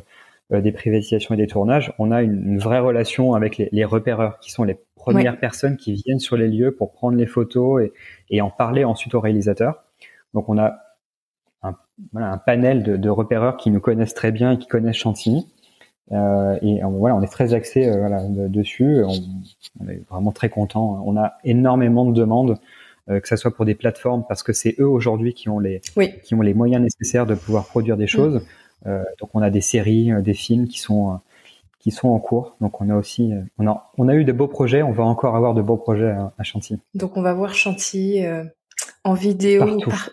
des 0.51 0.71
privatisations 0.71 1.35
et 1.35 1.37
des 1.37 1.47
tournages, 1.47 1.93
on 1.99 2.11
a 2.11 2.21
une, 2.21 2.53
une 2.53 2.59
vraie 2.59 2.79
relation 2.79 3.33
avec 3.33 3.57
les, 3.57 3.67
les, 3.73 3.83
repéreurs, 3.83 4.39
qui 4.39 4.51
sont 4.51 4.63
les 4.63 4.77
premières 4.95 5.37
personnes 5.37 5.75
qui 5.75 5.93
viennent 5.93 6.19
sur 6.19 6.37
les 6.37 6.47
lieux 6.47 6.73
pour 6.73 6.93
prendre 6.93 7.17
les 7.17 7.25
photos 7.25 7.83
et, 7.83 7.91
et 8.29 8.39
en 8.39 8.49
parler 8.49 8.85
ensuite 8.85 9.13
aux 9.15 9.19
réalisateurs. 9.19 9.83
Donc 10.33 10.47
on 10.47 10.57
a 10.57 10.77
voilà, 12.11 12.31
un 12.31 12.37
panel 12.37 12.83
de, 12.83 12.97
de 12.97 13.09
repéreurs 13.09 13.57
qui 13.57 13.71
nous 13.71 13.79
connaissent 13.79 14.13
très 14.13 14.31
bien 14.31 14.51
et 14.51 14.57
qui 14.57 14.67
connaissent 14.67 14.97
Chantilly. 14.97 15.47
Euh, 16.11 16.57
et 16.61 16.79
voilà, 16.83 17.15
on 17.15 17.21
est 17.21 17.27
très 17.27 17.53
axé 17.53 17.87
euh, 17.87 17.97
voilà, 17.97 18.23
dessus. 18.23 19.03
On, 19.03 19.13
on, 19.81 19.89
est 19.89 20.01
vraiment 20.09 20.31
très 20.31 20.49
content. 20.49 21.03
On 21.05 21.17
a 21.17 21.33
énormément 21.43 22.05
de 22.05 22.13
demandes, 22.13 22.57
euh, 23.09 23.19
que 23.19 23.27
ce 23.27 23.35
soit 23.35 23.51
pour 23.51 23.65
des 23.65 23.75
plateformes, 23.75 24.23
parce 24.27 24.43
que 24.43 24.53
c'est 24.53 24.75
eux 24.79 24.87
aujourd'hui 24.87 25.33
qui 25.33 25.49
ont 25.49 25.59
les 25.59 25.81
qui 26.23 26.33
ont 26.33 26.41
les 26.41 26.53
moyens 26.53 26.81
nécessaires 26.81 27.25
de 27.25 27.35
pouvoir 27.35 27.65
produire 27.65 27.97
des 27.97 28.05
mm. 28.05 28.07
choses. 28.07 28.45
Euh, 28.85 29.03
donc 29.19 29.31
on 29.33 29.41
a 29.41 29.49
des 29.49 29.61
séries, 29.61 30.11
des 30.21 30.33
films 30.33 30.67
qui 30.67 30.79
sont 30.79 31.19
qui 31.79 31.91
sont 31.91 32.09
en 32.09 32.19
cours. 32.19 32.55
Donc 32.61 32.79
on 32.79 32.89
a 32.89 32.95
aussi 32.95 33.33
on 33.57 33.67
a 33.67 33.91
on 33.97 34.07
a 34.07 34.15
eu 34.15 34.23
de 34.23 34.31
beaux 34.31 34.47
projets. 34.47 34.83
On 34.83 34.93
va 34.93 35.03
encore 35.03 35.35
avoir 35.35 35.53
de 35.53 35.61
beaux 35.61 35.77
projets 35.77 36.11
à, 36.11 36.31
à 36.37 36.43
Chantilly. 36.43 36.79
Donc 36.93 37.17
on 37.17 37.21
va 37.21 37.33
voir 37.33 37.53
Chantilly 37.53 38.23
en 39.03 39.13
vidéo. 39.13 39.79
Par... 39.85 40.09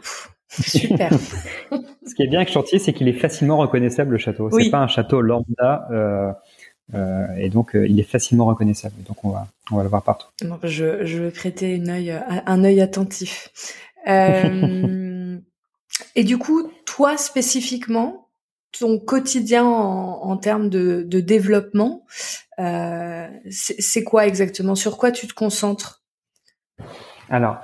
Super. 0.62 1.10
Ce 2.06 2.14
qui 2.14 2.22
est 2.22 2.26
bien 2.26 2.40
avec 2.40 2.50
Chantilly, 2.50 2.80
c'est 2.80 2.92
qu'il 2.92 3.08
est 3.08 3.14
facilement 3.14 3.56
reconnaissable 3.56 4.12
le 4.12 4.18
château. 4.18 4.50
C'est 4.50 4.70
pas 4.70 4.78
un 4.78 4.88
château 4.88 5.20
lambda. 5.20 5.88
Euh, 5.90 6.32
euh, 6.92 7.26
et 7.38 7.48
donc 7.48 7.74
euh, 7.74 7.86
il 7.88 7.98
est 7.98 8.04
facilement 8.04 8.44
reconnaissable. 8.44 8.94
Donc 9.06 9.24
on 9.24 9.30
va 9.30 9.46
on 9.70 9.76
va 9.76 9.82
le 9.82 9.88
voir 9.88 10.02
partout. 10.02 10.28
Donc 10.42 10.60
je, 10.64 11.04
je 11.04 11.22
vais 11.22 11.30
prêter 11.30 11.74
une 11.74 11.90
un 11.90 12.64
œil 12.64 12.80
attentif. 12.80 13.50
Et 16.16 16.24
du 16.24 16.38
coup, 16.38 16.70
toi 16.86 17.16
spécifiquement, 17.16 18.28
ton 18.78 18.98
quotidien 18.98 19.64
en, 19.64 20.22
en 20.22 20.36
termes 20.36 20.68
de, 20.68 21.04
de 21.06 21.20
développement, 21.20 22.04
c'est 22.58 24.04
quoi 24.04 24.26
exactement? 24.26 24.74
Sur 24.74 24.98
quoi 24.98 25.10
tu 25.12 25.26
te 25.26 25.34
concentres? 25.34 26.02
Alors 27.30 27.56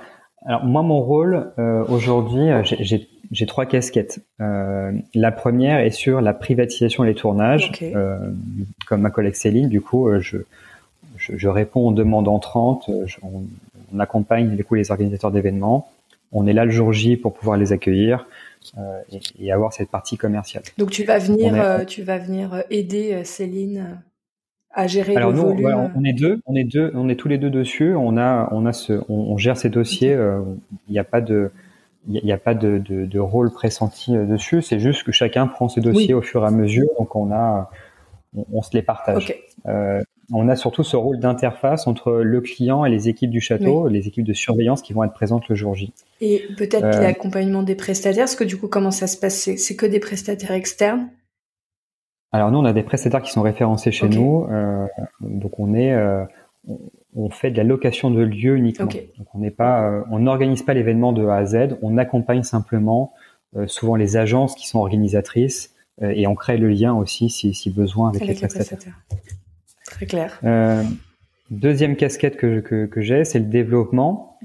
alors 0.45 0.65
moi, 0.65 0.81
mon 0.81 1.01
rôle 1.01 1.51
euh, 1.59 1.85
aujourd'hui, 1.87 2.49
euh, 2.49 2.63
j'ai 2.63 3.45
trois 3.45 3.65
casquettes. 3.65 4.19
Euh, 4.39 4.91
la 5.13 5.31
première 5.31 5.79
est 5.79 5.91
sur 5.91 6.19
la 6.19 6.33
privatisation 6.33 7.03
et 7.03 7.07
les 7.07 7.15
tournages. 7.15 7.71
Euh, 7.81 8.17
comme 8.87 9.01
ma 9.01 9.11
collègue 9.11 9.35
Céline, 9.35 9.69
du 9.69 9.81
coup, 9.81 10.07
euh, 10.07 10.19
je, 10.19 10.37
je, 11.17 11.37
je 11.37 11.47
réponds 11.47 11.89
aux 11.89 11.93
demandes 11.93 12.27
entrantes. 12.27 12.89
Je, 13.05 13.17
on, 13.21 13.43
on, 13.93 13.99
accompagne 13.99 14.55
du 14.55 14.63
coup 14.63 14.75
les 14.75 14.89
organisateurs 14.89 15.31
d'événements. 15.31 15.91
On 16.31 16.47
est 16.47 16.53
là 16.53 16.65
le 16.65 16.71
jour 16.71 16.91
J 16.91 17.17
pour 17.17 17.33
pouvoir 17.33 17.57
les 17.57 17.73
accueillir 17.73 18.25
et, 19.11 19.19
et, 19.39 19.51
avoir 19.51 19.73
cette 19.73 19.89
partie 19.89 20.17
commerciale. 20.17 20.63
Donc 20.77 20.91
tu 20.91 21.03
vas 21.03 21.17
venir, 21.17 21.85
tu 21.85 22.03
vas 22.03 22.17
venir 22.19 22.63
aider 22.69 23.25
Céline 23.25 23.99
à 24.73 24.87
gérer 24.87 25.15
Alors 25.15 25.33
nous, 25.33 25.41
on 25.43 26.03
est 26.03 26.13
deux, 26.13 26.41
on 26.45 26.55
est 26.55 26.63
deux, 26.63 26.91
on 26.95 27.09
est 27.09 27.15
tous 27.15 27.27
les 27.27 27.37
deux 27.37 27.49
dessus. 27.49 27.95
On 27.95 28.17
a, 28.17 28.49
on 28.51 28.65
a 28.65 28.73
ce, 28.73 29.01
on, 29.09 29.37
gère 29.37 29.57
ces 29.57 29.69
dossiers. 29.69 30.13
Euh, 30.13 30.41
il 30.87 30.93
n'y 30.93 30.99
a 30.99 31.03
pas 31.03 31.21
de, 31.21 31.51
il 32.07 32.23
n'y 32.23 32.31
a 32.31 32.37
pas 32.37 32.53
de, 32.53 32.77
de, 32.77 33.05
de, 33.05 33.19
rôle 33.19 33.51
pressenti 33.51 34.15
euh, 34.15 34.25
dessus. 34.25 34.61
C'est 34.61 34.79
juste 34.79 35.03
que 35.03 35.11
chacun 35.11 35.47
prend 35.47 35.69
ses 35.69 35.81
dossiers 35.81 36.13
au 36.13 36.21
fur 36.21 36.43
et 36.43 36.47
à 36.47 36.51
mesure. 36.51 36.87
Donc 36.97 37.15
on 37.15 37.31
a, 37.31 37.69
on, 38.51 38.61
se 38.61 38.71
les 38.73 38.81
partage. 38.81 39.33
Euh, 39.67 40.01
on 40.31 40.47
a 40.47 40.55
surtout 40.55 40.83
ce 40.83 40.95
rôle 40.95 41.19
d'interface 41.19 41.87
entre 41.87 42.13
le 42.13 42.41
client 42.41 42.85
et 42.85 42.89
les 42.89 43.09
équipes 43.09 43.29
du 43.29 43.41
château, 43.41 43.87
les 43.87 44.07
équipes 44.07 44.25
de 44.25 44.33
surveillance 44.33 44.81
qui 44.81 44.93
vont 44.93 45.03
être 45.03 45.13
présentes 45.13 45.47
le 45.49 45.55
jour 45.55 45.75
J. 45.75 45.93
Et 46.21 46.43
peut-être 46.57 46.83
euh, 46.83 47.01
l'accompagnement 47.01 47.63
des 47.63 47.75
prestataires, 47.75 48.23
parce 48.23 48.35
que 48.35 48.43
du 48.43 48.57
coup, 48.57 48.67
comment 48.67 48.91
ça 48.91 49.07
se 49.07 49.17
passe? 49.17 49.49
C'est 49.55 49.75
que 49.75 49.85
des 49.85 49.99
prestataires 49.99 50.51
externes? 50.51 51.09
Alors 52.31 52.51
nous, 52.51 52.59
on 52.59 52.65
a 52.65 52.73
des 52.73 52.83
prestataires 52.83 53.21
qui 53.21 53.31
sont 53.31 53.41
référencés 53.41 53.91
chez 53.91 54.07
nous, 54.07 54.47
euh, 54.49 54.87
donc 55.19 55.59
on 55.59 55.73
est, 55.73 55.93
euh, 55.93 56.23
on 57.13 57.29
fait 57.29 57.51
de 57.51 57.57
la 57.57 57.65
location 57.65 58.09
de 58.09 58.21
lieux 58.21 58.55
uniquement. 58.55 58.85
Donc 58.85 59.27
on 59.33 59.39
n'est 59.39 59.51
pas, 59.51 59.83
euh, 59.83 60.03
on 60.11 60.19
n'organise 60.19 60.63
pas 60.63 60.73
l'événement 60.73 61.11
de 61.11 61.25
A 61.27 61.37
à 61.37 61.45
Z, 61.45 61.77
on 61.81 61.97
accompagne 61.97 62.43
simplement 62.43 63.13
souvent 63.67 63.97
les 63.97 64.15
agences 64.15 64.55
qui 64.55 64.65
sont 64.65 64.79
organisatrices 64.79 65.75
et 66.01 66.25
on 66.25 66.35
crée 66.35 66.55
le 66.55 66.69
lien 66.69 66.93
aussi 66.93 67.29
si, 67.29 67.53
si 67.53 67.69
besoin 67.69 68.07
avec, 68.07 68.25
les, 68.25 68.33
prestataires. 68.33 68.93
Très 69.87 70.05
clair. 70.05 70.39
deuxième 71.49 71.97
casquette 71.97 72.37
que, 72.37 72.61
que, 72.61 72.85
que 72.85 73.01
j'ai, 73.01 73.25
c'est 73.25 73.39
le 73.39 73.45
développement, 73.45 74.39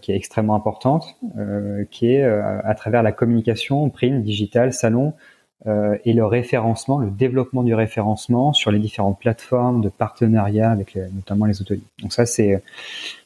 qui 0.00 0.12
est 0.12 0.16
extrêmement 0.16 0.54
importante, 0.54 1.16
qui 1.90 2.06
est 2.06 2.22
à 2.22 2.74
travers 2.76 3.02
la 3.02 3.10
communication, 3.10 3.90
print, 3.90 4.22
digital, 4.22 4.72
salon 4.72 5.14
et 5.66 6.12
le 6.12 6.26
référencement, 6.26 6.98
le 6.98 7.10
développement 7.10 7.62
du 7.62 7.74
référencement 7.74 8.52
sur 8.52 8.72
les 8.72 8.80
différentes 8.80 9.20
plateformes 9.20 9.80
de 9.80 9.88
partenariat 9.88 10.70
avec 10.70 10.96
notamment 11.14 11.46
les 11.46 11.60
hôteliers. 11.60 11.82
Donc 12.00 12.12
ça, 12.12 12.26
c'est 12.26 12.60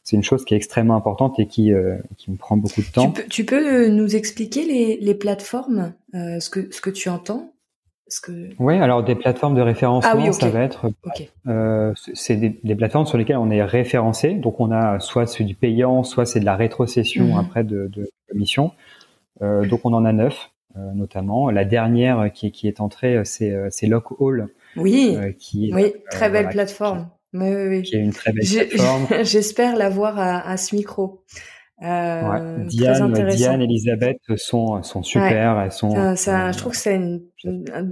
c'est 0.05 0.16
une 0.16 0.22
chose 0.22 0.44
qui 0.44 0.55
est 0.55 0.57
extrêmement 0.57 0.94
importante 0.94 1.38
et 1.40 1.46
qui 1.46 1.72
euh, 1.72 1.96
qui 2.16 2.31
me 2.31 2.37
prend 2.37 2.57
beaucoup 2.57 2.81
de 2.81 2.87
temps. 2.87 3.11
Tu 3.11 3.22
peux, 3.22 3.29
tu 3.29 3.44
peux 3.44 3.88
nous 3.88 4.14
expliquer 4.14 4.64
les, 4.64 4.99
les 5.01 5.14
plateformes, 5.14 5.94
euh, 6.14 6.38
ce 6.38 6.49
que 6.49 6.72
ce 6.72 6.81
que 6.81 6.90
tu 6.90 7.09
entends 7.09 7.53
ce 8.09 8.20
que... 8.20 8.51
Oui, 8.61 8.75
alors 8.79 9.03
des 9.03 9.16
plateformes 9.16 9.57
de 9.57 9.61
référencement, 9.61 10.27
ah 10.29 10.33
ça 10.33 10.49
va 10.49 10.61
être, 10.61 10.90
euh, 11.49 11.92
c'est 12.14 12.37
des, 12.37 12.61
des, 12.62 12.77
plateformes 12.77 13.07
sur 13.07 13.18
lesquelles 13.18 13.37
on 13.37 13.51
est 13.51 13.64
référencé. 13.64 14.35
Donc 14.35 14.61
on 14.61 14.70
a 14.70 15.01
soit 15.01 15.27
c'est 15.27 15.42
du 15.42 15.57
payant, 15.57 16.05
soit 16.05 16.25
c'est 16.25 16.38
de 16.38 16.44
la 16.44 16.55
rétrocession 16.55 17.25
mhm. 17.25 17.38
après 17.38 17.64
de, 17.64 17.88
de 17.92 18.09
commission. 18.31 18.70
Euh, 19.42 19.66
donc 19.66 19.81
on 19.85 19.92
en 19.92 20.05
a 20.05 20.12
neuf. 20.12 20.51
Euh, 20.78 20.92
notamment. 20.92 21.50
La 21.50 21.64
dernière 21.64 22.30
qui, 22.34 22.52
qui 22.52 22.68
est 22.68 22.80
entrée, 22.80 23.22
c'est 23.24 23.52
euh, 23.52 23.70
Lock 23.84 24.20
Hall. 24.20 24.48
Oui, 24.76 25.16
euh, 25.16 25.32
qui, 25.32 25.70
oui, 25.72 25.94
très 26.10 26.28
belle 26.28 26.50
plateforme. 26.50 27.08
Qui, 27.32 27.38
oui, 27.38 27.66
oui, 27.68 27.82
Qui 27.82 27.96
est 27.96 28.00
une 28.00 28.12
très 28.12 28.32
belle 28.32 28.46
plateforme. 28.46 29.06
J'espère 29.22 29.76
l'avoir 29.76 30.18
à, 30.18 30.46
à, 30.46 30.56
ce 30.58 30.74
micro. 30.74 31.22
Euh, 31.82 32.64
Diane, 32.64 33.12
Diane, 33.28 33.60
Elisabeth 33.60 34.20
sont 34.36 34.82
sont 34.82 35.02
super. 35.02 35.60
Elles 35.60 35.72
sont. 35.72 36.16
Ça, 36.16 36.50
je 36.50 36.56
trouve 36.56 36.72
que 36.72 36.78
c'est 36.78 36.98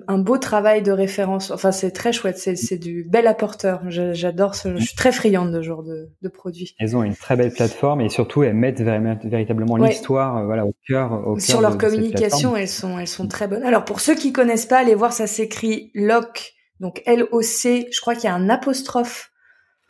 un 0.09 0.19
beau 0.19 0.39
travail 0.39 0.83
de 0.83 0.91
référence. 0.91 1.51
Enfin, 1.51 1.71
c'est 1.71 1.91
très 1.91 2.13
chouette. 2.13 2.39
C'est 2.39 2.79
du 2.79 3.05
bel 3.05 3.27
apporteur. 3.27 3.83
J'adore. 3.89 4.55
Ce, 4.55 4.77
je 4.77 4.85
suis 4.85 4.97
très 4.97 5.13
friande 5.13 5.53
de 5.53 5.61
ce 5.61 5.67
genre 5.67 5.83
de, 5.83 6.09
de 6.23 6.29
produits. 6.29 6.75
Elles 6.79 6.97
ont 6.97 7.03
une 7.03 7.15
très 7.15 7.37
belle 7.37 7.53
plateforme 7.53 8.01
et 8.01 8.09
surtout 8.09 8.43
elles 8.43 8.55
mettent 8.55 8.81
véritablement 8.81 9.77
l'histoire, 9.77 10.39
euh, 10.39 10.47
voilà, 10.47 10.65
au 10.65 10.75
cœur. 10.89 11.27
Au 11.27 11.39
Sur 11.39 11.61
leur 11.61 11.77
communication, 11.77 12.57
elles 12.57 12.69
sont 12.69 12.99
elles 12.99 13.07
sont 13.07 13.29
très 13.29 13.49
bonnes. 13.49 13.65
Alors 13.65 13.85
pour 13.85 14.01
ceux 14.01 14.15
qui 14.15 14.33
connaissent 14.33 14.67
pas, 14.67 14.79
allez 14.79 14.95
voir. 14.95 15.13
Ça 15.13 15.27
s'écrit 15.27 15.91
LOC. 15.95 16.55
Donc 16.81 17.03
L 17.05 17.27
O 17.33 17.43
C. 17.43 17.89
Je 17.93 18.01
crois 18.01 18.15
qu'il 18.15 18.25
y 18.25 18.29
a 18.29 18.35
un 18.35 18.49
apostrophe. 18.49 19.31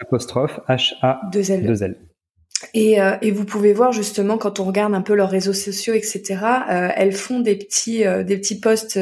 Apostrophe 0.00 0.58
H 0.68 0.94
A 1.00 1.20
2 1.32 1.52
L. 1.52 1.66
2 1.66 1.82
L. 1.84 1.96
Et, 2.72 3.00
euh, 3.00 3.16
et, 3.20 3.30
vous 3.30 3.44
pouvez 3.44 3.72
voir 3.72 3.92
justement 3.92 4.38
quand 4.38 4.60
on 4.60 4.64
regarde 4.64 4.94
un 4.94 5.02
peu 5.02 5.14
leurs 5.14 5.30
réseaux 5.30 5.52
sociaux, 5.52 5.92
etc. 5.92 6.22
Euh, 6.70 6.88
elles 6.94 7.12
font 7.12 7.40
des 7.40 7.56
petits 7.56 8.06
euh, 8.06 8.22
des 8.22 8.36
petits 8.36 8.58
posts 8.58 8.98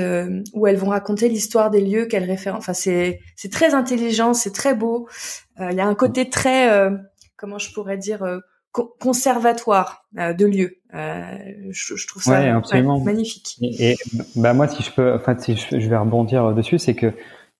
où 0.53 0.67
elles 0.67 0.77
vont 0.77 0.89
raconter 0.89 1.29
l'histoire 1.29 1.71
des 1.71 1.81
lieux 1.81 2.07
qu'elles 2.07 2.25
réfèrent. 2.25 2.57
Enfin, 2.57 2.73
c'est 2.73 3.21
c'est 3.37 3.53
très 3.53 3.75
intelligent, 3.75 4.35
c'est 4.35 4.53
très 4.53 4.75
beau. 4.75 5.09
Il 5.61 5.77
y 5.77 5.81
a 5.81 5.87
un 5.87 5.95
côté 5.95 6.29
très 6.29 6.91
comment 7.37 7.59
je 7.59 7.73
pourrais 7.73 7.99
dire 7.99 8.25
conservatoire 8.99 10.07
de 10.15 10.47
lieux. 10.47 10.79
Je, 10.93 11.95
je, 11.97 12.07
trouve 12.07 12.23
ça 12.23 12.41
magnifique. 13.05 13.59
Et, 13.61 13.97
bah 14.35 14.55
moi, 14.55 14.67
si 14.67 14.83
je 14.83 14.91
peux, 14.91 15.13
enfin 15.15 15.37
si 15.39 15.57
je, 15.57 15.79
je 15.79 15.89
vais 15.89 15.97
rebondir 15.97 16.55
dessus, 16.55 16.79
c'est 16.79 16.95
que 16.95 17.13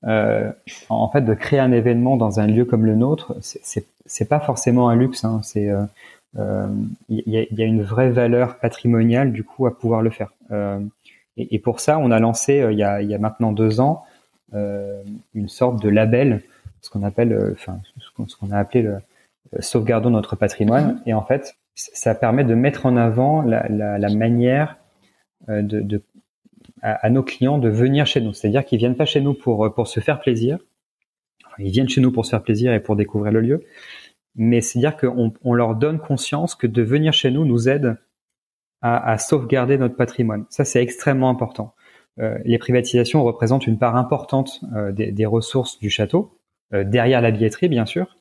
en 0.05 1.09
fait 1.11 1.23
de 1.23 1.35
créer 1.35 1.61
un 1.61 1.73
événement 1.73 2.17
dans 2.17 2.41
un 2.41 2.47
lieu 2.47 2.65
comme 2.65 2.87
le 2.87 2.95
nôtre, 2.95 3.37
c'est 3.41 4.29
pas 4.29 4.41
forcément 4.41 4.89
un 4.89 4.97
luxe. 4.97 5.25
Hein, 5.25 5.41
c'est 5.43 5.65
il 5.65 5.71
euh, 5.71 5.85
euh, 6.39 6.67
y, 7.09 7.39
a, 7.39 7.45
y, 7.51 7.63
a, 7.63 7.67
une 7.67 7.83
vraie 7.83 8.11
valeur 8.11 8.59
patrimoniale 8.59 9.33
du 9.33 9.45
coup 9.45 9.67
à 9.67 9.79
pouvoir 9.79 10.03
le 10.03 10.11
faire. 10.11 10.33
Euh, 10.51 10.81
et, 11.37 11.55
et, 11.55 11.59
pour 11.59 11.81
ça, 11.81 11.99
on 11.99 12.11
a 12.11 12.19
lancé 12.19 12.67
il 12.71 12.79
y 12.79 12.83
a, 12.83 13.03
y, 13.03 13.15
a, 13.15 13.19
maintenant 13.19 13.53
deux 13.53 13.81
ans 13.81 14.05
une 14.55 15.49
sorte 15.49 15.83
de 15.83 15.89
label, 15.89 16.43
ce 16.83 16.91
qu'on 16.91 17.03
appelle, 17.05 17.53
enfin 17.53 17.81
ce 17.99 18.37
qu'on 18.37 18.51
a 18.51 18.59
appelé 18.59 18.83
le 18.83 18.99
sauvegardons 19.61 20.11
notre 20.11 20.37
patrimoine. 20.37 21.01
Et 21.07 21.15
en 21.15 21.23
fait, 21.23 21.57
ça 21.75 22.15
permet 22.15 22.45
de 22.45 22.55
mettre 22.55 22.85
en 22.85 22.99
avant 22.99 23.41
la, 23.41 23.67
la, 23.71 23.99
la 23.99 24.09
manière 24.11 24.77
de, 25.49 25.81
de 25.81 26.03
à, 26.83 26.93
à, 27.07 27.11
nos 27.11 27.23
clients 27.23 27.59
de 27.59 27.69
venir 27.69 28.07
chez 28.07 28.21
nous. 28.21 28.33
C'est-à-dire 28.33 28.65
qu'ils 28.65 28.79
viennent 28.79 28.97
pas 28.97 29.07
chez 29.07 29.21
nous 29.21 29.35
pour 29.35 29.73
pour 29.75 29.89
se 29.89 30.01
faire 30.01 30.21
plaisir. 30.21 30.59
ils 31.59 31.71
viennent 31.71 31.89
chez 31.89 32.01
nous 32.01 32.13
pour 32.13 32.25
se 32.25 32.31
faire 32.31 32.43
plaisir 32.43 32.73
et 32.73 32.81
pour 32.81 32.97
découvrir 32.97 33.33
le 33.33 33.41
lieu, 33.41 33.65
mais 34.37 34.61
c'est-à-dire 34.61 34.97
qu'on 34.97 35.33
on 35.43 35.55
leur 35.55 35.75
donne 35.77 35.99
conscience 35.99 36.55
que 36.55 36.67
de 36.67 36.83
venir 36.83 37.13
chez 37.13 37.31
nous 37.31 37.45
nous 37.45 37.69
aide 37.69 37.97
à, 38.81 39.13
à 39.13 39.19
sauvegarder 39.19 39.79
notre 39.79 39.97
patrimoine. 39.97 40.45
Ça, 40.51 40.65
c'est 40.65 40.83
extrêmement 40.83 41.31
important. 41.31 41.75
Euh, 42.21 42.39
les 42.45 42.59
privatisations 42.59 43.25
représentent 43.25 43.67
une 43.67 43.79
part 43.79 43.97
importante 43.97 44.61
euh, 44.75 44.93
des, 44.93 45.13
des, 45.13 45.27
ressources 45.27 45.79
du 45.79 45.89
château, 45.89 46.39
euh, 46.75 46.85
derrière 46.85 47.21
la 47.21 47.31
billetterie, 47.31 47.69
bien 47.69 47.87
sûr. 47.87 48.17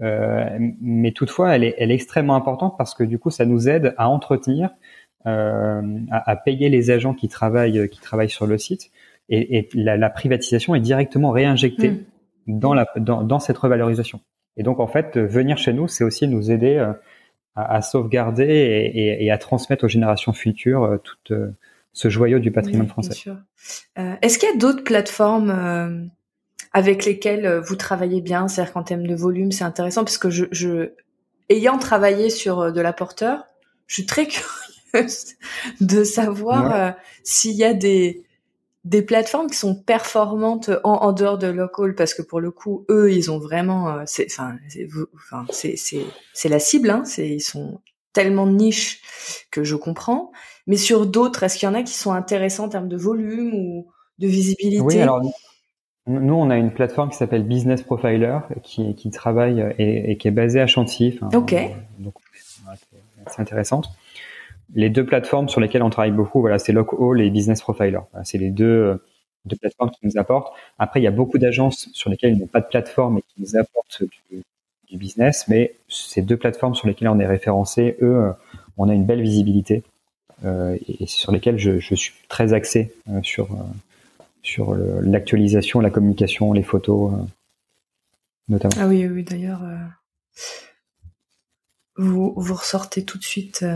Mais 0.00 1.10
toutefois, 1.10 1.56
elle 1.56 1.64
est, 1.64 1.74
elle 1.76 1.90
est, 1.90 1.94
extrêmement 1.94 2.36
importante 2.36 2.76
parce 2.78 2.94
que 2.94 3.02
du 3.02 3.18
coup, 3.18 3.30
ça 3.30 3.44
nous 3.44 3.68
aide 3.68 3.94
à 3.98 4.08
entretenir, 4.08 4.70
à, 5.24 5.82
à, 6.10 6.36
payer 6.36 6.68
les 6.68 6.90
agents 6.90 7.14
qui 7.14 7.28
travaillent, 7.28 7.88
qui 7.90 8.00
travaillent 8.00 8.30
sur 8.30 8.46
le 8.46 8.56
site. 8.56 8.90
Et, 9.28 9.58
et 9.58 9.68
la, 9.74 9.96
la, 9.96 10.08
privatisation 10.08 10.74
est 10.74 10.80
directement 10.80 11.30
réinjectée 11.30 11.90
mmh. 11.90 11.98
dans, 12.58 12.72
la, 12.72 12.86
dans, 12.96 13.22
dans 13.22 13.38
cette 13.38 13.58
revalorisation. 13.58 14.20
Et 14.56 14.62
donc, 14.62 14.80
en 14.80 14.86
fait, 14.86 15.16
venir 15.16 15.56
chez 15.56 15.72
nous, 15.72 15.86
c'est 15.86 16.04
aussi 16.04 16.26
nous 16.26 16.50
aider 16.50 16.76
euh, 16.76 16.92
à, 17.54 17.76
à 17.76 17.82
sauvegarder 17.82 18.44
et, 18.44 18.86
et, 18.86 19.24
et, 19.24 19.30
à 19.30 19.38
transmettre 19.38 19.84
aux 19.84 19.88
générations 19.88 20.32
futures 20.32 20.84
euh, 20.84 20.98
tout 20.98 21.32
euh, 21.32 21.50
ce 21.92 22.08
joyau 22.08 22.38
du 22.38 22.50
patrimoine 22.50 22.88
français. 22.88 23.30
Euh, 23.98 24.14
Est-ce 24.22 24.38
qu'il 24.38 24.48
y 24.48 24.52
a 24.52 24.56
d'autres 24.56 24.84
plateformes 24.84 25.50
euh, 25.50 26.04
avec 26.72 27.04
lesquelles 27.04 27.58
vous 27.58 27.76
travaillez 27.76 28.20
bien? 28.20 28.48
C'est-à-dire 28.48 28.72
qu'en 28.72 28.82
termes 28.82 29.06
de 29.06 29.14
volume, 29.14 29.52
c'est 29.52 29.64
intéressant 29.64 30.04
parce 30.04 30.18
que 30.18 30.30
je, 30.30 30.44
je, 30.52 30.92
ayant 31.48 31.78
travaillé 31.78 32.30
sur 32.30 32.72
de 32.72 32.80
l'apporteur, 32.80 33.44
je 33.86 33.94
suis 33.94 34.06
très 34.06 34.26
curieuse 34.28 34.67
de 35.80 36.04
savoir 36.04 36.94
s'il 37.22 37.56
y 37.56 37.64
a 37.64 37.74
des 37.74 38.24
des 38.84 39.02
plateformes 39.02 39.48
qui 39.48 39.56
sont 39.56 39.74
performantes 39.74 40.70
en, 40.82 40.92
en, 40.92 41.12
dehors 41.12 41.36
de 41.36 41.46
local 41.46 41.94
parce 41.94 42.14
que 42.14 42.22
pour 42.22 42.40
le 42.40 42.50
coup 42.50 42.86
eux 42.88 43.12
ils 43.12 43.30
ont 43.30 43.38
vraiment 43.38 43.90
euh, 43.90 44.02
c'est 44.06 44.26
enfin 44.26 44.56
c'est 45.50 46.48
la 46.48 46.58
cible 46.58 46.90
hein. 46.90 47.02
C'est 47.04 47.28
ils 47.28 47.40
sont 47.40 47.80
tellement 48.12 48.46
niche 48.46 49.02
que 49.50 49.62
je 49.62 49.76
comprends. 49.76 50.32
Mais 50.66 50.76
sur 50.76 51.06
d'autres 51.06 51.42
est-ce 51.42 51.58
qu'il 51.58 51.68
y 51.68 51.70
en 51.70 51.74
a 51.74 51.82
qui 51.82 51.92
sont 51.92 52.12
intéressants 52.12 52.64
en 52.64 52.68
termes 52.68 52.88
de 52.88 52.96
volume 52.96 53.52
ou 53.54 53.88
de 54.18 54.26
visibilité? 54.26 54.82
Oui 54.82 55.00
alors 55.00 55.20
nous 56.06 56.34
on 56.34 56.48
a 56.48 56.56
une 56.56 56.72
plateforme 56.72 57.10
qui 57.10 57.16
s'appelle 57.16 57.42
Business 57.42 57.82
Profiler 57.82 58.38
qui 58.62 58.94
qui 58.94 59.10
travaille 59.10 59.74
et, 59.78 60.12
et 60.12 60.16
qui 60.16 60.28
est 60.28 60.32
basée 60.32 60.60
à 60.60 60.66
Chantilly 60.66 61.18
ok. 61.34 61.54
donc 61.98 62.14
c'est 63.26 63.42
intéressante 63.42 63.90
les 64.74 64.90
deux 64.90 65.04
plateformes 65.04 65.48
sur 65.48 65.60
lesquelles 65.60 65.82
on 65.82 65.90
travaille 65.90 66.12
beaucoup, 66.12 66.40
voilà, 66.40 66.58
c'est 66.58 66.72
Lockall 66.72 67.20
et 67.20 67.30
Business 67.30 67.60
Profiler. 67.60 68.00
c'est 68.24 68.38
les 68.38 68.50
deux, 68.50 68.64
euh, 68.64 69.04
deux 69.44 69.56
plateformes 69.56 69.90
qui 69.90 70.00
nous 70.02 70.18
apportent. 70.18 70.52
Après, 70.78 71.00
il 71.00 71.04
y 71.04 71.06
a 71.06 71.12
beaucoup 71.12 71.38
d'agences 71.38 71.88
sur 71.92 72.10
lesquelles 72.10 72.32
il 72.32 72.38
n'y 72.38 72.44
a 72.44 72.48
pas 72.48 72.60
de 72.60 72.66
plateforme 72.66 73.18
et 73.18 73.22
qui 73.22 73.40
nous 73.40 73.56
apportent 73.56 74.02
du, 74.30 74.42
business, 74.96 75.46
mais 75.48 75.74
ces 75.88 76.22
deux 76.22 76.38
plateformes 76.38 76.74
sur 76.74 76.88
lesquelles 76.88 77.08
on 77.08 77.18
est 77.18 77.26
référencé, 77.26 77.98
eux, 78.00 78.16
euh, 78.16 78.32
on 78.78 78.88
a 78.88 78.94
une 78.94 79.04
belle 79.04 79.20
visibilité 79.20 79.82
euh, 80.44 80.78
et 80.86 81.06
sur 81.06 81.32
lesquelles 81.32 81.58
je, 81.58 81.80
je 81.80 81.94
suis 81.94 82.14
très 82.28 82.52
axé 82.52 82.94
euh, 83.08 83.20
sur 83.22 83.52
euh, 83.52 83.64
sur 84.42 84.74
l'actualisation, 84.74 85.80
la 85.80 85.90
communication, 85.90 86.54
les 86.54 86.62
photos, 86.62 87.12
notamment. 88.48 88.72
Ah 88.78 88.86
oui, 88.86 89.06
oui, 89.06 89.22
d'ailleurs, 89.22 89.60
vous 91.96 92.32
vous 92.34 92.54
ressortez 92.54 93.04
tout 93.04 93.18
de 93.18 93.24
suite 93.24 93.66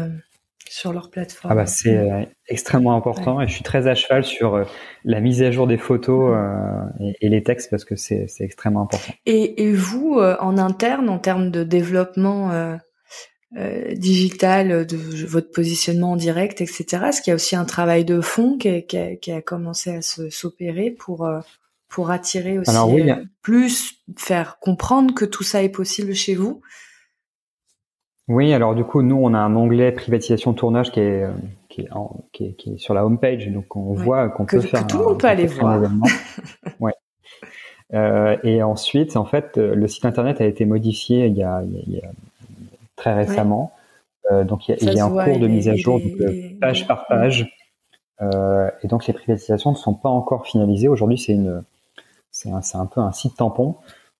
sur 0.69 0.93
leur 0.93 1.11
plateforme. 1.11 1.53
Ah 1.53 1.55
bah 1.55 1.67
c'est 1.67 1.97
euh, 1.97 2.25
extrêmement 2.49 2.97
important 2.97 3.41
et 3.41 3.47
je 3.47 3.53
suis 3.53 3.63
très 3.63 3.87
à 3.87 3.95
cheval 3.95 4.25
sur 4.25 4.55
euh, 4.55 4.65
la 5.05 5.21
mise 5.21 5.43
à 5.43 5.51
jour 5.51 5.67
des 5.67 5.79
photos 5.79 6.35
euh, 6.35 6.83
et, 7.01 7.27
et, 7.27 7.29
les 7.29 7.43
textes 7.43 7.71
parce 7.71 7.85
que 7.85 7.97
c'est 7.97 8.27
extrêmement 8.41 8.83
important. 8.83 9.13
Et, 9.27 9.65
et 9.65 9.73
vous, 9.73 10.19
en 10.19 10.59
interne, 10.59 11.09
en 11.09 11.19
termes 11.19 11.51
de 11.51 11.65
développement 11.65 12.79
digital, 13.95 14.87
de 14.87 15.27
votre 15.27 15.51
positionnement 15.51 16.13
en 16.13 16.17
direct, 16.17 16.61
etc., 16.61 16.85
est-ce 17.09 17.23
qu'il 17.23 17.31
y 17.31 17.33
a 17.33 17.35
aussi 17.35 17.57
un 17.57 17.65
travail 17.65 18.05
de 18.05 18.21
fond 18.21 18.57
qui 18.57 18.69
a, 18.69 18.81
qui 18.81 18.97
a, 18.97 19.17
qui 19.17 19.33
a 19.33 19.43
commencé 19.43 19.91
à 19.91 20.03
s'opérer 20.03 20.91
pour 20.91 21.29
pour 21.89 22.11
attirer 22.11 22.59
aussi 22.59 22.71
Alors, 22.71 22.91
oui, 22.91 23.11
plus, 23.43 24.03
faire 24.17 24.59
comprendre 24.61 25.15
que 25.15 25.27
tout 25.27 25.43
ça 25.43 25.63
est 25.63 25.69
possible 25.69 26.15
chez 26.15 26.35
vous? 26.35 26.63
Oui, 28.29 28.53
alors 28.53 28.75
du 28.75 28.85
coup, 28.85 29.03
nous, 29.03 29.17
on 29.17 29.35
a 29.35 29.39
un 29.39 29.55
onglet 29.57 29.93
privatisation 29.93 30.53
tournage 30.53 30.93
qui 30.93 31.01
est, 31.01 31.25
euh, 31.25 31.33
qui 31.69 31.83
est, 31.83 31.89
qui 32.33 32.45
est, 32.45 32.53
qui 32.53 32.75
est 32.75 32.79
sur 32.79 32.95
la 32.95 33.05
home 33.05 33.19
page, 33.19 33.49
donc 33.49 33.75
on 33.77 33.93
voit 33.95 34.29
qu'on 34.29 34.47
peut 34.47 34.61
faire. 34.61 34.87
Que 34.87 34.93
tout 34.93 34.99
le 34.99 35.05
monde 35.05 35.19
peut 35.19 35.27
aller 35.27 35.47
voir. 35.47 35.81
ouais. 36.81 36.95
Euh, 37.95 38.37
et 38.43 38.63
ensuite, 38.63 39.17
en 39.17 39.25
fait, 39.25 39.59
euh, 39.59 39.75
le 39.75 39.87
site 39.87 40.05
internet 40.05 40.41
a 40.41 40.47
été 40.47 40.65
modifié 40.65 41.27
il 41.27 41.37
y 41.37 41.43
a, 41.43 41.63
il 41.63 41.95
y 41.95 41.99
a 41.99 42.11
très 42.97 43.13
récemment. 43.13 43.73
Euh, 44.31 44.45
donc 44.45 44.69
il 44.69 44.73
y 44.73 44.75
a, 44.75 44.77
il 44.93 44.97
y 44.97 45.01
a 45.01 45.05
un 45.05 45.25
cours 45.25 45.39
de 45.39 45.47
mise 45.47 45.69
à 45.69 45.77
jour, 45.77 46.01
donc, 46.01 46.59
page 46.61 46.87
par 46.87 47.07
page. 47.07 47.53
Euh, 48.21 48.71
et 48.83 48.87
donc 48.87 49.07
les 49.07 49.13
privatisations 49.13 49.73
ne 49.73 49.77
sont 49.77 49.95
pas 49.95 50.09
encore 50.09 50.47
finalisées. 50.47 50.89
Aujourd'hui, 50.89 51.19
c'est 51.19 51.33
une, 51.33 51.65
c'est 52.31 52.51
un, 52.51 52.61
un, 52.75 52.87
peu 52.87 53.01
un 53.01 53.13
site 53.13 53.37
tampon. 53.37 53.77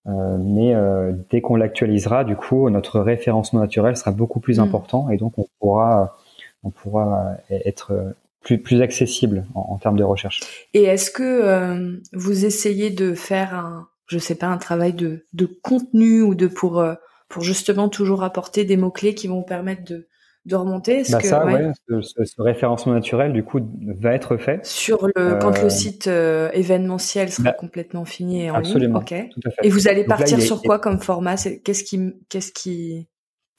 Euh, 0.07 0.37
mais 0.39 0.75
euh, 0.75 1.13
dès 1.31 1.41
qu'on 1.41 1.57
l'actualisera, 1.57 2.25
du 2.25 2.37
coup, 2.37 2.69
notre 2.71 3.01
référencement 3.01 3.61
naturel 3.61 3.97
sera 3.97 4.11
beaucoup 4.11 4.41
plus 4.41 4.59
mm. 4.59 4.63
important 4.63 5.11
et 5.11 5.17
donc 5.17 5.39
on 5.39 5.47
pourra, 5.61 6.19
on 6.65 6.71
pourra 6.71 7.37
être 7.51 8.15
plus, 8.41 8.59
plus 8.59 8.83
accessible 8.83 9.45
en, 9.55 9.61
en 9.61 9.79
termes 9.79 9.97
de 9.97 10.05
recherche. 10.05 10.41
Et 10.75 10.83
est-ce 10.85 11.11
que 11.11 11.23
euh, 11.23 11.97
vous 12.13 12.45
essayez 12.45 12.91
de 12.91 13.15
faire 13.15 13.55
un, 13.55 13.89
je 14.07 14.19
sais 14.19 14.35
pas, 14.35 14.49
un 14.49 14.59
travail 14.59 14.93
de, 14.93 15.25
de 15.33 15.47
contenu 15.47 16.23
ou 16.23 16.35
de 16.35 16.47
pour 16.47 16.85
pour 17.29 17.43
justement 17.43 17.89
toujours 17.89 18.25
apporter 18.25 18.65
des 18.67 18.77
mots 18.77 18.91
clés 18.91 19.15
qui 19.15 19.27
vont 19.27 19.43
permettre 19.43 19.85
de 19.85 20.07
de 20.45 20.57
remonter 20.57 21.05
bah 21.09 21.19
que, 21.19 21.27
ça, 21.27 21.47
ouais. 21.47 21.71
ce, 22.03 22.43
référencement 22.43 22.93
naturel, 22.93 23.33
du 23.33 23.45
coup, 23.45 23.61
va 24.01 24.13
être 24.13 24.37
fait. 24.37 24.65
Sur 24.67 25.07
le, 25.15 25.39
quand 25.41 25.57
le 25.59 25.67
euh, 25.67 25.69
site 25.69 26.09
euh, 26.09 26.51
événementiel 26.53 27.31
sera 27.31 27.51
bah, 27.51 27.53
complètement 27.53 28.05
fini 28.05 28.45
et 28.45 28.51
en 28.51 28.57
absolument, 28.57 29.05
ligne. 29.09 29.29
Ok. 29.29 29.55
Et 29.63 29.71
vous 29.71 29.87
allez 29.87 30.05
partir 30.05 30.41
sur 30.43 30.61
quoi 30.63 30.79
comme 30.81 31.01
format? 31.01 31.37
Qu'est-ce 31.37 31.85
qui, 31.85 32.15
qu'est-ce 32.29 32.51
qui, 32.53 33.09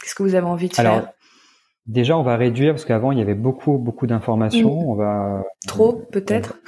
qu'est-ce 0.02 0.14
que 0.14 0.24
vous 0.24 0.36
avez 0.36 0.46
envie 0.46 0.68
de 0.68 0.74
Alors, 0.78 0.96
faire? 0.96 1.12
Déjà, 1.86 2.18
on 2.18 2.24
va 2.24 2.36
réduire 2.36 2.74
parce 2.74 2.86
qu'avant 2.86 3.12
il 3.12 3.20
y 3.20 3.22
avait 3.22 3.34
beaucoup, 3.34 3.78
beaucoup 3.78 4.08
d'informations. 4.08 4.82
Mm. 4.82 4.90
On 4.90 4.96
va 4.96 5.44
trop, 5.68 5.94
peut-être? 5.94 6.60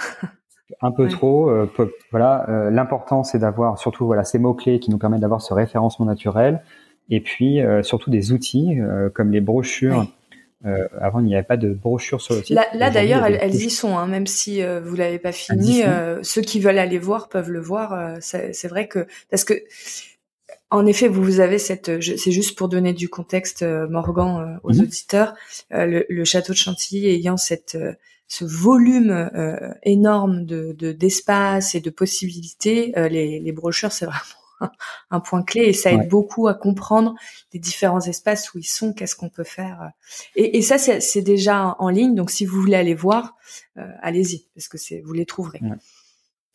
un 0.81 0.91
peu 0.91 1.07
trop. 1.09 1.49
Euh, 1.49 1.69
voilà. 2.11 2.69
L'important, 2.71 3.23
c'est 3.23 3.39
d'avoir 3.39 3.77
surtout 3.79 4.05
voilà 4.05 4.23
ces 4.23 4.39
mots 4.39 4.53
clés 4.53 4.79
qui 4.79 4.91
nous 4.91 4.97
permettent 4.97 5.21
d'avoir 5.21 5.41
ce 5.41 5.53
référencement 5.53 6.05
naturel 6.05 6.61
et 7.09 7.21
puis 7.21 7.61
euh, 7.61 7.83
surtout 7.83 8.09
des 8.09 8.31
outils 8.31 8.79
euh, 8.79 9.09
comme 9.09 9.31
les 9.31 9.41
brochures 9.41 10.07
avant, 10.99 11.19
il 11.19 11.25
n'y 11.25 11.35
avait 11.35 11.43
pas 11.43 11.57
de 11.57 11.71
brochure 11.73 12.19
sur 12.19 12.33
le 12.33 12.41
site. 12.41 12.57
Là, 12.73 12.89
d'ailleurs, 12.89 13.23
elles, 13.23 13.53
y 13.53 13.69
sont, 13.69 13.99
hein, 13.99 14.07
même 14.07 14.25
si 14.25 14.63
vous 14.83 14.95
l'avez 14.95 15.19
pas 15.19 15.31
fini. 15.31 15.83
ceux 16.23 16.41
qui 16.41 16.59
veulent 16.59 16.79
aller 16.79 16.97
voir 16.97 17.29
peuvent 17.29 17.51
le 17.51 17.61
voir. 17.61 18.17
c'est 18.19 18.67
vrai 18.67 18.87
que 18.87 19.05
parce 19.29 19.43
que 19.43 19.53
en 20.71 20.87
effet, 20.87 21.07
vous 21.07 21.39
avez 21.39 21.59
cette. 21.59 22.01
C'est 22.01 22.31
juste 22.31 22.57
pour 22.57 22.67
donner 22.67 22.93
du 22.93 23.09
contexte, 23.09 23.63
Morgan, 23.63 24.59
aux 24.63 24.73
mhm. 24.73 24.81
auditeurs. 24.81 25.35
Le, 25.69 26.23
château 26.23 26.53
de 26.53 26.57
Chantilly 26.57 27.09
ayant 27.09 27.37
cette 27.37 27.77
ce 28.27 28.45
volume 28.45 29.11
euh, 29.11 29.73
énorme 29.83 30.45
de 30.45 30.73
d'espace 30.91 31.75
et 31.75 31.81
de 31.81 31.89
possibilités, 31.89 32.97
euh, 32.97 33.07
les, 33.07 33.39
les 33.39 33.51
brochures 33.51 33.91
c'est 33.91 34.05
vraiment 34.05 34.44
un 35.11 35.19
point 35.19 35.43
clé 35.43 35.61
et 35.63 35.73
ça 35.73 35.91
aide 35.91 36.07
beaucoup 36.09 36.47
à 36.47 36.53
comprendre 36.53 37.15
les 37.53 37.59
différents 37.59 38.01
espaces 38.01 38.53
où 38.53 38.59
ils 38.59 38.63
sont, 38.63 38.93
qu'est-ce 38.93 39.15
qu'on 39.15 39.29
peut 39.29 39.43
faire. 39.43 39.91
Et, 40.35 40.57
et 40.57 40.61
ça, 40.61 40.77
c'est 40.77 41.21
déjà 41.21 41.75
en 41.79 41.89
ligne, 41.89 42.15
donc 42.15 42.31
si 42.31 42.45
vous 42.45 42.59
voulez 42.59 42.75
aller 42.75 42.95
voir, 42.95 43.35
euh, 43.77 43.87
allez-y, 44.01 44.47
parce 44.55 44.67
que 44.67 45.03
vous 45.03 45.13
les 45.13 45.25
trouverez. 45.25 45.59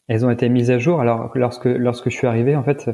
Elles 0.09 0.27
ont 0.27 0.31
été 0.31 0.49
mises 0.49 0.71
à 0.71 0.79
jour. 0.79 1.01
Alors 1.01 1.31
lorsque 1.37 1.67
lorsque 1.67 2.11
je 2.11 2.17
suis 2.17 2.27
arrivé, 2.27 2.57
en 2.57 2.65
fait, 2.65 2.91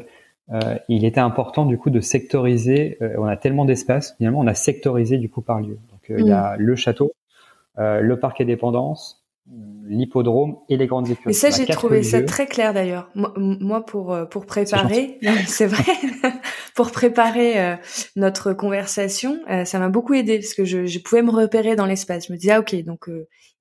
euh, 0.53 0.77
il 0.89 1.05
était 1.05 1.21
important 1.21 1.65
du 1.65 1.79
coup 1.79 1.91
de 1.91 2.01
sectoriser. 2.01 2.99
on 3.19 3.25
a 3.25 3.37
tellement 3.37 3.65
d'espace, 3.65 4.15
finalement, 4.17 4.41
on 4.41 4.47
a 4.47 4.55
sectorisé 4.55 5.19
du 5.19 5.31
coup 5.31 5.41
par 5.41 5.61
lieu. 5.61 5.79
Donc 5.91 6.01
il 6.11 6.27
y 6.27 6.33
a 6.33 6.57
mm. 6.57 6.61
le 6.61 6.77
château, 6.77 7.13
euh, 7.79 8.01
le 8.01 8.19
parc 8.19 8.41
et 8.41 8.45
dépendance, 8.45 9.26
l'hippodrome 9.89 10.57
et 10.69 10.77
les 10.77 10.87
grandes 10.87 11.09
écuries. 11.11 11.31
Et 11.31 11.33
ça, 11.33 11.51
j'ai 11.51 11.67
trouvé 11.67 12.03
ça 12.03 12.23
très 12.23 12.47
clair 12.47 12.75
d'ailleurs. 12.75 13.11
Moi, 13.15 13.85
pour 13.85 14.13
euh, 14.13 14.25
pour 14.25 14.47
préparer, 14.47 15.19
c'est 15.47 15.67
vrai, 15.67 15.85
pour 16.75 16.91
préparer 16.91 17.61
euh, 17.61 17.77
notre 18.17 18.53
conversation, 18.53 19.39
ça 19.65 19.79
m'a 19.79 19.89
beaucoup 19.89 20.15
aidé 20.15 20.39
parce 20.39 20.55
que 20.55 20.65
je, 20.65 20.87
je, 20.87 20.99
pouvais 20.99 21.23
me 21.23 21.31
repérer 21.31 21.77
dans 21.77 21.87
l'espace. 21.87 22.27
Je 22.27 22.33
me 22.33 22.39
disais, 22.39 22.53
ah 22.53 22.61
ok, 22.61 22.75
donc 22.85 23.09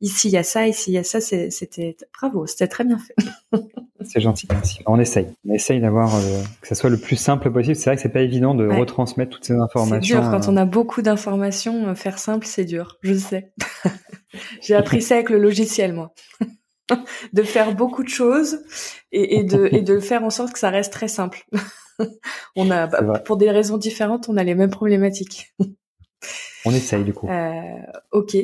ici 0.02 0.30
il 0.30 0.32
y 0.32 0.38
a 0.38 0.44
ça, 0.44 0.68
ici 0.68 0.92
il 0.92 0.96
y 0.96 0.98
a 0.98 1.04
ça. 1.04 1.22
C'était 1.22 1.96
bravo, 2.20 2.48
c'était 2.48 2.68
très 2.68 2.84
bien 2.84 2.98
fait. 2.98 3.16
C'est 4.08 4.22
gentil, 4.22 4.48
merci. 4.50 4.80
On 4.86 5.00
essaye. 5.00 5.28
On 5.48 5.54
essaye 5.54 5.80
d'avoir 5.80 6.16
euh, 6.16 6.42
que 6.62 6.68
ça 6.68 6.76
soit 6.76 6.90
le 6.90 6.98
plus 6.98 7.16
simple 7.16 7.52
possible. 7.52 7.76
C'est 7.76 7.90
vrai 7.90 7.96
que 7.96 8.02
c'est 8.02 8.10
pas 8.10 8.22
évident 8.22 8.56
de 8.56 8.68
retransmettre 8.68 9.32
toutes 9.32 9.46
ces 9.46 9.54
informations. 9.54 10.18
C'est 10.18 10.22
dur 10.22 10.32
quand 10.32 10.48
euh. 10.48 10.52
on 10.52 10.58
a 10.58 10.66
beaucoup 10.66 11.02
d'informations. 11.02 11.88
Euh, 11.88 11.96
faire 11.96 12.20
simple, 12.20 12.46
c'est 12.46 12.66
dur. 12.66 12.98
Je 13.02 13.14
sais. 13.14 13.54
J'ai 14.62 14.76
appris 14.76 15.02
ça 15.02 15.16
avec 15.16 15.30
le 15.30 15.38
logiciel, 15.38 15.94
moi. 15.94 16.14
de 17.34 17.44
faire 17.44 17.74
beaucoup 17.76 18.04
de 18.04 18.10
choses 18.10 18.60
et, 19.12 19.44
de 19.44 19.70
et 19.72 19.82
de 19.82 20.00
faire 20.00 20.24
en 20.24 20.30
sorte 20.30 20.54
que 20.54 20.60
ça 20.60 20.70
reste 20.70 20.94
très 20.94 21.08
simple. 21.08 21.46
on 22.56 22.70
a 22.70 22.88
bah, 22.88 23.20
pour 23.20 23.38
des 23.38 23.50
raisons 23.50 23.78
différentes, 23.78 24.30
on 24.30 24.38
a 24.38 24.44
les 24.44 24.54
mêmes 24.54 24.70
problématiques. 24.70 25.56
on 26.66 26.72
essaye 26.72 27.04
du 27.04 27.14
coup. 27.14 27.28
ok. 28.12 28.38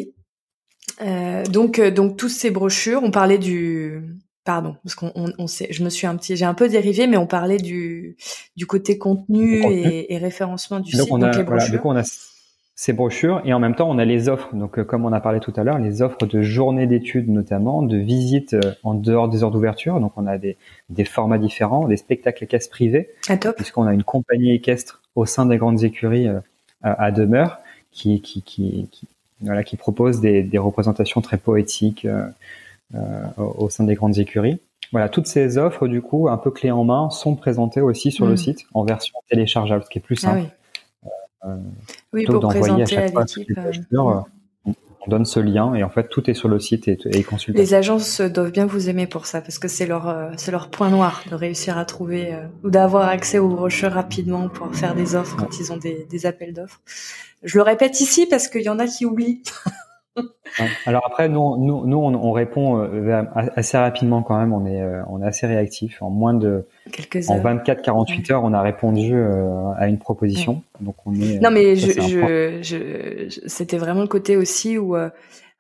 donc 1.52 1.80
donc 1.80 2.18
toutes 2.18 2.32
ces 2.32 2.50
brochures, 2.50 3.02
on 3.04 3.12
parlait 3.12 3.38
du 3.38 4.02
pardon, 4.44 4.76
parce 4.84 4.96
qu'on 4.96 5.12
on, 5.16 5.48
sait, 5.48 5.68
je 5.72 5.84
me 5.84 5.90
suis 5.90 6.08
un 6.08 6.16
petit, 6.16 6.36
j'ai 6.36 6.46
un 6.46 6.54
peu 6.54 6.68
dérivé, 6.70 7.08
mais 7.08 7.18
on 7.18 7.28
parlait 7.28 7.58
du 7.58 8.18
du 8.56 8.66
côté 8.66 8.98
contenu, 8.98 9.62
Et, 9.70 10.18
référencement 10.18 10.80
du 10.80 10.92
site. 10.92 11.08
On 11.12 11.22
a, 11.22 11.30
du 11.30 11.80
coup, 11.80 11.90
on 11.90 11.98
a 11.98 12.04
ces 12.76 12.94
brochures 12.94 13.44
et 13.46 13.54
en 13.54 13.60
même 13.60 13.76
temps, 13.76 13.88
on 13.90 14.00
a 14.00 14.06
les 14.06 14.28
offres. 14.28 14.56
Donc, 14.56 14.80
euh, 14.80 14.84
comme 14.84 15.06
on 15.06 15.14
a 15.14 15.20
parlé 15.20 15.40
tout 15.40 15.54
à 15.56 15.64
l'heure, 15.64 15.78
les 15.78 16.02
offres 16.02 16.26
de 16.26 16.42
journées 16.42 16.88
d'études 16.88 17.30
notamment, 17.30 17.84
de 17.84 17.98
visites 17.98 18.56
euh, 18.56 18.74
en 18.84 18.96
dehors 18.96 19.30
des 19.30 19.44
heures 19.44 19.52
d'ouverture. 19.52 20.00
Donc, 20.00 20.14
on 20.16 20.26
a 20.26 20.40
des, 20.40 20.58
des 20.90 21.06
formats 21.06 21.38
différents, 21.38 21.88
des 21.88 21.98
spectacles 21.98 22.46
équestres 22.46 22.72
privés, 22.72 23.10
ah, 23.30 23.38
puisqu'on 23.56 23.86
a 23.86 23.94
une 23.94 24.04
compagnie 24.04 24.56
équestre 24.56 25.02
au 25.16 25.28
sein 25.28 25.46
des 25.46 25.58
grandes 25.58 25.84
écuries 25.84 26.28
euh, 26.28 26.40
à, 26.82 27.12
demeure 27.12 27.60
qui, 27.92 28.20
qui, 28.22 28.42
qui, 28.42 28.88
qui, 28.92 29.08
voilà, 29.42 29.64
qui 29.64 29.78
propose 29.78 30.20
des, 30.20 30.42
des 30.42 30.58
représentations 30.58 31.22
très 31.22 31.38
poétiques. 31.38 32.06
Euh, 32.06 32.26
au 33.38 33.70
sein 33.70 33.84
des 33.84 33.96
grandes 33.96 34.18
écuries. 34.18 34.60
Voilà, 34.92 35.08
toutes 35.08 35.28
ces 35.28 35.58
offres, 35.58 35.88
du 35.88 36.02
coup, 36.02 36.28
un 36.28 36.38
peu 36.38 36.52
clés 36.52 36.72
en 36.72 36.84
main, 36.84 37.10
sont 37.10 37.36
présentées 37.36 37.82
aussi 37.82 38.12
sur 38.12 38.26
le 38.26 38.34
mm. 38.34 38.38
site 38.38 38.60
en 38.74 38.84
version 38.84 39.18
téléchargeable, 39.30 39.84
ce 39.84 39.90
qui 39.90 40.00
est 40.00 40.02
plus 40.02 40.18
ah 40.24 40.28
simple. 40.28 40.40
oui. 40.42 40.48
Euh, 41.44 41.56
oui, 42.14 42.26
pour 42.26 42.40
d'envoyer 42.40 42.84
à 42.84 42.86
chaque 42.86 43.12
fois 43.12 43.26
euh, 43.26 44.22
on 44.68 45.10
donne 45.10 45.26
ce 45.26 45.40
lien 45.40 45.74
et 45.74 45.82
en 45.82 45.90
fait 45.90 46.08
tout 46.08 46.30
est 46.30 46.36
sur 46.36 46.48
le 46.48 46.60
site 46.60 46.88
et, 46.88 47.00
et 47.06 47.24
consultable. 47.24 47.58
Les 47.58 47.74
agences 47.74 48.22
doivent 48.22 48.52
bien 48.52 48.68
vous 48.68 48.90
aimer 48.90 49.08
pour 49.08 49.26
ça 49.26 49.42
parce 49.42 49.58
que 49.58 49.68
c'est 49.68 49.88
leur 49.88 50.32
c'est 50.38 50.52
leur 50.52 50.70
point 50.70 50.92
noir 50.92 51.24
de 51.32 51.34
réussir 51.34 51.80
à 51.80 51.86
trouver 51.86 52.38
ou 52.64 52.70
d'avoir 52.70 53.08
accès 53.08 53.40
aux 53.40 53.50
brochures 53.50 53.92
rapidement 53.92 54.50
pour 54.50 54.76
faire 54.76 54.94
des 54.94 55.16
offres 55.16 55.36
quand 55.36 55.60
ils 55.60 55.74
ont 55.74 55.78
des, 55.78 56.06
des 56.08 56.26
appels 56.28 56.54
d'offres. 56.54 56.80
Je 57.42 57.58
le 57.58 57.64
répète 57.64 58.00
ici 58.02 58.28
parce 58.28 58.48
qu'il 58.48 58.62
y 58.62 58.70
en 58.70 58.78
a 58.78 58.86
qui 58.86 59.08
oublient. 59.08 59.42
Alors 60.86 61.06
après, 61.06 61.30
nous, 61.30 61.58
nous, 61.58 61.86
nous 61.86 61.98
on, 61.98 62.14
on, 62.14 62.32
répond 62.32 62.80
euh, 62.80 63.24
assez 63.56 63.78
rapidement 63.78 64.24
quand 64.24 64.38
même. 64.38 64.54
On 64.54 64.66
est, 64.66 64.82
euh, 64.82 65.02
on 65.08 65.22
est 65.22 65.26
assez 65.26 65.48
réactif. 65.48 66.02
En 66.02 66.10
moins 66.10 66.34
de, 66.34 66.66
Quelques 66.92 67.30
en 67.30 67.40
24-48 67.40 68.34
heures, 68.34 68.44
on 68.44 68.54
a 68.54 68.62
répondu 68.62 69.14
euh, 69.14 69.72
à 69.78 69.88
une 69.88 70.00
proposition. 70.00 70.64
Donc 70.82 70.96
on 71.06 71.14
est. 71.16 71.40
Non, 71.40 71.52
mais 71.52 71.76
je, 71.76 71.92
je, 71.92 72.60
je, 72.62 73.40
c'était 73.48 73.78
vraiment 73.78 74.02
le 74.02 74.08
côté 74.08 74.36
aussi 74.36 74.78
où 74.78 74.96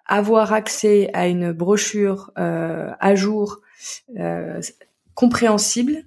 avoir 0.05 0.51
accès 0.51 1.09
à 1.13 1.27
une 1.27 1.51
brochure 1.53 2.31
à 2.35 3.15
jour, 3.15 3.61
compréhensible 5.15 6.03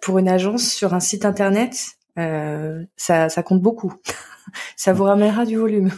pour 0.00 0.18
une 0.18 0.28
agence 0.28 0.64
sur 0.64 0.94
un 0.94 1.00
site 1.00 1.26
internet, 1.26 1.76
ça, 2.16 3.28
ça 3.28 3.42
compte 3.42 3.60
beaucoup. 3.60 3.94
ça 4.76 4.94
vous 4.94 5.04
ramènera 5.04 5.44
du 5.44 5.56
volume. 5.56 5.90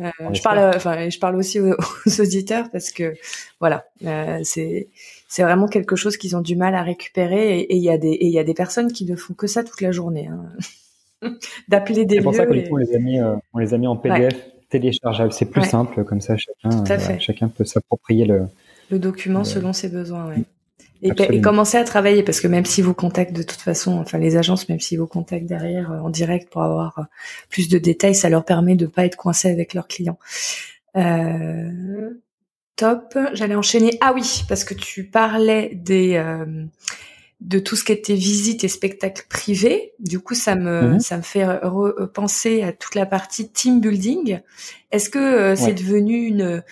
Euh, 0.00 0.08
je 0.32 0.40
parle, 0.40 0.58
enfin, 0.74 1.08
je 1.08 1.18
parle 1.18 1.36
aussi 1.36 1.60
aux, 1.60 1.74
auditeurs 2.20 2.70
parce 2.70 2.90
que 2.90 3.14
voilà, 3.58 3.84
euh, 4.04 4.38
c'est 4.44 4.88
c'est 5.28 5.42
vraiment 5.42 5.66
quelque 5.66 5.96
chose 5.96 6.16
qu'ils 6.16 6.36
ont 6.36 6.40
du 6.40 6.56
mal 6.56 6.74
à 6.74 6.82
récupérer 6.82 7.60
et 7.60 7.74
il 7.74 7.82
y 7.82 7.90
a 7.90 7.98
des 7.98 8.16
il 8.20 8.30
y 8.30 8.38
a 8.38 8.44
des 8.44 8.54
personnes 8.54 8.92
qui 8.92 9.04
ne 9.04 9.16
font 9.16 9.34
que 9.34 9.46
ça 9.46 9.64
toute 9.64 9.80
la 9.80 9.92
journée, 9.92 10.28
hein. 10.28 11.30
d'appeler 11.68 12.04
des. 12.04 12.16
C'est 12.16 12.22
pour 12.22 12.34
ça 12.34 12.46
que 12.46 12.52
on 12.70 12.76
les 12.76 12.94
a 12.94 12.98
mis 12.98 13.20
euh, 13.20 13.34
on 13.52 13.58
les 13.58 13.74
a 13.74 13.78
mis 13.78 13.88
en 13.88 13.96
PDF 13.96 14.34
téléchargeable. 14.70 15.32
C'est 15.32 15.50
plus 15.50 15.64
simple 15.64 16.04
comme 16.04 16.20
ça, 16.20 16.36
chacun 16.36 17.18
chacun 17.18 17.48
peut 17.48 17.64
s'approprier 17.64 18.24
le 18.24 18.46
le 18.90 18.98
document 18.98 19.44
selon 19.44 19.72
ses 19.72 19.88
besoins. 19.88 20.28
Ouais. 20.28 20.44
Et, 21.02 21.12
et, 21.30 21.40
commencer 21.40 21.78
à 21.78 21.84
travailler 21.84 22.22
parce 22.22 22.40
que 22.40 22.46
même 22.46 22.66
si 22.66 22.82
vous 22.82 22.92
contactez 22.92 23.32
de 23.32 23.42
toute 23.42 23.60
façon, 23.60 23.98
enfin 23.98 24.18
les 24.18 24.36
agences, 24.36 24.68
même 24.68 24.80
si 24.80 24.96
vous 24.96 25.06
contactent 25.06 25.46
derrière 25.46 25.90
euh, 25.92 26.00
en 26.00 26.10
direct 26.10 26.50
pour 26.50 26.62
avoir 26.62 26.98
euh, 26.98 27.02
plus 27.48 27.68
de 27.68 27.78
détails, 27.78 28.14
ça 28.14 28.28
leur 28.28 28.44
permet 28.44 28.76
de 28.76 28.86
pas 28.86 29.06
être 29.06 29.16
coincé 29.16 29.50
avec 29.50 29.72
leurs 29.72 29.88
clients. 29.88 30.18
Euh, 30.96 32.10
top. 32.76 33.16
J'allais 33.32 33.54
enchaîner. 33.54 33.96
Ah 34.02 34.12
oui, 34.14 34.42
parce 34.48 34.64
que 34.64 34.74
tu 34.74 35.04
parlais 35.04 35.70
des 35.74 36.16
euh, 36.16 36.64
de 37.40 37.58
tout 37.58 37.76
ce 37.76 37.84
qui 37.84 37.92
était 37.92 38.14
visite 38.14 38.64
et 38.64 38.68
spectacle 38.68 39.24
privé. 39.30 39.92
Du 40.00 40.20
coup, 40.20 40.34
ça 40.34 40.54
me 40.54 40.82
mhm. 40.82 41.00
ça 41.00 41.16
me 41.16 41.22
fait 41.22 41.46
penser 42.12 42.62
à 42.62 42.72
toute 42.72 42.94
la 42.94 43.06
partie 43.06 43.50
team 43.50 43.80
building. 43.80 44.40
Est-ce 44.90 45.08
que 45.08 45.54
c'est 45.56 45.72
devenu 45.72 46.26
une 46.26 46.62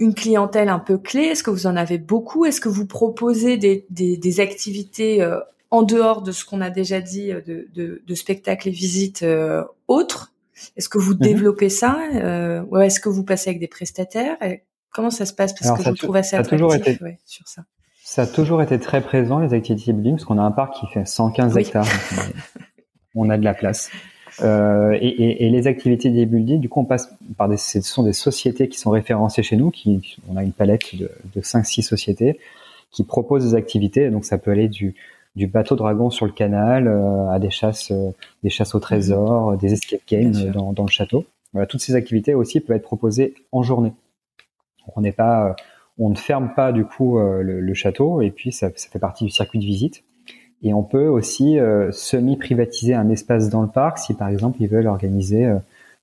une 0.00 0.14
clientèle 0.14 0.68
un 0.68 0.80
peu 0.80 0.98
clé? 0.98 1.22
Est-ce 1.22 1.44
que 1.44 1.50
vous 1.50 1.66
en 1.66 1.76
avez 1.76 1.98
beaucoup? 1.98 2.46
Est-ce 2.46 2.60
que 2.60 2.68
vous 2.68 2.86
proposez 2.86 3.56
des, 3.58 3.86
des, 3.90 4.40
activités 4.40 5.22
euh, 5.22 5.38
en 5.70 5.82
dehors 5.82 6.22
de 6.22 6.32
ce 6.32 6.44
qu'on 6.44 6.60
a 6.60 6.70
déjà 6.70 7.00
dit 7.00 7.30
euh, 7.30 7.40
de, 7.42 7.68
de, 7.74 8.02
de 8.04 8.14
spectacles 8.14 8.68
et 8.68 8.72
visites 8.72 9.22
euh, 9.22 9.62
autres? 9.86 10.32
Est-ce 10.76 10.88
que 10.88 10.98
vous 10.98 11.12
mhm. 11.12 11.20
développez 11.20 11.68
ça 11.68 11.98
euh, 12.14 12.62
ou 12.70 12.78
est-ce 12.78 12.98
que 12.98 13.08
vous 13.08 13.24
passez 13.24 13.50
avec 13.50 13.60
des 13.60 13.68
prestataires? 13.68 14.36
Comment 14.90 15.10
ça 15.10 15.26
se 15.26 15.32
passe? 15.32 15.54
Parce 15.54 15.78
que 15.78 15.84
je 15.84 16.02
trouve 16.02 16.16
assez 16.16 16.34
attractif 16.34 16.98
sur 17.24 17.46
ça. 17.46 17.62
Ça 18.02 18.22
a 18.22 18.26
toujours 18.26 18.60
été 18.60 18.80
très 18.80 19.02
présent 19.02 19.38
les 19.38 19.54
activités 19.54 19.92
building 19.92 20.14
parce 20.16 20.24
qu'on 20.24 20.38
a 20.38 20.42
un 20.42 20.50
parc 20.50 20.74
qui 20.74 20.86
fait 20.92 21.06
115 21.06 21.56
hectares. 21.56 21.86
on 23.14 23.30
a 23.30 23.38
de 23.38 23.44
la 23.44 23.54
place. 23.54 23.90
Euh, 24.42 24.96
et, 25.00 25.08
et, 25.08 25.46
et, 25.46 25.50
les 25.50 25.66
activités 25.66 26.10
des 26.10 26.26
buildings, 26.26 26.60
du 26.60 26.68
coup, 26.68 26.80
on 26.80 26.84
passe 26.84 27.14
par 27.36 27.48
des, 27.48 27.56
ce 27.56 27.80
sont 27.80 28.02
des 28.02 28.12
sociétés 28.12 28.68
qui 28.68 28.78
sont 28.78 28.90
référencées 28.90 29.42
chez 29.42 29.56
nous, 29.56 29.70
qui, 29.70 30.18
on 30.28 30.36
a 30.36 30.42
une 30.42 30.52
palette 30.52 30.96
de, 30.96 31.10
de 31.34 31.40
5-6 31.40 31.82
sociétés 31.82 32.38
qui 32.90 33.04
proposent 33.04 33.50
des 33.50 33.54
activités. 33.54 34.10
Donc, 34.10 34.24
ça 34.24 34.38
peut 34.38 34.50
aller 34.50 34.68
du, 34.68 34.94
du 35.36 35.46
bateau 35.46 35.76
dragon 35.76 36.10
sur 36.10 36.26
le 36.26 36.32
canal 36.32 36.88
euh, 36.88 37.28
à 37.30 37.38
des 37.38 37.50
chasses, 37.50 37.90
euh, 37.90 38.10
des 38.42 38.50
chasses 38.50 38.74
au 38.74 38.80
trésor, 38.80 39.56
des 39.56 39.72
escape 39.72 40.00
games 40.08 40.50
dans, 40.52 40.72
dans, 40.72 40.84
le 40.84 40.90
château. 40.90 41.24
Voilà, 41.52 41.66
toutes 41.66 41.80
ces 41.80 41.94
activités 41.94 42.34
aussi 42.34 42.60
peuvent 42.60 42.76
être 42.76 42.82
proposées 42.82 43.34
en 43.52 43.62
journée. 43.62 43.92
Donc, 44.86 44.96
on 44.96 45.00
n'est 45.02 45.12
pas, 45.12 45.56
on 45.98 46.10
ne 46.10 46.16
ferme 46.16 46.52
pas 46.54 46.72
du 46.72 46.84
coup 46.84 47.18
le, 47.18 47.60
le, 47.60 47.74
château 47.74 48.22
et 48.22 48.30
puis 48.30 48.52
ça, 48.52 48.70
ça 48.74 48.88
fait 48.88 48.98
partie 48.98 49.24
du 49.24 49.30
circuit 49.30 49.58
de 49.58 49.64
visite. 49.64 50.02
Et 50.62 50.74
on 50.74 50.82
peut 50.82 51.06
aussi 51.06 51.58
euh, 51.58 51.90
semi-privatiser 51.90 52.94
un 52.94 53.08
espace 53.08 53.48
dans 53.48 53.62
le 53.62 53.68
parc 53.68 53.98
si 53.98 54.14
par 54.14 54.28
exemple 54.28 54.58
ils 54.60 54.68
veulent 54.68 54.88
organiser 54.88 55.46
euh, 55.46 55.56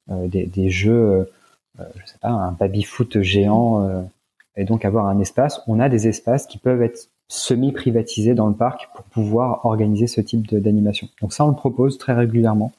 euh, 0.10 0.28
des, 0.28 0.46
des, 0.46 0.70
jeux, 0.70 1.30
je 1.78 2.06
sais 2.06 2.18
pas, 2.20 2.30
un 2.30 2.52
baby-foot 2.54 3.22
géant 3.22 4.08
et 4.56 4.64
donc 4.64 4.86
avoir 4.86 5.08
un 5.08 5.20
espace. 5.20 5.62
On 5.68 5.80
a 5.80 5.90
des 5.90 6.08
espaces 6.08 6.48
qui 6.48 6.58
peuvent 6.58 6.82
être 6.82 7.10
semi-privatisés 7.28 8.34
dans 8.34 8.48
le 8.48 8.56
parc 8.56 8.90
pour 8.96 9.04
pouvoir 9.06 9.66
organiser 9.66 10.08
ce 10.08 10.22
type 10.22 10.56
d'animation. 10.56 11.08
Donc 11.22 11.34
ça, 11.34 11.46
on 11.46 11.50
le 11.50 11.56
propose 11.56 11.98
très 11.98 12.14
régulièrement 12.14 12.72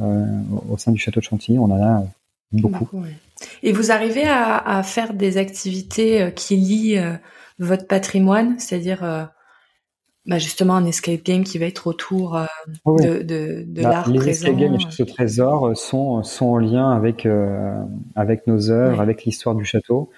au 0.00 0.78
sein 0.78 0.92
du 0.92 0.98
château 0.98 1.20
de 1.20 1.24
Chantilly. 1.24 1.58
On 1.58 1.64
en 1.64 1.82
a 1.82 2.04
beaucoup. 2.52 2.88
Et 3.62 3.72
vous 3.72 3.90
arrivez 3.90 4.24
à, 4.24 4.82
faire 4.84 5.12
des 5.12 5.36
activités 5.36 6.32
qui 6.34 6.56
lient 6.56 7.02
votre 7.58 7.86
patrimoine, 7.86 8.58
c'est-à-dire 8.58 9.30
bah 10.24 10.38
justement 10.38 10.76
un 10.76 10.84
escape 10.84 11.24
game 11.24 11.42
qui 11.42 11.58
va 11.58 11.66
être 11.66 11.86
autour 11.88 12.38
de, 12.86 13.22
de, 13.22 13.64
de 13.66 13.82
bah, 13.82 13.90
l'art 13.90 14.08
les 14.08 14.18
présent. 14.18 14.46
escape 14.46 14.56
games 14.56 14.74
et 14.74 14.90
ce 14.90 15.02
trésor 15.02 15.76
sont, 15.76 16.22
sont 16.22 16.46
en 16.46 16.58
lien 16.58 16.92
avec, 16.92 17.26
avec 18.14 18.46
nos 18.46 18.70
œuvres, 18.70 19.00
avec 19.00 19.24
l'histoire 19.24 19.54
du 19.56 19.64
château. 19.64 20.10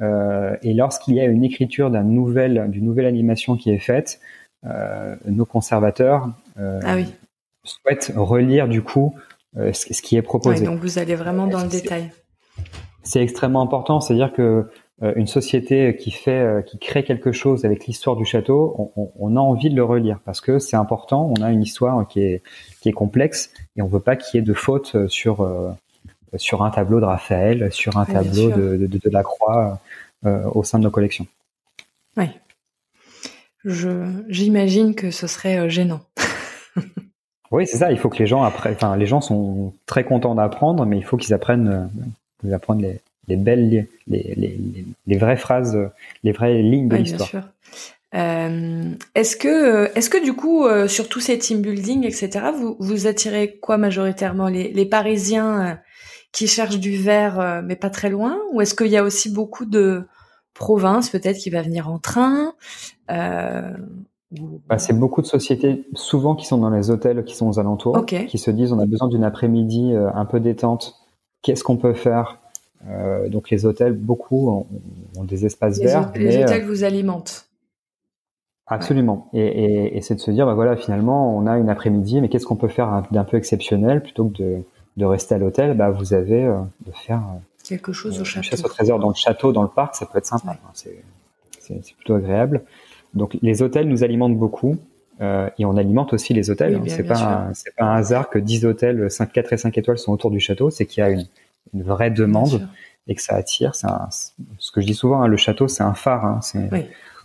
Euh, 0.00 0.56
et 0.62 0.72
lorsqu'il 0.74 1.14
y 1.14 1.20
a 1.20 1.24
une 1.24 1.44
écriture 1.44 1.90
d'un 1.90 2.02
nouvel, 2.02 2.70
d'une 2.70 2.84
nouvelle 2.84 3.06
animation 3.06 3.56
qui 3.56 3.70
est 3.70 3.78
faite, 3.78 4.20
euh, 4.64 5.16
nos 5.26 5.44
conservateurs 5.44 6.30
euh, 6.58 6.80
ah 6.84 6.96
souhaitent 7.64 8.12
relire 8.16 8.68
du 8.68 8.82
coup 8.82 9.14
ce, 9.54 10.02
qui 10.02 10.16
est 10.16 10.22
proposé. 10.22 10.64
donc 10.64 10.80
vous 10.80 10.98
allez 10.98 11.14
vraiment 11.14 11.46
dans 11.46 11.62
le 11.62 11.68
détail. 11.68 12.10
C'est 13.02 13.20
extrêmement 13.20 13.60
important, 13.60 14.00
c'est-à-dire 14.00 14.32
que 14.32 14.70
une 15.00 15.26
société 15.26 15.96
qui 15.96 16.12
fait, 16.12 16.64
qui 16.66 16.78
crée 16.78 17.02
quelque 17.02 17.32
chose 17.32 17.64
avec 17.64 17.86
l'histoire 17.86 18.14
du 18.14 18.24
château, 18.24 18.92
on, 18.96 19.10
on, 19.18 19.36
a 19.36 19.40
envie 19.40 19.68
de 19.68 19.74
le 19.74 19.82
relire 19.82 20.20
parce 20.24 20.40
que 20.40 20.60
c'est 20.60 20.76
important. 20.76 21.32
On 21.36 21.42
a 21.42 21.50
une 21.50 21.62
histoire 21.62 22.06
qui 22.06 22.20
est 22.20 22.42
qui 22.80 22.88
est 22.88 22.92
complexe 22.92 23.50
et 23.74 23.82
on 23.82 23.88
veut 23.88 24.00
pas 24.00 24.14
qu'il 24.14 24.38
y 24.38 24.42
ait 24.42 24.46
de 24.46 24.54
fautes 24.54 25.08
sur 25.08 25.44
sur 26.36 26.62
un 26.62 26.70
tableau 26.70 27.00
de 27.00 27.04
Raphaël, 27.04 27.72
sur 27.72 27.96
un 27.96 28.04
tableau 28.04 28.50
de, 28.50 28.76
de, 28.76 28.86
de, 28.86 29.10
la 29.10 29.22
Croix 29.22 29.80
euh, 30.24 30.44
au 30.54 30.62
sein 30.62 30.78
de 30.78 30.84
nos 30.84 30.90
collections. 30.90 31.26
Oui. 32.16 32.26
J'imagine 34.28 34.94
que 34.94 35.10
ce 35.10 35.26
serait 35.26 35.58
euh, 35.58 35.68
gênant. 35.68 36.00
oui, 37.50 37.66
c'est 37.66 37.78
ça. 37.78 37.92
Il 37.92 37.98
faut 37.98 38.08
que 38.08 38.18
les 38.18 38.26
gens 38.26 38.42
après, 38.42 38.72
enfin, 38.72 38.96
les 38.96 39.06
gens 39.06 39.20
sont 39.20 39.74
très 39.86 40.04
contents 40.04 40.34
d'apprendre, 40.34 40.86
mais 40.86 40.96
il 40.96 41.04
faut 41.04 41.16
qu'ils 41.16 41.34
apprennent, 41.34 41.90
euh, 42.44 42.54
apprennent 42.54 42.82
les, 42.82 43.00
les 43.28 43.36
belles, 43.36 43.86
les, 44.06 44.34
les, 44.36 44.84
les, 45.06 45.18
vraies 45.18 45.36
phrases, 45.36 45.78
les 46.24 46.32
vraies 46.32 46.62
lignes 46.62 46.88
de 46.88 46.96
oui, 46.96 47.02
l'histoire. 47.02 47.30
Bien 47.30 47.40
sûr. 47.40 47.48
Euh, 48.14 48.90
est-ce 49.14 49.36
que, 49.36 49.96
est-ce 49.96 50.10
que 50.10 50.22
du 50.22 50.34
coup, 50.34 50.66
sur 50.88 51.08
tous 51.08 51.20
ces 51.20 51.38
team 51.38 51.62
building, 51.62 52.04
etc., 52.04 52.46
vous, 52.54 52.76
vous 52.78 53.06
attirez 53.06 53.58
quoi 53.60 53.78
majoritairement? 53.78 54.48
Les, 54.48 54.72
les 54.72 54.86
Parisiens 54.86 55.78
qui 56.32 56.48
cherchent 56.48 56.80
du 56.80 56.96
verre, 56.96 57.38
euh, 57.38 57.62
mais 57.62 57.76
pas 57.76 57.90
très 57.90 58.10
loin? 58.10 58.38
Ou 58.52 58.60
est-ce 58.60 58.74
qu'il 58.74 58.88
y 58.88 58.96
a 58.96 59.04
aussi 59.04 59.30
beaucoup 59.30 59.66
de 59.66 60.04
provinces, 60.54 61.10
peut-être, 61.10 61.36
qui 61.36 61.50
va 61.50 61.62
venir 61.62 61.88
en 61.88 61.98
train? 61.98 62.54
Euh... 63.10 63.70
bah, 64.66 64.78
C'est 64.78 64.98
beaucoup 64.98 65.20
de 65.20 65.26
sociétés, 65.26 65.84
souvent 65.94 66.34
qui 66.34 66.46
sont 66.46 66.58
dans 66.58 66.70
les 66.70 66.90
hôtels 66.90 67.24
qui 67.24 67.36
sont 67.36 67.48
aux 67.48 67.58
alentours, 67.60 68.04
qui 68.06 68.38
se 68.38 68.50
disent 68.50 68.72
on 68.72 68.80
a 68.80 68.86
besoin 68.86 69.08
d'une 69.08 69.24
après-midi 69.24 69.92
euh, 69.92 70.10
un 70.14 70.24
peu 70.24 70.40
détente. 70.40 70.94
Qu'est-ce 71.42 71.64
qu'on 71.64 71.76
peut 71.76 71.94
faire? 71.94 72.38
Euh, 72.88 73.28
Donc 73.28 73.50
les 73.50 73.66
hôtels, 73.66 73.92
beaucoup 73.92 74.66
ont, 75.16 75.24
des 75.24 75.46
espaces 75.46 75.78
verts. 75.78 76.12
les 76.14 76.42
hôtels 76.42 76.64
vous 76.64 76.84
alimentent. 76.84 77.48
Absolument. 78.66 79.28
Et, 79.32 79.40
et, 79.40 79.96
et 79.96 80.00
c'est 80.00 80.14
de 80.14 80.20
se 80.20 80.30
dire, 80.30 80.46
bah 80.46 80.54
voilà, 80.54 80.76
finalement, 80.76 81.36
on 81.36 81.46
a 81.46 81.58
une 81.58 81.68
après-midi, 81.68 82.20
mais 82.20 82.28
qu'est-ce 82.28 82.46
qu'on 82.46 82.56
peut 82.56 82.68
faire 82.68 83.02
d'un 83.10 83.24
peu 83.24 83.36
exceptionnel 83.36 84.02
plutôt 84.02 84.26
que 84.26 84.42
de 84.42 84.62
de 84.96 85.04
rester 85.04 85.34
à 85.34 85.38
l'hôtel, 85.38 85.76
bah, 85.76 85.90
vous 85.90 86.14
avez 86.14 86.44
euh, 86.44 86.58
de 86.86 86.92
faire 86.92 87.18
euh, 87.18 87.38
quelque 87.64 87.92
chose 87.92 88.20
au 88.20 88.24
château. 88.24 88.48
Chasse 88.48 88.64
au 88.64 88.68
trésor 88.68 88.98
dans 88.98 89.08
le 89.08 89.14
château, 89.14 89.52
dans 89.52 89.62
le 89.62 89.68
parc, 89.68 89.94
ça 89.94 90.06
peut 90.06 90.18
être 90.18 90.26
sympa. 90.26 90.56
C'est 90.74 91.94
plutôt 91.96 92.14
agréable. 92.14 92.62
Donc 93.14 93.36
les 93.40 93.62
hôtels 93.62 93.88
nous 93.88 94.04
alimentent 94.04 94.36
beaucoup 94.36 94.76
euh, 95.20 95.48
et 95.58 95.64
on 95.64 95.76
alimente 95.76 96.12
aussi 96.12 96.34
les 96.34 96.50
hôtels. 96.50 96.74
Hein. 96.74 96.82
c'est 96.86 97.04
pas 97.04 97.48
c'est 97.54 97.74
pas 97.74 97.84
un 97.84 97.96
hasard 97.96 98.30
que 98.30 98.38
10 98.38 98.64
hôtels 98.64 99.10
5 99.10 99.32
4 99.32 99.52
et 99.52 99.56
5 99.58 99.78
étoiles 99.78 99.98
sont 99.98 100.12
autour 100.12 100.30
du 100.30 100.40
château, 100.40 100.70
c'est 100.70 100.86
qu'il 100.86 101.02
y 101.02 101.06
a 101.06 101.10
une, 101.10 101.26
une 101.72 101.82
vraie 101.82 102.10
demande 102.10 102.68
et 103.06 103.14
que 103.14 103.22
ça 103.22 103.34
attire. 103.34 103.74
C'est 103.74 103.88
ce 104.58 104.72
que 104.72 104.80
je 104.80 104.86
dis 104.86 104.94
souvent, 104.94 105.22
hein, 105.22 105.26
le 105.26 105.36
château 105.36 105.68
c'est 105.68 105.82
un 105.82 105.94
phare. 105.94 106.24
Hein, 106.24 106.40
c'est 106.42 106.70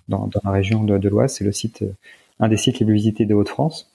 dans, 0.08 0.28
dans, 0.28 0.42
la 0.44 0.52
région 0.52 0.84
de, 0.84 0.98
de 0.98 1.10
l'Oise, 1.10 1.34
c'est 1.34 1.44
le 1.44 1.52
site 1.52 1.84
un 2.40 2.48
des 2.48 2.58
sites 2.58 2.80
les 2.80 2.86
plus 2.86 2.96
visités 2.96 3.26
de 3.26 3.34
Haute-France. 3.34 3.92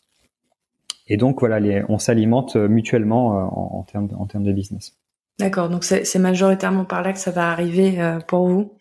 Et 1.08 1.16
donc 1.16 1.40
voilà, 1.40 1.58
on 1.88 1.98
s'alimente 1.98 2.56
euh, 2.56 2.68
mutuellement 2.68 3.38
euh, 3.38 3.42
en, 3.50 3.82
termes 3.82 4.08
de, 4.08 4.14
en 4.14 4.26
termes 4.26 4.44
de 4.44 4.52
business. 4.52 4.96
D'accord, 5.38 5.68
donc 5.68 5.82
c'est 5.82 6.18
majoritairement 6.18 6.84
par 6.84 7.02
là 7.02 7.12
que 7.12 7.18
ça 7.18 7.30
va 7.30 7.50
arriver 7.50 8.00
euh, 8.00 8.20
pour 8.20 8.46
vous 8.46 8.74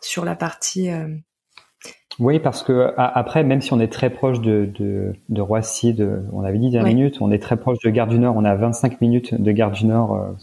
sur 0.00 0.24
la 0.24 0.36
partie. 0.36 0.90
Oui, 2.20 2.40
parce 2.40 2.62
que 2.62 2.92
après, 2.96 3.42
même 3.42 3.60
si 3.60 3.72
on 3.72 3.80
est 3.80 3.92
très 3.92 4.10
proche 4.10 4.40
de, 4.40 4.70
de, 5.28 5.40
Roissy, 5.40 5.94
de, 5.94 6.24
on 6.32 6.42
avait 6.42 6.58
dit 6.58 6.70
10 6.70 6.80
minutes, 6.80 7.18
on 7.20 7.30
est 7.30 7.38
très 7.38 7.56
proche 7.56 7.78
de 7.84 7.90
Gare 7.90 8.06
du 8.06 8.18
Nord, 8.18 8.36
on 8.36 8.44
a 8.44 8.54
25 8.54 9.00
minutes 9.00 9.40
de 9.40 9.50
Gare 9.50 9.70
du 9.70 9.86
Nord, 9.86 10.36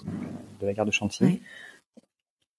de 0.66 0.70
la 0.70 0.74
gare 0.74 0.86
de 0.86 0.92
Chantilly. 0.92 1.42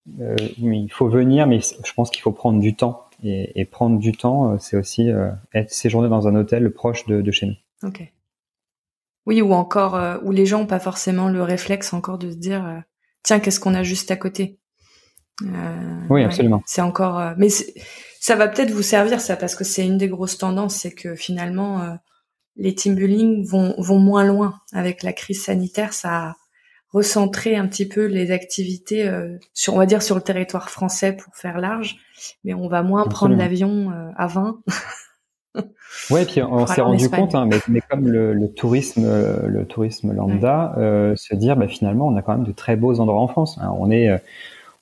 il 0.07 0.89
faut 0.93 1.09
venir, 1.09 1.47
mais 1.47 1.61
je 1.61 1.93
pense 1.95 2.11
qu'il 2.11 2.23
faut 2.23 2.33
prendre 2.33 2.61
du 2.61 2.75
temps. 2.75 3.03
Et, 3.23 3.65
prendre 3.65 3.99
du 3.99 4.13
temps, 4.13 4.59
c'est 4.59 4.77
aussi 4.77 5.09
être 5.55 5.71
séjourné 5.71 6.09
dans 6.09 6.29
un 6.29 6.35
hôtel 6.35 6.71
proche 6.73 7.07
de, 7.07 7.21
de 7.23 7.31
chez 7.31 7.47
nous. 7.47 7.57
Ok. 7.83 8.13
Oui, 9.27 9.43
ou 9.43 9.53
encore 9.53 9.97
euh, 9.97 10.19
où 10.23 10.31
les 10.31 10.47
gens 10.47 10.61
n'ont 10.61 10.67
pas 10.67 10.79
forcément 10.79 11.29
le 11.29 11.43
réflexe 11.43 11.93
encore 11.93 12.17
de 12.17 12.31
se 12.31 12.37
dire 12.37 12.65
euh, 12.65 12.79
tiens 13.25 13.41
qu'est-ce 13.41 13.61
qu'on 13.61 13.75
a 13.75 13.83
juste 13.83 14.11
à 14.11 14.17
côté? 14.17 14.59
Euh, 15.43 16.07
oui, 16.09 16.25
absolument. 16.25 16.63
C'est 16.65 16.81
encore, 16.81 17.35
mais 17.37 17.49
ça 18.21 18.37
va 18.37 18.49
peut-être 18.49 18.71
vous 18.71 18.83
servir 18.83 19.21
ça 19.21 19.37
parce 19.37 19.55
que 19.55 19.65
c'est 19.65 19.85
une 19.85 19.99
des 19.99 20.09
grosses 20.09 20.39
tendances, 20.39 20.77
c'est 20.77 20.93
que 20.93 21.15
finalement 21.15 21.99
les 22.55 22.75
team 22.75 22.95
building 22.95 23.45
vont 23.47 23.75
vont 23.77 23.99
moins 23.99 24.25
loin 24.25 24.55
avec 24.73 25.03
la 25.03 25.13
crise 25.13 25.43
sanitaire. 25.43 25.93
Ça 25.93 26.37
a 26.93 26.99
recentré 26.99 27.57
un 27.57 27.67
petit 27.67 27.87
peu 27.87 28.07
les 28.07 28.31
activités 28.31 29.11
sur, 29.53 29.75
on 29.75 29.79
va 29.79 29.87
dire, 29.87 30.03
sur 30.03 30.15
le 30.15 30.23
territoire 30.23 30.71
français 30.71 31.13
pour 31.13 31.35
faire 31.37 31.59
large, 31.59 31.97
mais 32.45 32.55
on 32.55 32.69
va 32.69 32.83
moins 32.83 33.07
prendre 33.07 33.37
l'avion 33.37 33.93
à 34.17 34.27
20 34.27 34.61
Ouais, 36.11 36.25
puis 36.25 36.43
on 36.43 36.67
s'est 36.67 36.81
rendu 36.81 37.09
compte, 37.09 37.35
hein, 37.35 37.49
mais, 37.69 37.81
comme 37.89 38.09
le, 38.09 38.53
tourisme, 38.53 39.07
le 39.47 39.65
tourisme 39.65 40.13
lambda, 40.13 40.75
euh, 40.77 41.17
se 41.17 41.35
dire, 41.35 41.57
bah, 41.57 41.69
finalement, 41.69 42.07
on 42.07 42.17
a 42.17 42.23
quand 42.23 42.37
même 42.37 42.47
de 42.47 42.53
très 42.53 42.77
beaux 42.77 43.01
endroits 43.01 43.21
en 43.21 43.29
France. 43.29 43.59
Hein. 43.61 43.73
On 43.79 43.91
est, 43.91 44.11
euh, 44.11 44.19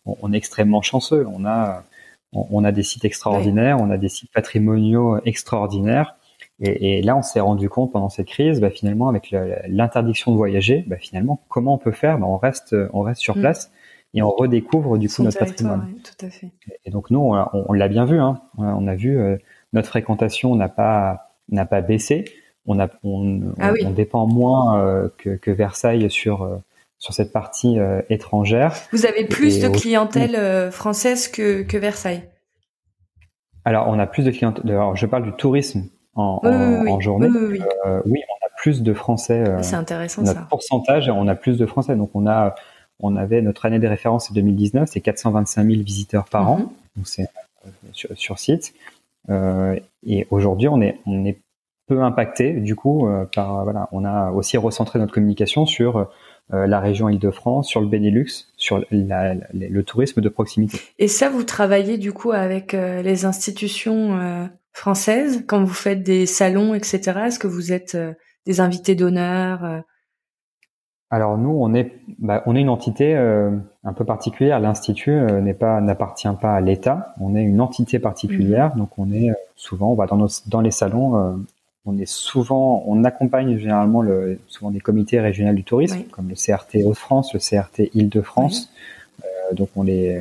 on, 0.06 0.32
est 0.32 0.36
extrêmement 0.36 0.82
chanceux. 0.82 1.26
On 1.32 1.44
a, 1.46 1.84
on, 2.32 2.64
a 2.64 2.72
des 2.72 2.82
sites 2.82 3.04
extraordinaires, 3.04 3.78
on 3.80 3.90
a 3.90 3.96
des 3.96 4.08
sites 4.08 4.32
patrimoniaux 4.32 5.18
extraordinaires. 5.24 6.16
Et, 6.60 7.02
là, 7.02 7.16
on 7.16 7.22
s'est 7.22 7.40
rendu 7.40 7.68
compte 7.68 7.92
pendant 7.92 8.08
cette 8.08 8.28
crise, 8.28 8.60
bah, 8.60 8.70
finalement, 8.70 9.08
avec 9.08 9.34
l'interdiction 9.68 10.30
de 10.30 10.36
voyager, 10.36 10.84
bah, 10.86 10.96
finalement, 10.98 11.42
comment 11.48 11.74
on 11.74 11.78
peut 11.78 11.92
faire? 11.92 12.18
Bah, 12.18 12.26
On 12.28 12.36
reste, 12.36 12.76
on 12.92 13.00
reste 13.02 13.20
sur 13.20 13.36
mm. 13.36 13.40
place 13.40 13.72
et 14.14 14.22
on 14.22 14.30
redécouvre 14.30 14.96
du 14.96 15.08
coup 15.08 15.22
notre 15.22 15.38
patrimoine. 15.38 15.94
tout 16.02 16.26
à 16.26 16.30
fait. 16.30 16.50
Et, 16.84 16.90
donc 16.90 17.10
nous, 17.10 17.18
on, 17.20 17.72
l'a 17.72 17.88
bien 17.88 18.04
vu. 18.04 18.18
Hein. 18.18 18.40
On 18.56 18.86
a 18.86 18.94
vu. 18.94 19.18
Euh, 19.18 19.36
notre 19.72 19.88
fréquentation 19.88 20.54
n'a 20.54 20.68
pas 20.68 21.36
n'a 21.50 21.66
pas 21.66 21.80
baissé. 21.80 22.24
On 22.66 22.78
a 22.78 22.88
on, 23.02 23.52
ah 23.58 23.72
on, 23.84 23.90
dépend 23.90 24.26
moins 24.26 24.80
euh, 24.80 25.08
que, 25.18 25.30
que, 25.30 25.50
Versailles 25.50 26.08
sur 26.10 26.42
euh, 26.42 26.56
sur 26.98 27.12
cette 27.12 27.32
partie 27.32 27.76
étrangère. 28.08 28.72
Vous 28.92 29.04
avez 29.04 29.24
plus 29.24 29.60
de 29.60 29.68
clientèle 29.68 30.70
française 30.70 31.28
que, 31.28 31.62
que 31.62 31.76
Versailles? 31.76 32.22
Alors 33.64 33.88
on 33.88 33.98
a 33.98 34.06
plus 34.06 34.24
de 34.24 34.30
clientèle. 34.30 34.70
Alors 34.70 34.96
je 34.96 35.04
parle 35.04 35.24
du 35.24 35.32
tourisme 35.32 35.88
en, 36.14 36.40
en, 36.44 37.00
journée. 37.00 37.28
Oui, 37.28 37.60
on 37.84 38.46
a 38.46 38.50
plus 38.56 38.82
de 38.82 38.92
Français. 38.94 39.44
c'est 39.62 39.76
intéressant 39.76 40.22
notre 40.22 40.40
ça. 40.40 40.46
pourcentage, 40.48 41.08
on 41.08 41.28
a 41.28 41.34
plus 41.34 41.58
de 41.58 41.66
Français. 41.66 41.96
Donc 41.96 42.10
on 42.14 42.26
a 42.26 42.54
on 43.00 43.16
avait 43.16 43.42
notre 43.42 43.66
année 43.66 43.78
de 43.78 43.86
référence 43.86 44.28
c'est 44.28 44.34
2019, 44.34 44.88
c'est 44.90 45.00
425 45.00 45.64
000 45.64 45.82
visiteurs 45.82 46.24
par 46.26 46.50
an. 46.50 46.58
Mhm. 46.58 46.68
Donc 46.96 47.06
c'est 47.06 47.28
sur, 47.92 48.10
sur, 48.14 48.38
site. 48.38 48.74
Euh, 49.30 49.78
et 50.04 50.26
aujourd'hui, 50.30 50.68
on 50.68 50.80
est, 50.80 50.98
on 51.06 51.24
est 51.24 51.40
peu 51.86 52.02
impacté 52.02 52.52
du 52.52 52.76
coup 52.76 53.06
euh, 53.06 53.26
par 53.34 53.64
voilà, 53.64 53.88
on 53.92 54.04
a 54.04 54.30
aussi 54.30 54.56
recentré 54.56 54.98
notre 54.98 55.12
communication 55.12 55.66
sur 55.66 56.08
euh, 56.52 56.66
la 56.66 56.80
région 56.80 57.08
Île-de-France, 57.08 57.68
sur 57.68 57.80
le 57.80 57.86
Benelux, 57.86 58.46
sur 58.56 58.84
le 58.90 59.82
tourisme 59.82 60.20
de 60.20 60.28
proximité. 60.28 60.78
Et 60.98 61.08
ça, 61.08 61.28
vous 61.30 61.42
travaillez 61.42 61.98
du 61.98 62.12
coup 62.12 62.32
avec 62.32 62.72
les 62.72 63.24
institutions 63.24 64.48
françaises 64.74 65.44
quand 65.46 65.64
vous 65.64 65.72
faites 65.72 66.02
des 66.02 66.26
salons, 66.26 66.74
etc. 66.74 67.00
Est-ce 67.26 67.38
que 67.38 67.46
vous 67.46 67.72
êtes 67.72 67.96
des 68.44 68.60
invités 68.60 68.94
d'honneur 68.94 69.82
alors 71.14 71.38
nous, 71.38 71.50
on 71.50 71.72
est, 71.74 71.92
bah, 72.18 72.42
on 72.46 72.56
est 72.56 72.60
une 72.60 72.68
entité 72.68 73.14
euh, 73.14 73.50
un 73.84 73.92
peu 73.92 74.04
particulière. 74.04 74.58
L'institut 74.58 75.12
euh, 75.12 75.40
n'est 75.40 75.54
pas, 75.54 75.80
n'appartient 75.80 76.26
pas 76.40 76.54
à 76.54 76.60
l'État. 76.60 77.14
On 77.20 77.36
est 77.36 77.42
une 77.44 77.60
entité 77.60 78.00
particulière. 78.00 78.74
Mmh. 78.74 78.78
Donc 78.78 78.98
on 78.98 79.12
est 79.12 79.30
euh, 79.30 79.34
souvent, 79.54 79.92
on 79.92 79.94
va 79.94 80.06
dans, 80.06 80.16
nos, 80.16 80.26
dans 80.48 80.60
les 80.60 80.72
salons. 80.72 81.44
on 81.84 81.98
est 81.98 82.08
souvent, 82.10 82.82
on 82.88 83.04
accompagne 83.04 83.56
généralement 83.58 84.02
le, 84.02 84.40
souvent 84.48 84.72
des 84.72 84.80
comités 84.80 85.20
régionaux 85.20 85.52
du 85.52 85.62
tourisme, 85.62 86.02
comme 86.10 86.28
le 86.28 86.34
CRT 86.34 86.84
Hauts-de-France, 86.84 87.32
le 87.32 87.38
CRT 87.38 87.90
Île-de-France. 87.94 88.72
donc 89.52 89.68
on 89.76 89.84
les, 89.84 90.20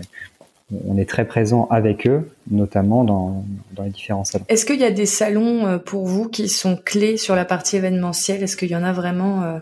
on 0.87 0.97
est 0.97 1.09
très 1.09 1.25
présent 1.25 1.67
avec 1.69 2.07
eux, 2.07 2.29
notamment 2.49 3.03
dans, 3.03 3.45
dans 3.73 3.83
les 3.83 3.89
différents 3.89 4.23
salons. 4.23 4.45
Est-ce 4.49 4.65
qu'il 4.65 4.79
y 4.79 4.85
a 4.85 4.91
des 4.91 5.05
salons 5.05 5.79
pour 5.79 6.05
vous 6.05 6.29
qui 6.29 6.49
sont 6.49 6.77
clés 6.77 7.17
sur 7.17 7.35
la 7.35 7.45
partie 7.45 7.77
événementielle? 7.77 8.43
Est-ce 8.43 8.57
qu'il 8.57 8.69
y 8.69 8.75
en 8.75 8.83
a 8.83 8.93
vraiment 8.93 9.61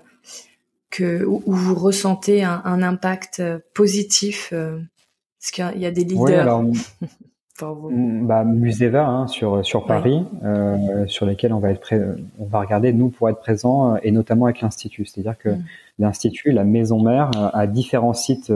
que 0.89 1.23
où 1.25 1.41
vous 1.45 1.75
ressentez 1.75 2.43
un, 2.43 2.61
un 2.65 2.81
impact 2.81 3.41
positif 3.73 4.53
Est-ce 4.53 5.51
qu'il 5.51 5.81
y 5.81 5.85
a 5.85 5.91
des 5.91 6.03
leaders? 6.03 6.63
Bah, 7.61 8.43
Museva 8.43 9.07
hein, 9.07 9.27
sur 9.27 9.65
sur 9.65 9.85
Paris, 9.85 10.23
euh, 10.43 11.05
sur 11.07 11.25
lesquels 11.25 11.53
on 11.53 11.59
va 11.59 11.71
être 11.71 11.93
on 12.39 12.45
va 12.45 12.59
regarder 12.59 12.93
nous 12.93 13.09
pour 13.09 13.29
être 13.29 13.39
présent 13.39 13.93
euh, 13.93 13.97
et 14.03 14.11
notamment 14.11 14.45
avec 14.45 14.61
l'institut. 14.61 15.05
C'est-à-dire 15.05 15.37
que 15.37 15.49
mm. 15.49 15.63
l'institut, 15.99 16.51
la 16.51 16.63
maison 16.63 17.01
mère, 17.01 17.31
euh, 17.37 17.49
a 17.53 17.67
différents 17.67 18.13
sites 18.13 18.51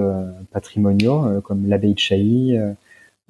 patrimoniaux 0.51 1.41
comme 1.41 1.67
l'abbaye 1.67 1.93
de 1.93 1.99
Chailly, 1.99 2.57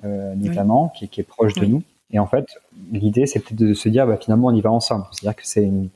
notamment, 0.04 0.90
qui, 0.96 1.08
qui, 1.08 1.22
est 1.22 1.26
proche 1.26 1.54
de 1.56 1.66
nous. 1.66 1.84
Et 2.12 2.20
en 2.20 2.28
fait, 2.28 2.46
l'idée, 2.92 3.26
c'est 3.26 3.40
peut-être 3.40 3.60
de 3.60 3.74
se 3.74 3.90
dire, 3.90 4.06
bah, 4.08 4.18
finalement, 4.18 4.48
on 4.48 4.56
y 4.56 4.62
va 4.62 4.72
ensemble. 4.72 5.06
C'est-à-dire 5.12 5.36
que 5.36 5.46
c'est 5.46 5.64
une, 5.64 5.90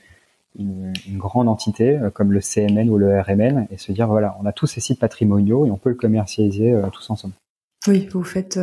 une, 0.58 0.92
une, 1.08 1.18
grande 1.18 1.48
entité 1.48 1.98
comme 2.12 2.32
le 2.32 2.40
CMN 2.40 2.90
ou 2.90 2.98
le 2.98 3.20
RMN 3.20 3.66
et 3.70 3.76
se 3.76 3.92
dire, 3.92 4.08
voilà, 4.08 4.36
on 4.42 4.46
a 4.46 4.52
tous 4.52 4.66
ces 4.66 4.80
sites 4.80 4.98
patrimoniaux 4.98 5.66
et 5.66 5.70
on 5.70 5.76
peut 5.76 5.90
le 5.90 5.94
commercialiser 5.94 6.74
tous 6.92 7.08
ensemble. 7.10 7.34
Oui, 7.86 8.08
vous 8.12 8.24
faites 8.24 8.58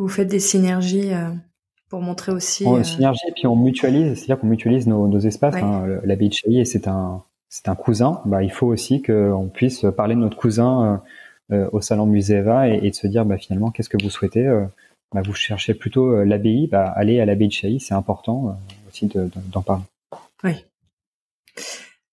vous 0.00 0.08
faites 0.08 0.28
des 0.28 0.40
synergies 0.40 1.12
euh, 1.12 1.30
pour 1.88 2.00
montrer 2.00 2.32
aussi. 2.32 2.64
On, 2.66 2.76
euh, 2.76 2.82
synergie 2.82 3.26
et 3.28 3.32
puis 3.32 3.46
on 3.46 3.56
mutualise, 3.56 4.14
c'est-à-dire 4.14 4.38
qu'on 4.38 4.46
mutualise 4.46 4.86
nos, 4.86 5.08
nos 5.08 5.18
espaces. 5.18 5.56
Hein. 5.56 6.00
La 6.04 6.16
baie 6.16 6.28
de 6.28 6.64
c'est 6.64 6.88
un, 6.88 7.22
c'est 7.48 7.68
un 7.68 7.74
cousin. 7.74 8.20
Bah, 8.24 8.42
il 8.42 8.52
faut 8.52 8.66
aussi 8.66 9.02
qu'on 9.02 9.50
puisse 9.52 9.86
parler 9.96 10.14
de 10.14 10.20
notre 10.20 10.36
cousin 10.36 11.02
euh, 11.52 11.68
au 11.72 11.80
salon 11.80 12.06
Muséva 12.06 12.68
et, 12.68 12.80
et, 12.86 12.90
de 12.90 12.94
se 12.94 13.06
dire 13.06 13.24
bah, 13.24 13.38
finalement 13.38 13.70
qu'est-ce 13.70 13.88
que 13.88 14.02
vous 14.02 14.10
souhaitez. 14.10 14.46
bah, 15.12 15.22
vous 15.22 15.34
cherchez 15.34 15.74
plutôt 15.74 16.24
l'abbaye, 16.24 16.66
bah, 16.66 16.92
allez 16.96 17.20
à 17.20 17.26
l'abbaye 17.26 17.48
de 17.48 17.52
Chailly, 17.52 17.80
c'est 17.80 17.94
important 17.94 18.58
aussi 18.88 19.10
d'en 19.52 19.62
parler. 19.62 19.82
Oui. 20.44 20.64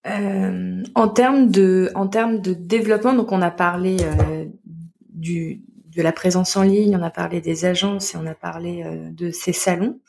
Euh, 0.07 0.83
en 0.95 1.07
termes 1.09 1.49
de, 1.49 1.91
en 1.95 2.07
termes 2.07 2.39
de 2.39 2.53
développement, 2.53 3.13
donc 3.13 3.31
on 3.31 3.41
a 3.41 3.51
parlé 3.51 3.97
euh, 4.01 4.45
du, 5.09 5.61
de 5.97 6.03
la 6.03 6.11
présence 6.11 6.55
en 6.55 6.61
ligne, 6.61 6.95
on 6.95 7.01
a 7.01 7.09
parlé 7.09 7.41
des 7.41 7.65
agences 7.65 8.13
et 8.13 8.17
on 8.17 8.27
a 8.27 8.35
parlé 8.35 8.83
euh, 8.83 9.09
de 9.11 9.31
ces 9.31 9.51
salons. 9.51 9.99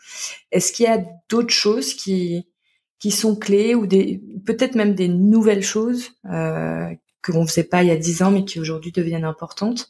Est-ce 0.52 0.72
qu'il 0.72 0.84
y 0.84 0.88
a 0.88 1.02
d'autres 1.28 1.54
choses 1.54 1.94
qui 1.94 2.46
qui 3.00 3.12
sont 3.12 3.36
clés 3.36 3.76
ou 3.76 3.86
peut-être 4.44 4.74
même 4.74 4.94
des 4.94 5.06
nouvelles 5.06 5.62
choses 5.62 6.10
euh, 6.24 6.92
que 7.22 7.30
l'on 7.30 7.46
faisait 7.46 7.62
pas 7.62 7.84
il 7.84 7.88
y 7.88 7.92
a 7.92 7.96
dix 7.96 8.22
ans 8.22 8.32
mais 8.32 8.44
qui 8.44 8.58
aujourd'hui 8.58 8.90
deviennent 8.90 9.24
importantes, 9.24 9.88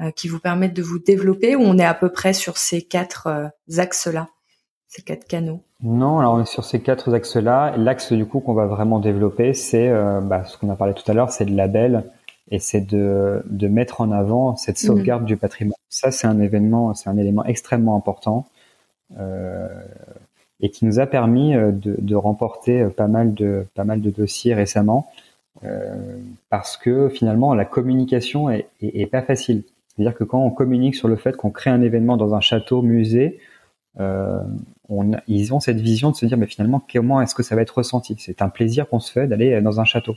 euh, 0.00 0.12
qui 0.12 0.28
vous 0.28 0.38
permettent 0.38 0.74
de 0.74 0.82
vous 0.82 1.00
développer 1.00 1.56
ou 1.56 1.62
on 1.62 1.76
est 1.78 1.84
à 1.84 1.94
peu 1.94 2.10
près 2.10 2.32
sur 2.32 2.56
ces 2.56 2.80
quatre 2.80 3.50
axes-là, 3.76 4.28
ces 4.86 5.02
quatre 5.02 5.26
canaux? 5.26 5.64
Non, 5.82 6.20
alors 6.20 6.34
on 6.34 6.42
est 6.42 6.46
sur 6.46 6.64
ces 6.64 6.80
quatre 6.80 7.12
axes-là. 7.12 7.76
L'axe 7.76 8.12
du 8.12 8.24
coup 8.24 8.38
qu'on 8.38 8.54
va 8.54 8.66
vraiment 8.66 9.00
développer, 9.00 9.52
c'est 9.52 9.90
bah, 10.22 10.44
ce 10.46 10.56
qu'on 10.56 10.70
a 10.70 10.76
parlé 10.76 10.94
tout 10.94 11.10
à 11.10 11.14
l'heure, 11.14 11.30
c'est 11.30 11.44
le 11.44 11.56
label 11.56 12.04
et 12.50 12.58
c'est 12.58 12.80
de, 12.80 13.42
de 13.46 13.68
mettre 13.68 14.00
en 14.00 14.10
avant 14.10 14.56
cette 14.56 14.78
sauvegarde 14.78 15.24
du 15.24 15.36
patrimoine. 15.36 15.76
Ça, 15.88 16.10
c'est 16.10 16.26
un 16.26 16.40
événement, 16.40 16.94
c'est 16.94 17.10
un 17.10 17.16
élément 17.16 17.44
extrêmement 17.44 17.96
important 17.96 18.46
euh, 19.18 19.68
et 20.60 20.70
qui 20.70 20.84
nous 20.84 20.98
a 20.98 21.06
permis 21.06 21.54
euh, 21.54 21.70
de, 21.72 21.96
de, 21.98 22.14
remporter 22.14 22.86
pas 22.88 23.06
mal 23.06 23.34
de 23.34 23.66
pas 23.74 23.84
mal 23.84 24.00
de 24.00 24.10
dossiers 24.10 24.54
récemment 24.54 25.10
euh, 25.64 26.18
parce 26.50 26.76
que 26.76 27.08
finalement 27.08 27.54
la 27.54 27.64
communication 27.64 28.50
est, 28.50 28.68
est, 28.80 29.06
pas 29.06 29.22
facile. 29.22 29.64
C'est-à-dire 29.88 30.14
que 30.14 30.24
quand 30.24 30.40
on 30.44 30.50
communique 30.50 30.94
sur 30.94 31.08
le 31.08 31.16
fait 31.16 31.36
qu'on 31.36 31.50
crée 31.50 31.70
un 31.70 31.82
événement 31.82 32.16
dans 32.16 32.34
un 32.34 32.40
château 32.40 32.82
musée, 32.82 33.40
euh, 33.98 34.40
on, 34.88 35.12
ils 35.26 35.52
ont 35.54 35.60
cette 35.60 35.80
vision 35.80 36.10
de 36.10 36.16
se 36.16 36.26
dire 36.26 36.36
mais 36.36 36.46
finalement 36.46 36.82
comment 36.92 37.20
est-ce 37.20 37.34
que 37.34 37.42
ça 37.42 37.56
va 37.56 37.62
être 37.62 37.78
ressenti? 37.78 38.16
C'est 38.18 38.42
un 38.42 38.48
plaisir 38.48 38.88
qu'on 38.88 39.00
se 39.00 39.12
fait 39.12 39.26
d'aller 39.26 39.60
dans 39.60 39.80
un 39.80 39.84
château. 39.84 40.14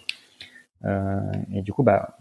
Euh, 0.86 1.20
et 1.54 1.62
du 1.62 1.74
coup, 1.74 1.84
bah, 1.84 2.18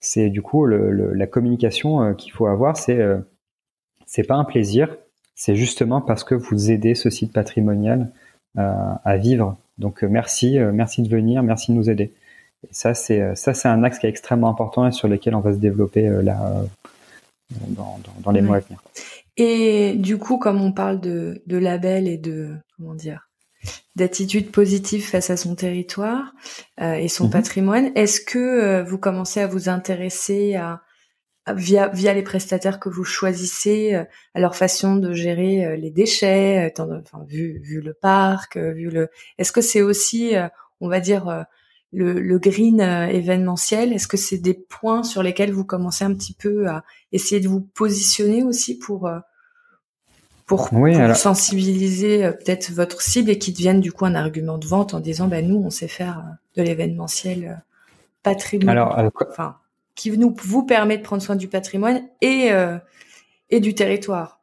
c'est 0.00 0.30
du 0.30 0.42
coup 0.42 0.66
le, 0.66 1.12
la 1.12 1.26
communication 1.26 2.02
euh, 2.02 2.12
qu'il 2.14 2.32
faut 2.32 2.46
avoir, 2.46 2.76
c'est 2.76 2.98
euh, 2.98 3.18
c'est 4.06 4.24
pas 4.24 4.36
un 4.36 4.44
plaisir, 4.44 4.96
c'est 5.34 5.56
justement 5.56 6.00
parce 6.00 6.24
que 6.24 6.34
vous 6.34 6.70
aidez 6.70 6.94
ce 6.94 7.10
site 7.10 7.32
patrimonial 7.32 8.10
à 8.56 9.16
vivre. 9.18 9.58
Donc 9.76 10.02
merci, 10.02 10.58
merci 10.58 11.02
de 11.02 11.08
venir, 11.10 11.42
merci 11.42 11.72
de 11.72 11.76
nous 11.76 11.90
aider. 11.90 12.14
Et 12.64 12.72
ça 12.72 12.94
c'est 12.94 13.34
ça 13.34 13.52
c'est 13.52 13.68
un 13.68 13.84
axe 13.84 13.98
qui 13.98 14.06
est 14.06 14.08
extrêmement 14.08 14.48
important 14.48 14.86
et 14.86 14.92
sur 14.92 15.08
lequel 15.08 15.34
on 15.34 15.40
va 15.40 15.52
se 15.52 15.58
développer 15.58 16.08
là 16.22 16.62
dans, 17.68 17.98
dans, 17.98 18.20
dans 18.22 18.30
les 18.30 18.40
mois 18.40 18.56
à 18.56 18.60
venir. 18.60 18.80
Et 19.36 19.94
du 19.96 20.16
coup, 20.16 20.38
comme 20.38 20.62
on 20.62 20.72
parle 20.72 21.00
de, 21.00 21.42
de 21.46 21.58
label 21.58 22.08
et 22.08 22.16
de 22.16 22.54
comment 22.76 22.94
dire 22.94 23.25
d'attitude 23.96 24.52
positive 24.52 25.04
face 25.04 25.30
à 25.30 25.36
son 25.36 25.54
territoire 25.54 26.32
euh, 26.80 26.94
et 26.94 27.08
son 27.08 27.24
mhm. 27.24 27.30
patrimoine. 27.30 27.92
Est-ce 27.94 28.20
que 28.20 28.38
euh, 28.38 28.84
vous 28.84 28.98
commencez 28.98 29.40
à 29.40 29.46
vous 29.46 29.68
intéresser 29.68 30.54
à, 30.54 30.82
via 31.48 31.88
via 31.88 32.12
les 32.12 32.22
prestataires 32.22 32.80
que 32.80 32.88
vous 32.88 33.04
choisissez 33.04 33.94
euh, 33.94 34.04
à 34.34 34.40
leur 34.40 34.54
façon 34.54 34.96
de 34.96 35.12
gérer 35.12 35.76
les 35.78 35.90
déchets, 35.90 36.72
enfin, 36.78 37.24
vu 37.26 37.60
vu 37.62 37.80
le 37.80 37.94
parc, 37.94 38.56
vu 38.56 38.90
le. 38.90 39.08
Est-ce 39.38 39.52
que 39.52 39.62
c'est 39.62 39.82
aussi, 39.82 40.34
on 40.80 40.88
va 40.88 41.00
dire, 41.00 41.46
le, 41.92 42.20
le 42.20 42.38
green 42.38 42.80
événementiel? 42.80 43.92
Est-ce 43.92 44.08
que 44.08 44.16
c'est 44.16 44.38
des 44.38 44.54
points 44.54 45.04
sur 45.04 45.22
lesquels 45.22 45.52
vous 45.52 45.64
commencez 45.64 46.04
un 46.04 46.14
petit 46.14 46.34
peu 46.34 46.66
à 46.68 46.84
essayer 47.12 47.40
de 47.40 47.48
vous 47.48 47.60
positionner 47.60 48.42
aussi 48.42 48.76
pour 48.76 49.08
pour, 50.46 50.70
sensibiliser 51.14 52.24
euh, 52.24 52.32
peut-être 52.32 52.70
votre 52.70 53.02
cible 53.02 53.30
et 53.30 53.38
qui 53.38 53.52
devienne 53.52 53.80
du 53.80 53.92
coup 53.92 54.06
un 54.06 54.14
argument 54.14 54.58
de 54.58 54.66
vente 54.66 54.94
en 54.94 55.00
disant 55.00 55.26
bah 55.26 55.42
nous 55.42 55.56
on 55.56 55.70
sait 55.70 55.88
faire 55.88 56.18
euh, 56.18 56.60
de 56.60 56.62
l'événementiel 56.62 57.44
euh, 57.44 57.54
patrimoine 58.22 58.68
Alors, 58.68 59.12
enfin 59.28 59.56
qui 59.96 60.16
nous 60.16 60.34
vous 60.44 60.64
permet 60.64 60.98
de 60.98 61.02
prendre 61.02 61.22
soin 61.22 61.36
du 61.36 61.48
patrimoine 61.48 62.02
et 62.20 62.50
et 63.48 63.60
du 63.60 63.74
territoire 63.74 64.40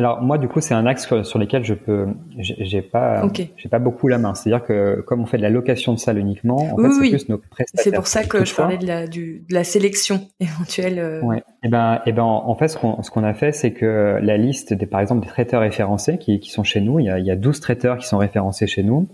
alors 0.00 0.22
moi 0.22 0.38
du 0.38 0.48
coup 0.48 0.62
c'est 0.62 0.72
un 0.72 0.86
axe 0.86 1.06
sur 1.24 1.38
lequel 1.38 1.62
je 1.62 1.74
peux 1.74 2.06
j'ai 2.38 2.80
pas 2.80 3.22
j'ai 3.58 3.68
pas 3.68 3.78
beaucoup 3.78 4.08
la 4.08 4.16
main. 4.16 4.34
C'est-à-dire 4.34 4.64
que 4.66 5.02
comme 5.06 5.20
on 5.20 5.26
fait 5.26 5.36
de 5.36 5.42
la 5.42 5.50
location 5.50 5.92
de 5.92 5.98
salle 5.98 6.16
uniquement, 6.16 6.56
en 6.72 6.76
fait 6.78 6.90
c'est 6.90 7.10
plus 7.10 7.28
nos 7.28 7.36
prestataires. 7.36 7.84
C'est 7.84 7.94
pour 7.94 8.06
ça 8.06 8.24
que 8.24 8.46
je 8.46 8.54
parlais 8.54 8.78
de 8.78 8.86
la 8.86 9.06
du, 9.06 9.44
de 9.46 9.54
la 9.54 9.62
sélection 9.62 10.26
éventuelle. 10.40 10.98
Euh. 10.98 11.20
Ouais. 11.20 11.38
Et 11.38 11.66
eh 11.66 11.68
ben 11.68 11.96
et 11.96 12.00
eh 12.06 12.12
ben 12.12 12.22
en 12.22 12.54
fait 12.54 12.68
ce 12.68 12.78
qu'on 12.78 13.02
ce 13.02 13.10
qu'on 13.10 13.24
a 13.24 13.34
fait 13.34 13.52
c'est 13.52 13.72
que 13.72 14.18
la 14.22 14.38
liste 14.38 14.72
des 14.72 14.86
par 14.86 15.00
exemple 15.00 15.20
des 15.20 15.28
traiteurs 15.28 15.60
référencés 15.60 16.16
qui 16.16 16.40
qui 16.40 16.50
sont 16.50 16.64
chez 16.64 16.80
nous, 16.80 16.98
il 16.98 17.04
y 17.04 17.10
a 17.10 17.18
il 17.18 17.26
y 17.26 17.30
a 17.30 17.36
12 17.36 17.60
traiteurs 17.60 17.98
qui 17.98 18.06
sont 18.06 18.16
référencés 18.16 18.66
chez 18.66 18.82
nous. 18.82 19.06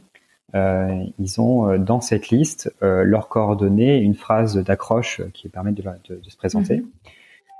Euh, 0.54 1.02
ils 1.18 1.40
ont 1.40 1.68
euh, 1.68 1.78
dans 1.78 2.00
cette 2.00 2.28
liste 2.28 2.72
euh, 2.84 3.02
leurs 3.02 3.26
coordonnées, 3.28 3.98
une 3.98 4.14
phrase 4.14 4.56
d'accroche 4.56 5.20
qui 5.34 5.48
permet 5.48 5.72
de, 5.72 5.82
de, 5.82 6.20
de 6.22 6.30
se 6.30 6.36
présenter. 6.36 6.76
Mhm 6.76 6.86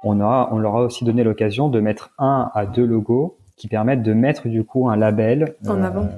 on, 0.03 0.21
on 0.21 0.59
leur 0.59 0.77
a 0.77 0.83
aussi 0.83 1.05
donné 1.05 1.25
l'occasion 1.25 1.69
de 1.69 1.81
mettre 1.81 2.11
un 2.19 2.51
à 2.55 2.67
deux 2.67 2.85
logos 2.85 3.39
qui 3.57 3.69
permettent 3.69 4.03
de 4.03 4.13
mettre 4.13 4.49
du 4.49 4.65
coup 4.65 4.89
un 4.89 4.97
label 4.97 5.55
en 5.67 5.83
avant. 5.83 6.05
Euh, 6.05 6.09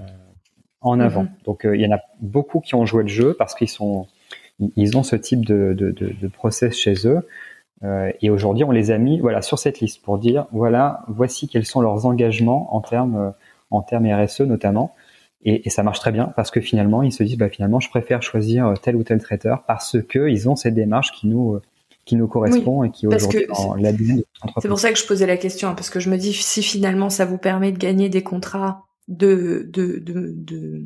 en 0.81 1.01
avant. 1.01 1.23
Mhm. 1.23 1.31
Donc 1.45 1.65
euh, 1.65 1.77
il 1.77 1.83
y 1.83 1.87
en 1.87 1.97
a 1.97 2.01
beaucoup 2.21 2.61
qui 2.61 2.75
ont 2.75 2.85
joué 2.85 3.03
le 3.03 3.09
jeu 3.09 3.35
parce 3.39 3.55
qu'ils 3.55 3.69
sont, 3.69 4.07
ils 4.77 4.97
ont 4.97 5.03
ce 5.03 5.17
type 5.17 5.45
de, 5.45 5.73
de, 5.73 5.91
de, 5.91 6.29
process 6.29 6.77
chez 6.77 7.07
eux. 7.07 7.27
Euh, 7.85 8.11
et 8.21 8.31
aujourd'hui, 8.31 8.65
on 8.65 8.73
les 8.73 8.91
a 8.91 8.99
mis 8.99 9.21
voilà 9.21 9.41
sur 9.41 9.59
cette 9.59 9.81
liste 9.81 10.03
pour 10.03 10.19
dire 10.19 10.47
voilà 10.51 11.05
voici 11.07 11.49
quels 11.49 11.67
sont 11.67 11.81
leurs 11.81 12.07
engagements 12.07 12.75
en 12.75 12.81
termes 12.81 13.33
en 13.71 13.83
termes 13.83 14.07
RSE 14.07 14.41
notamment. 14.41 14.95
Et, 15.45 15.69
et, 15.69 15.71
ça 15.71 15.85
marche 15.85 16.01
très 16.01 16.11
bien 16.11 16.33
parce 16.35 16.51
que 16.51 16.61
finalement, 16.61 17.03
ils 17.03 17.13
se 17.13 17.23
disent 17.23 17.39
bah 17.39 17.49
finalement, 17.49 17.79
je 17.79 17.89
préfère 17.89 18.23
choisir 18.23 18.75
tel 18.83 18.97
ou 18.97 19.05
tel 19.05 19.23
traiteur 19.23 19.63
parce 19.63 19.97
que 20.03 20.29
ils 20.29 20.49
ont 20.49 20.57
cette 20.57 20.75
démarche 20.75 21.13
qui 21.13 21.29
nous 21.29 21.61
qui 22.09 22.17
nous 22.17 22.27
correspond 22.27 22.85
et 22.85 22.91
qui 22.91 23.07
aujourd'hui 23.07 24.25
C'est 24.61 24.69
pour 24.69 24.79
ça 24.79 24.91
que 24.93 24.99
je 24.99 25.07
posais 25.07 25.27
la 25.27 25.37
question, 25.37 25.75
parce 25.75 25.91
que 25.91 26.01
je 26.01 26.09
me 26.09 26.17
dis 26.17 26.33
si 26.33 26.63
finalement 26.63 27.11
ça 27.11 27.27
vous 27.27 27.39
permet 27.39 27.71
de 27.71 27.79
gagner 27.79 28.09
des 28.09 28.23
contrats, 28.23 28.87
de 29.09 29.69
de 29.71 29.99
de 29.99 30.33
de, 30.35 30.85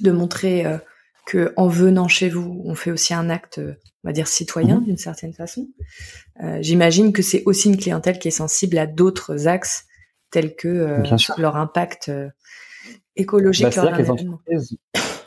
de 0.00 0.10
montrer 0.10 0.66
euh, 0.66 0.78
que 1.26 1.52
en 1.56 1.68
venant 1.68 2.08
chez 2.08 2.28
vous, 2.28 2.60
on 2.64 2.74
fait 2.74 2.90
aussi 2.90 3.14
un 3.14 3.30
acte, 3.30 3.60
on 3.60 4.08
va 4.08 4.12
dire 4.12 4.26
citoyen 4.26 4.80
mhm. 4.80 4.84
d'une 4.84 4.96
certaine 4.96 5.32
façon. 5.32 5.68
Euh, 6.42 6.58
J'imagine 6.60 7.12
que 7.12 7.22
c'est 7.22 7.44
aussi 7.46 7.68
une 7.68 7.76
clientèle 7.76 8.18
qui 8.18 8.28
est 8.28 8.32
sensible 8.32 8.78
à 8.78 8.86
d'autres 8.86 9.46
axes 9.46 9.84
tels 10.30 10.56
que 10.56 10.68
euh, 10.68 11.16
leur 11.38 11.56
impact 11.56 12.08
euh, 12.08 12.28
écologique. 13.14 13.76
Bah, 13.76 13.96
les 13.96 14.10
entreprises, 14.10 14.76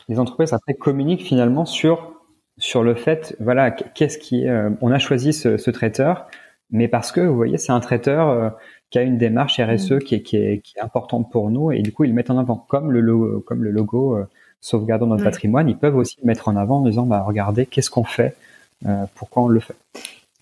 les 0.08 0.18
entreprises 0.18 0.52
après 0.52 0.74
communiquent 0.74 1.24
finalement 1.24 1.64
sur 1.64 2.15
sur 2.58 2.82
le 2.82 2.94
fait, 2.94 3.36
voilà, 3.38 3.70
qu'est-ce 3.70 4.18
qui, 4.18 4.48
euh, 4.48 4.70
on 4.80 4.90
a 4.90 4.98
choisi 4.98 5.32
ce, 5.32 5.56
ce, 5.56 5.70
traiteur, 5.70 6.26
mais 6.70 6.88
parce 6.88 7.12
que 7.12 7.20
vous 7.20 7.36
voyez, 7.36 7.58
c'est 7.58 7.72
un 7.72 7.80
traiteur 7.80 8.28
euh, 8.28 8.50
qui 8.90 8.98
a 8.98 9.02
une 9.02 9.18
démarche 9.18 9.60
RSE 9.60 9.92
mm. 9.92 9.98
qui, 10.00 10.14
est, 10.14 10.22
qui, 10.22 10.36
est, 10.36 10.60
qui, 10.60 10.78
est, 10.78 10.80
importante 10.80 11.30
pour 11.30 11.50
nous, 11.50 11.70
et 11.70 11.82
du 11.82 11.92
coup, 11.92 12.04
ils 12.04 12.14
mettent 12.14 12.30
en 12.30 12.38
avant, 12.38 12.56
comme 12.56 12.92
le 12.92 13.00
logo, 13.00 13.40
comme 13.40 13.62
le 13.62 13.70
logo 13.70 14.16
euh, 14.16 14.26
sauvegardons 14.60 15.06
notre 15.06 15.24
patrimoine, 15.24 15.68
ils 15.68 15.76
peuvent 15.76 15.96
aussi 15.96 16.16
le 16.22 16.26
mettre 16.26 16.48
en 16.48 16.56
avant 16.56 16.78
en 16.78 16.86
disant, 16.86 17.04
bah, 17.04 17.22
regardez, 17.22 17.66
qu'est-ce 17.66 17.90
qu'on 17.90 18.04
fait, 18.04 18.34
pourquoi 19.14 19.44
on 19.44 19.48
le 19.48 19.60
fait. 19.60 19.76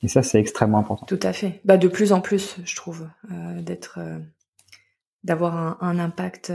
Et 0.02 0.08
ça, 0.08 0.22
c'est 0.22 0.38
extrêmement 0.38 0.78
important. 0.78 1.04
Tout 1.04 1.20
à 1.22 1.32
fait. 1.32 1.60
Bah, 1.64 1.76
de 1.76 1.88
plus 1.88 2.12
en 2.12 2.20
plus, 2.20 2.56
je 2.64 2.76
trouve, 2.76 3.06
d'être, 3.58 3.98
d'avoir 5.24 5.56
un, 5.56 5.76
un, 5.82 5.98
impact 5.98 6.52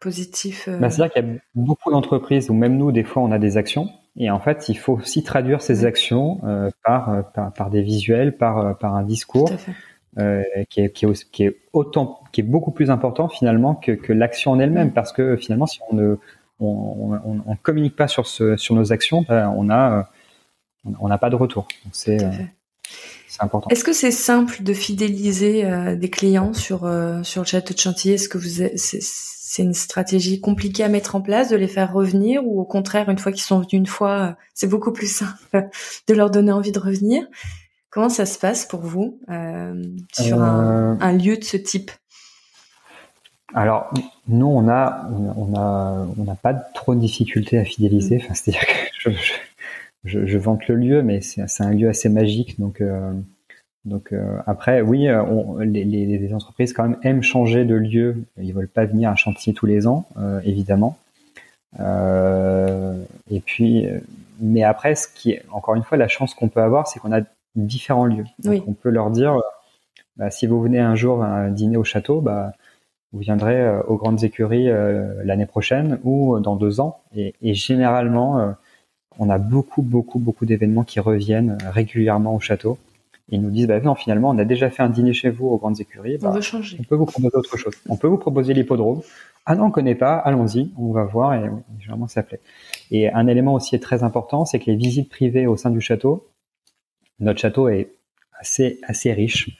positif. 0.00 0.68
Bah, 0.68 0.90
C'est-à-dire 0.90 1.12
qu'il 1.12 1.24
y 1.24 1.36
a 1.36 1.38
beaucoup 1.56 1.90
d'entreprises, 1.90 2.50
ou 2.50 2.54
même 2.54 2.76
nous, 2.76 2.92
des 2.92 3.04
fois, 3.04 3.22
on 3.22 3.32
a 3.32 3.38
des 3.40 3.56
actions. 3.56 3.90
Et 4.16 4.30
en 4.30 4.40
fait, 4.40 4.68
il 4.68 4.76
faut 4.76 4.94
aussi 4.94 5.22
traduire 5.22 5.62
ces 5.62 5.84
actions 5.84 6.40
par, 6.84 7.30
par, 7.32 7.52
par, 7.52 7.70
des 7.70 7.82
visuels, 7.82 8.36
par, 8.36 8.76
par 8.78 8.94
un 8.94 9.02
discours. 9.02 9.50
Euh, 10.18 10.42
qui, 10.68 10.82
est, 10.82 10.90
qui, 10.90 11.06
est, 11.06 11.30
qui, 11.30 11.44
est, 11.44 11.56
autant, 11.72 12.20
qui 12.32 12.42
est 12.42 12.44
beaucoup 12.44 12.70
plus 12.70 12.90
important 12.90 13.30
finalement 13.30 13.74
que, 13.74 13.92
que 13.92 14.12
l'action 14.12 14.50
en 14.50 14.58
elle-même, 14.58 14.92
parce 14.92 15.10
que 15.10 15.38
finalement, 15.38 15.64
si 15.64 15.80
on 15.90 15.96
ne 15.96 16.16
on, 16.60 17.18
on, 17.24 17.40
on 17.46 17.56
communique 17.56 17.96
pas 17.96 18.08
sur, 18.08 18.26
ce, 18.26 18.58
sur 18.58 18.74
nos 18.74 18.92
actions, 18.92 19.24
ben, 19.26 19.48
on 19.56 19.70
a 19.70 20.10
on 20.98 21.08
n'a 21.08 21.18
pas 21.18 21.30
de 21.30 21.36
retour. 21.36 21.68
C'est 21.92 22.22
euh, 22.22 22.30
c'est 23.28 23.42
important. 23.42 23.68
Est-ce 23.70 23.84
que 23.84 23.92
c'est 23.92 24.10
simple 24.10 24.62
de 24.62 24.74
fidéliser 24.74 25.64
euh, 25.64 25.96
des 25.96 26.10
clients 26.10 26.52
sur 26.52 26.84
euh, 26.84 27.22
sur 27.22 27.42
le 27.42 27.46
château 27.46 27.74
de 27.74 27.78
Chantilly 27.78 28.14
Est-ce 28.14 28.28
que 28.28 28.38
vous 28.38 28.62
c'est 29.52 29.62
une 29.62 29.74
stratégie 29.74 30.40
compliquée 30.40 30.84
à 30.84 30.88
mettre 30.88 31.14
en 31.14 31.20
place 31.20 31.50
de 31.50 31.56
les 31.56 31.68
faire 31.68 31.92
revenir 31.92 32.46
ou 32.46 32.60
au 32.60 32.64
contraire 32.64 33.10
une 33.10 33.18
fois 33.18 33.32
qu'ils 33.32 33.42
sont 33.42 33.58
venus 33.58 33.72
une 33.74 33.86
fois 33.86 34.36
c'est 34.54 34.66
beaucoup 34.66 34.92
plus 34.92 35.12
simple 35.12 35.68
de 36.08 36.14
leur 36.14 36.30
donner 36.30 36.52
envie 36.52 36.72
de 36.72 36.78
revenir 36.78 37.26
Comment 37.92 38.08
ça 38.08 38.24
se 38.24 38.38
passe 38.38 38.64
pour 38.64 38.80
vous 38.80 39.20
euh, 39.28 39.82
sur 40.14 40.42
un, 40.42 40.94
euh, 40.94 40.96
un, 40.98 41.12
lieu 41.12 41.36
de 41.36 41.44
ce 41.44 41.58
type? 41.58 41.90
Alors, 43.52 43.92
nous, 44.28 44.46
on 44.46 44.66
a, 44.66 45.10
on 45.36 45.54
a, 45.54 46.06
on 46.16 46.24
n'a 46.24 46.34
pas 46.34 46.54
trop 46.54 46.94
de 46.94 47.00
difficultés 47.00 47.58
à 47.58 47.66
fidéliser. 47.66 48.16
Mm. 48.16 48.20
Enfin, 48.22 48.32
c'est-à-dire 48.32 48.66
que 48.66 48.72
je, 48.98 49.10
je, 50.04 50.26
je, 50.26 50.38
vante 50.38 50.66
le 50.68 50.76
lieu, 50.76 51.02
mais 51.02 51.20
c'est, 51.20 51.46
c'est 51.48 51.64
un 51.64 51.72
lieu 51.72 51.90
assez 51.90 52.08
magique. 52.08 52.58
Donc, 52.58 52.80
euh, 52.80 53.12
donc 53.84 54.12
euh, 54.12 54.38
après, 54.46 54.80
oui, 54.80 55.08
euh, 55.08 55.22
on, 55.22 55.58
les, 55.58 55.84
les, 55.84 56.06
les, 56.18 56.34
entreprises 56.34 56.72
quand 56.72 56.84
même 56.84 56.98
aiment 57.02 57.22
changer 57.22 57.64
de 57.64 57.74
lieu. 57.74 58.16
Ils 58.40 58.54
veulent 58.54 58.68
pas 58.68 58.84
venir 58.84 59.10
à 59.10 59.16
Chantilly 59.16 59.54
tous 59.54 59.66
les 59.66 59.86
ans, 59.86 60.06
évidemment. 60.44 60.96
et 61.78 63.40
puis, 63.44 63.86
mais 64.40 64.62
après, 64.62 64.94
ce 64.94 65.08
qui 65.08 65.32
est 65.32 65.42
encore 65.50 65.74
une 65.74 65.82
fois 65.82 65.98
la 65.98 66.08
chance 66.08 66.34
qu'on 66.34 66.48
peut 66.48 66.62
avoir, 66.62 66.86
c'est 66.86 67.00
qu'on 67.00 67.12
a 67.12 67.22
différents 67.56 68.06
lieux. 68.06 68.24
Donc 68.38 68.62
on 68.66 68.72
peut 68.72 68.90
leur 68.90 69.10
dire, 69.10 69.40
bah, 70.16 70.30
si 70.30 70.46
vous 70.46 70.60
venez 70.60 70.78
un 70.78 70.94
jour 70.94 71.24
à 71.24 71.48
dîner 71.50 71.76
au 71.76 71.84
château, 71.84 72.20
bah, 72.20 72.52
vous 73.12 73.20
viendrez 73.20 73.60
euh, 73.60 73.82
aux 73.82 73.96
grandes 73.96 74.24
écuries 74.24 74.70
euh, 74.70 75.22
l'année 75.24 75.46
prochaine 75.46 75.98
ou 76.02 76.38
dans 76.40 76.56
deux 76.56 76.80
ans. 76.80 77.00
Et, 77.14 77.34
et 77.42 77.54
généralement, 77.54 78.38
euh, 78.38 78.52
on 79.18 79.28
a 79.28 79.38
beaucoup, 79.38 79.82
beaucoup, 79.82 80.18
beaucoup 80.18 80.46
d'événements 80.46 80.84
qui 80.84 81.00
reviennent 81.00 81.58
régulièrement 81.70 82.34
au 82.34 82.40
château. 82.40 82.78
Ils 83.28 83.40
nous 83.40 83.50
disent, 83.50 83.66
bah 83.66 83.80
non, 83.80 83.94
finalement, 83.94 84.30
on 84.30 84.38
a 84.38 84.44
déjà 84.44 84.68
fait 84.68 84.82
un 84.82 84.88
dîner 84.88 85.12
chez 85.12 85.30
vous 85.30 85.46
aux 85.46 85.56
grandes 85.56 85.80
écuries. 85.80 86.18
on 86.20 86.24
bah, 86.24 86.30
veut 86.32 86.40
changer. 86.40 86.76
On 86.80 86.84
peut 86.84 86.96
vous 86.96 87.06
proposer 87.06 87.36
autre 87.36 87.56
chose. 87.56 87.74
On 87.88 87.96
peut 87.96 88.08
vous 88.08 88.18
proposer 88.18 88.52
l'hippodrome. 88.52 89.00
Ah 89.46 89.54
non, 89.54 89.66
on 89.66 89.70
connaît 89.70 89.94
pas. 89.94 90.16
Allons-y, 90.16 90.72
on 90.76 90.92
va 90.92 91.04
voir 91.04 91.34
et 91.34 91.50
généralement 91.78 92.08
ça 92.08 92.22
plaît. 92.22 92.40
Et 92.90 93.10
un 93.10 93.26
élément 93.26 93.54
aussi 93.54 93.78
très 93.80 94.02
important, 94.02 94.44
c'est 94.44 94.58
que 94.58 94.66
les 94.66 94.76
visites 94.76 95.08
privées 95.08 95.46
au 95.46 95.56
sein 95.56 95.70
du 95.70 95.80
château, 95.80 96.28
notre 97.20 97.40
château 97.40 97.68
est 97.68 97.92
assez, 98.38 98.80
assez 98.82 99.12
riche. 99.12 99.56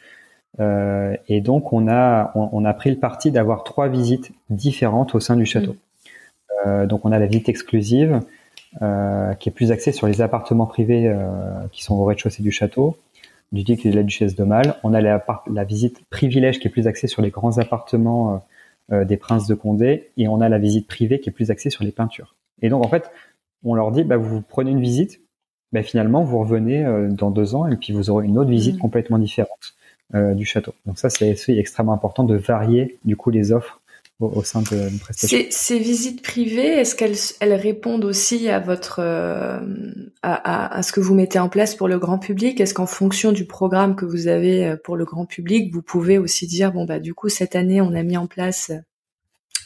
Euh, 0.61 1.17
et 1.29 1.41
donc, 1.41 1.73
on 1.73 1.89
a, 1.89 2.33
on, 2.35 2.65
a 2.65 2.75
pris 2.75 2.91
le 2.91 2.99
parti 2.99 3.31
d'avoir 3.31 3.65
trois 3.65 3.89
visites 3.89 4.33
différentes 4.51 5.15
au 5.15 5.21
sein 5.21 5.37
du 5.37 5.47
château. 5.47 5.73
Mm. 5.73 5.77
Euh, 6.67 6.87
donc, 6.87 7.05
on 7.05 7.13
a 7.13 7.19
la 7.19 7.27
visite 7.27 7.49
exclusive, 7.49 8.21
euh, 8.83 9.35
qui 9.35 9.49
est 9.49 9.53
plus 9.53 9.73
axée 9.73 9.93
sur 9.93 10.07
les 10.07 10.21
appartements 10.21 10.67
privés 10.67 11.15
qui 11.73 11.83
sont 11.83 11.95
au 11.97 12.05
rez-de-chaussée 12.05 12.43
du 12.43 12.53
château, 12.53 12.97
du 13.53 13.65
duc 13.65 13.87
et 13.87 13.91
de 13.91 13.97
la 13.97 14.03
duchesse 14.03 14.35
de 14.35 14.45
Mal. 14.45 14.77
On 14.83 14.95
a 14.95 15.01
la, 15.01 15.25
la, 15.51 15.65
visite 15.65 16.05
privilège, 16.11 16.59
qui 16.59 16.69
est 16.69 16.71
plus 16.71 16.87
axée 16.87 17.07
sur 17.07 17.23
les 17.23 17.31
grands 17.31 17.59
appartements 17.59 18.43
euh, 18.91 19.05
des 19.05 19.17
princes 19.17 19.47
de 19.47 19.55
Condé. 19.55 20.11
Et 20.17 20.27
on 20.29 20.41
a 20.41 20.49
la 20.49 20.59
visite 20.59 20.87
privée, 20.87 21.21
qui 21.21 21.29
est 21.29 21.33
plus 21.33 21.51
axée 21.51 21.71
sur 21.71 21.85
les 21.85 21.93
peintures. 21.93 22.35
Et 22.63 22.69
donc, 22.69 22.85
en 22.85 22.89
fait, 22.89 23.11
on 23.63 23.75
leur 23.75 23.93
dit, 23.93 24.05
bah, 24.05 24.17
vous 24.17 24.41
prenez 24.41 24.71
une 24.71 24.81
visite, 24.81 25.21
ben 25.73 25.83
finalement 25.83 26.23
vous 26.23 26.39
revenez 26.39 26.85
euh, 26.85 27.09
dans 27.09 27.31
deux 27.31 27.55
ans 27.55 27.67
et 27.67 27.77
puis 27.77 27.93
vous 27.93 28.11
aurez 28.11 28.27
une 28.27 28.39
autre 28.39 28.51
visite 28.51 28.77
mm. 28.77 28.81
complètement 28.81 29.19
différente 29.19 29.75
euh, 30.15 30.35
du 30.35 30.45
château. 30.45 30.75
Donc 30.87 30.99
ça 30.99 31.11
c'est 31.11 31.35
extrêmement 31.57 31.95
important 31.95 32.25
de 32.25 32.37
varier 32.37 32.99
du 33.05 33.17
coup 33.17 33.31
les 33.31 33.53
offres 33.53 33.81
au, 34.23 34.43
sein 34.43 34.63
de 34.63 34.89
une 34.89 34.99
prestation. 34.99 35.39
Ces, 35.39 35.49
ces 35.51 35.79
visites 35.79 36.23
privées, 36.23 36.79
est-ce 36.81 36.95
qu'elles 36.95 37.17
elles 37.41 37.55
répondent 37.55 38.05
aussi 38.05 38.49
à 38.49 38.61
votre 38.61 39.01
euh, 39.01 39.61
à, 40.23 40.77
à, 40.77 40.83
ce 40.83 40.93
que 40.93 41.01
vous 41.01 41.15
mettez 41.15 41.39
en 41.39 41.49
place 41.49 41.75
pour 41.75 41.89
le 41.89 41.99
grand 41.99 42.19
public? 42.19 42.61
Est-ce 42.61 42.75
qu'en 42.75 42.87
fonction 42.87 43.33
du 43.33 43.47
programme 43.47 43.97
que 43.97 44.05
vous 44.05 44.29
avez 44.29 44.67
euh, 44.67 44.77
pour 44.83 44.97
le 44.97 45.05
grand 45.05 45.27
public, 45.27 45.73
vous 45.73 45.83
pouvez 45.83 46.19
aussi 46.19 46.47
dire 46.47 46.73
bon 46.73 46.85
bah 46.85 46.99
du 46.99 47.15
coup 47.15 47.29
cette 47.29 47.57
année 47.57 47.81
on 47.81 47.95
a 47.95 48.03
mis 48.03 48.17
en 48.17 48.27
place 48.27 48.73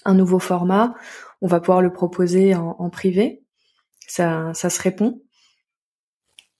un 0.05 0.15
nouveau 0.15 0.39
format, 0.39 0.95
on 1.43 1.47
va 1.47 1.61
pouvoir 1.61 1.83
le 1.83 1.93
proposer 1.93 2.55
en, 2.55 2.77
en 2.79 2.91
privé? 2.91 3.43
Ça, 4.07 4.53
ça 4.55 4.71
se 4.71 4.81
répond? 4.81 5.21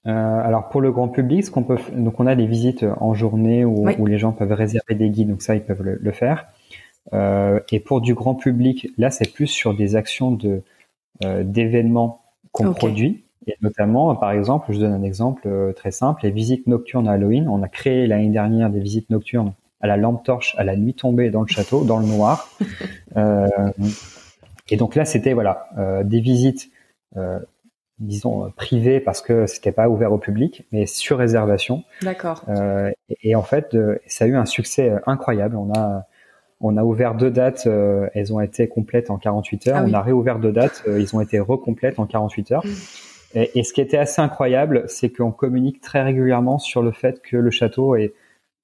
Euh, 0.07 0.11
alors 0.11 0.69
pour 0.69 0.79
le 0.79 0.91
grand 0.91 1.09
public, 1.09 1.45
ce 1.45 1.51
qu'on 1.51 1.63
peut, 1.63 1.77
donc 1.93 2.19
on 2.19 2.27
a 2.27 2.35
des 2.35 2.45
visites 2.45 2.85
en 3.01 3.13
journée 3.13 3.65
où, 3.65 3.89
où, 3.89 4.05
les 4.05 4.17
gens 4.17 4.31
peuvent 4.31 4.53
réserver 4.53 4.95
des 4.95 5.09
guides, 5.09 5.29
donc 5.29 5.41
ça 5.41 5.55
ils 5.55 5.63
peuvent 5.63 5.81
le, 5.81 6.11
faire. 6.13 6.47
Euh, 7.13 7.59
et 7.71 7.79
pour 7.79 8.01
du 8.01 8.13
grand 8.13 8.35
public, 8.35 8.89
là 8.97 9.09
c'est 9.09 9.31
plus 9.31 9.47
sur 9.47 9.73
des 9.73 9.95
actions 9.95 10.31
de 10.31 10.63
euh, 11.23 11.43
d'événements 11.43 12.21
qu'on 12.51 12.73
produit. 12.73 13.23
Et 13.49 13.55
notamment, 13.61 14.13
par 14.15 14.31
exemple, 14.31 14.73
je 14.73 14.79
donne 14.79 14.91
un 14.91 15.03
exemple 15.03 15.43
euh, 15.45 15.71
très 15.71 15.91
simple, 15.91 16.23
les 16.23 16.31
visites 16.31 16.67
nocturnes 16.67 17.07
à 17.07 17.13
Halloween. 17.13 17.47
On 17.47 17.63
a 17.63 17.69
créé 17.69 18.05
l'année 18.05 18.29
dernière 18.29 18.69
des 18.69 18.81
visites 18.81 19.09
nocturnes 19.09 19.53
à 19.79 19.87
la 19.87 19.95
lampe 19.95 20.25
torche 20.25 20.53
à 20.57 20.65
la 20.65 20.75
nuit 20.75 20.93
tombée 20.93 21.29
dans 21.29 21.41
le 21.41 21.47
château, 21.47 21.85
dans 21.85 21.99
le 21.99 22.05
noir. 22.05 22.49
Euh, 23.15 23.47
et 24.69 24.77
donc 24.77 24.93
là, 24.93 25.03
c'était 25.03 25.33
voilà 25.33 25.69
des 26.03 26.19
visites 26.19 26.69
disons 27.99 28.45
euh, 28.45 28.49
privé 28.49 28.99
parce 28.99 29.21
que 29.21 29.45
c'était 29.47 29.71
pas 29.71 29.89
ouvert 29.89 30.11
au 30.11 30.17
public, 30.17 30.65
mais 30.71 30.85
sur 30.85 31.17
réservation. 31.17 31.83
D'accord. 32.01 32.43
Euh, 32.49 32.91
et, 33.21 33.35
en 33.35 33.43
fait, 33.43 33.75
ça 34.07 34.25
a 34.25 34.27
eu 34.27 34.35
un 34.35 34.45
succès 34.45 34.93
incroyable. 35.05 35.55
On 35.55 35.71
a 35.73 36.05
on 36.59 36.77
a 36.77 36.83
ouvert 36.83 37.15
deux 37.15 37.31
dates, 37.31 37.67
elles 38.13 38.33
ont 38.33 38.39
été 38.39 38.67
complètes 38.67 39.09
en 39.09 39.17
48 39.17 39.67
heures. 39.67 39.77
Ah 39.79 39.85
on 39.87 39.93
a 39.93 40.01
réouvert 40.01 40.39
deux 40.39 40.51
dates, 40.51 40.83
ils 40.87 41.15
ont 41.15 41.21
été 41.21 41.39
recomplètes 41.39 41.99
en 41.99 42.05
48 42.05 42.51
heures. 42.51 42.65
Mm. 42.65 42.69
Et, 43.35 43.59
et, 43.59 43.63
ce 43.63 43.73
qui 43.73 43.81
était 43.81 43.97
assez 43.97 44.21
incroyable, 44.21 44.85
c'est 44.87 45.09
qu'on 45.09 45.31
communique 45.31 45.81
très 45.81 46.01
régulièrement 46.01 46.57
sur 46.59 46.81
le 46.81 46.91
fait 46.91 47.21
que 47.21 47.37
le 47.37 47.51
château 47.51 47.95
est, 47.95 48.13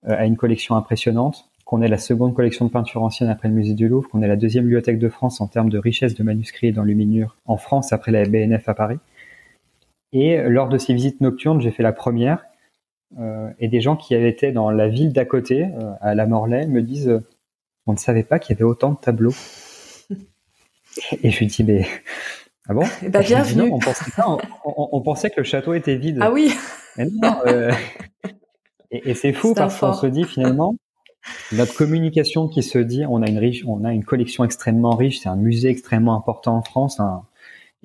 a 0.08 0.26
une 0.26 0.38
collection 0.38 0.76
impressionnante, 0.76 1.50
qu'on 1.66 1.82
est 1.82 1.88
la 1.88 1.98
seconde 1.98 2.34
collection 2.34 2.66
de 2.66 2.72
peinture 2.72 3.04
ancienne 3.04 3.30
après 3.30 3.48
le 3.48 3.54
musée 3.54 3.74
du 3.74 3.88
Louvre, 3.88 4.10
qu'on 4.10 4.22
est 4.22 4.28
la 4.28 4.36
deuxième 4.36 4.64
bibliothèque 4.64 5.00
de 5.00 5.10
France 5.10 5.42
en 5.42 5.48
termes 5.48 5.70
de 5.70 5.78
richesse 5.78 6.16
de 6.16 6.24
manuscrits 6.24 6.68
et 6.68 6.72
d'enluminures 6.72 7.38
en 7.46 7.58
France 7.58 7.94
après 7.94 8.12
la 8.12 8.24
BNF 8.24 8.68
à 8.70 8.74
Paris. 8.74 8.98
Et 10.14 10.38
lors 10.44 10.70
de 10.70 10.78
ces 10.78 10.94
visites 10.94 11.22
nocturnes, 11.22 11.60
j'ai 11.60 11.72
fait 11.72 11.84
la 11.84 11.92
première. 11.92 12.46
Euh, 13.20 13.50
et 13.60 13.68
des 13.68 13.82
gens 13.82 13.96
qui 13.96 14.16
été 14.16 14.52
dans 14.52 14.72
la 14.72 14.88
ville 14.88 15.14
d'à 15.14 15.26
côté, 15.26 15.66
euh, 15.66 15.92
à 16.02 16.16
la 16.16 16.26
Morlaix, 16.26 16.68
me 16.68 16.82
disent 16.82 17.10
euh, 17.10 17.24
on 17.86 17.94
ne 17.94 17.98
savait 17.98 18.24
pas 18.24 18.40
qu'il 18.40 18.56
y 18.56 18.58
avait 18.58 18.64
autant 18.64 18.92
de 18.92 18.98
tableaux. 18.98 19.34
et 21.24 21.32
je 21.32 21.40
lui 21.40 21.48
dis 21.48 21.64
mais 21.64 21.86
ah 22.68 22.74
bon? 22.74 22.84
Bah, 23.10 23.20
bienvenue. 23.22 23.70
on, 23.72 23.80
pensait 23.80 24.12
on, 24.64 25.02
pensait 25.02 25.30
que 25.30 25.42
le 25.42 25.44
château 25.44 25.74
était 25.74 25.96
vide. 25.96 26.20
Ah 26.22 26.32
oui. 26.32 26.54
Euh, 27.00 27.72
et, 28.92 29.10
et 29.10 29.14
c'est 29.16 29.34
fou 29.34 29.54
parce 29.54 29.80
qu'on 29.80 29.94
se 29.94 30.06
dit 30.06 30.24
finalement 30.24 30.76
notre 31.52 31.76
communication 31.76 32.48
qui 32.48 32.64
se 32.64 32.78
dit 32.78 33.06
on 33.06 33.22
a 33.22 33.28
une 33.28 33.40
riche, 33.40 33.64
on 33.68 33.84
a 33.84 33.92
une 33.92 34.04
collection 34.04 34.44
extrêmement 34.44 34.96
riche, 34.96 35.20
c'est 35.20 35.30
un 35.30 35.36
musée 35.36 35.70
extrêmement 35.70 36.16
important 36.16 36.58
en 36.58 36.62
France. 36.62 37.00
Un, 37.00 37.24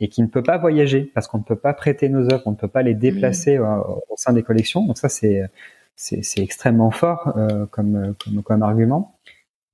et 0.00 0.08
qui 0.08 0.22
ne 0.22 0.28
peut 0.28 0.44
pas 0.44 0.58
voyager 0.58 1.10
parce 1.12 1.26
qu'on 1.26 1.38
ne 1.38 1.42
peut 1.42 1.56
pas 1.56 1.72
prêter 1.74 2.08
nos 2.08 2.32
œuvres, 2.32 2.42
on 2.46 2.52
ne 2.52 2.56
peut 2.56 2.68
pas 2.68 2.82
les 2.82 2.94
déplacer 2.94 3.58
mmh. 3.58 3.62
euh, 3.62 3.80
au 4.10 4.16
sein 4.16 4.32
des 4.32 4.44
collections. 4.44 4.86
Donc 4.86 4.96
ça, 4.96 5.08
c'est 5.08 5.42
c'est 5.96 6.38
extrêmement 6.38 6.92
fort 6.92 7.32
euh, 7.36 7.66
comme, 7.66 8.14
comme, 8.22 8.42
comme 8.44 8.62
argument. 8.62 9.17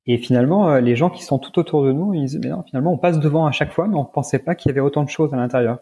Et 0.06 0.18
finalement, 0.18 0.68
euh, 0.68 0.80
les 0.80 0.96
gens 0.96 1.10
qui 1.10 1.22
sont 1.22 1.38
tout 1.38 1.58
autour 1.58 1.84
de 1.84 1.92
nous, 1.92 2.12
ils 2.14 2.26
disent 2.26 2.40
mais 2.42 2.50
non, 2.50 2.62
finalement, 2.62 2.92
on 2.92 2.98
passe 2.98 3.18
devant 3.18 3.46
à 3.46 3.52
chaque 3.52 3.72
fois, 3.72 3.88
mais 3.88 3.96
on 3.96 4.04
pensait 4.04 4.38
pas 4.38 4.54
qu'il 4.54 4.70
y 4.70 4.72
avait 4.72 4.80
autant 4.80 5.02
de 5.02 5.08
choses 5.08 5.32
à 5.32 5.36
l'intérieur. 5.36 5.78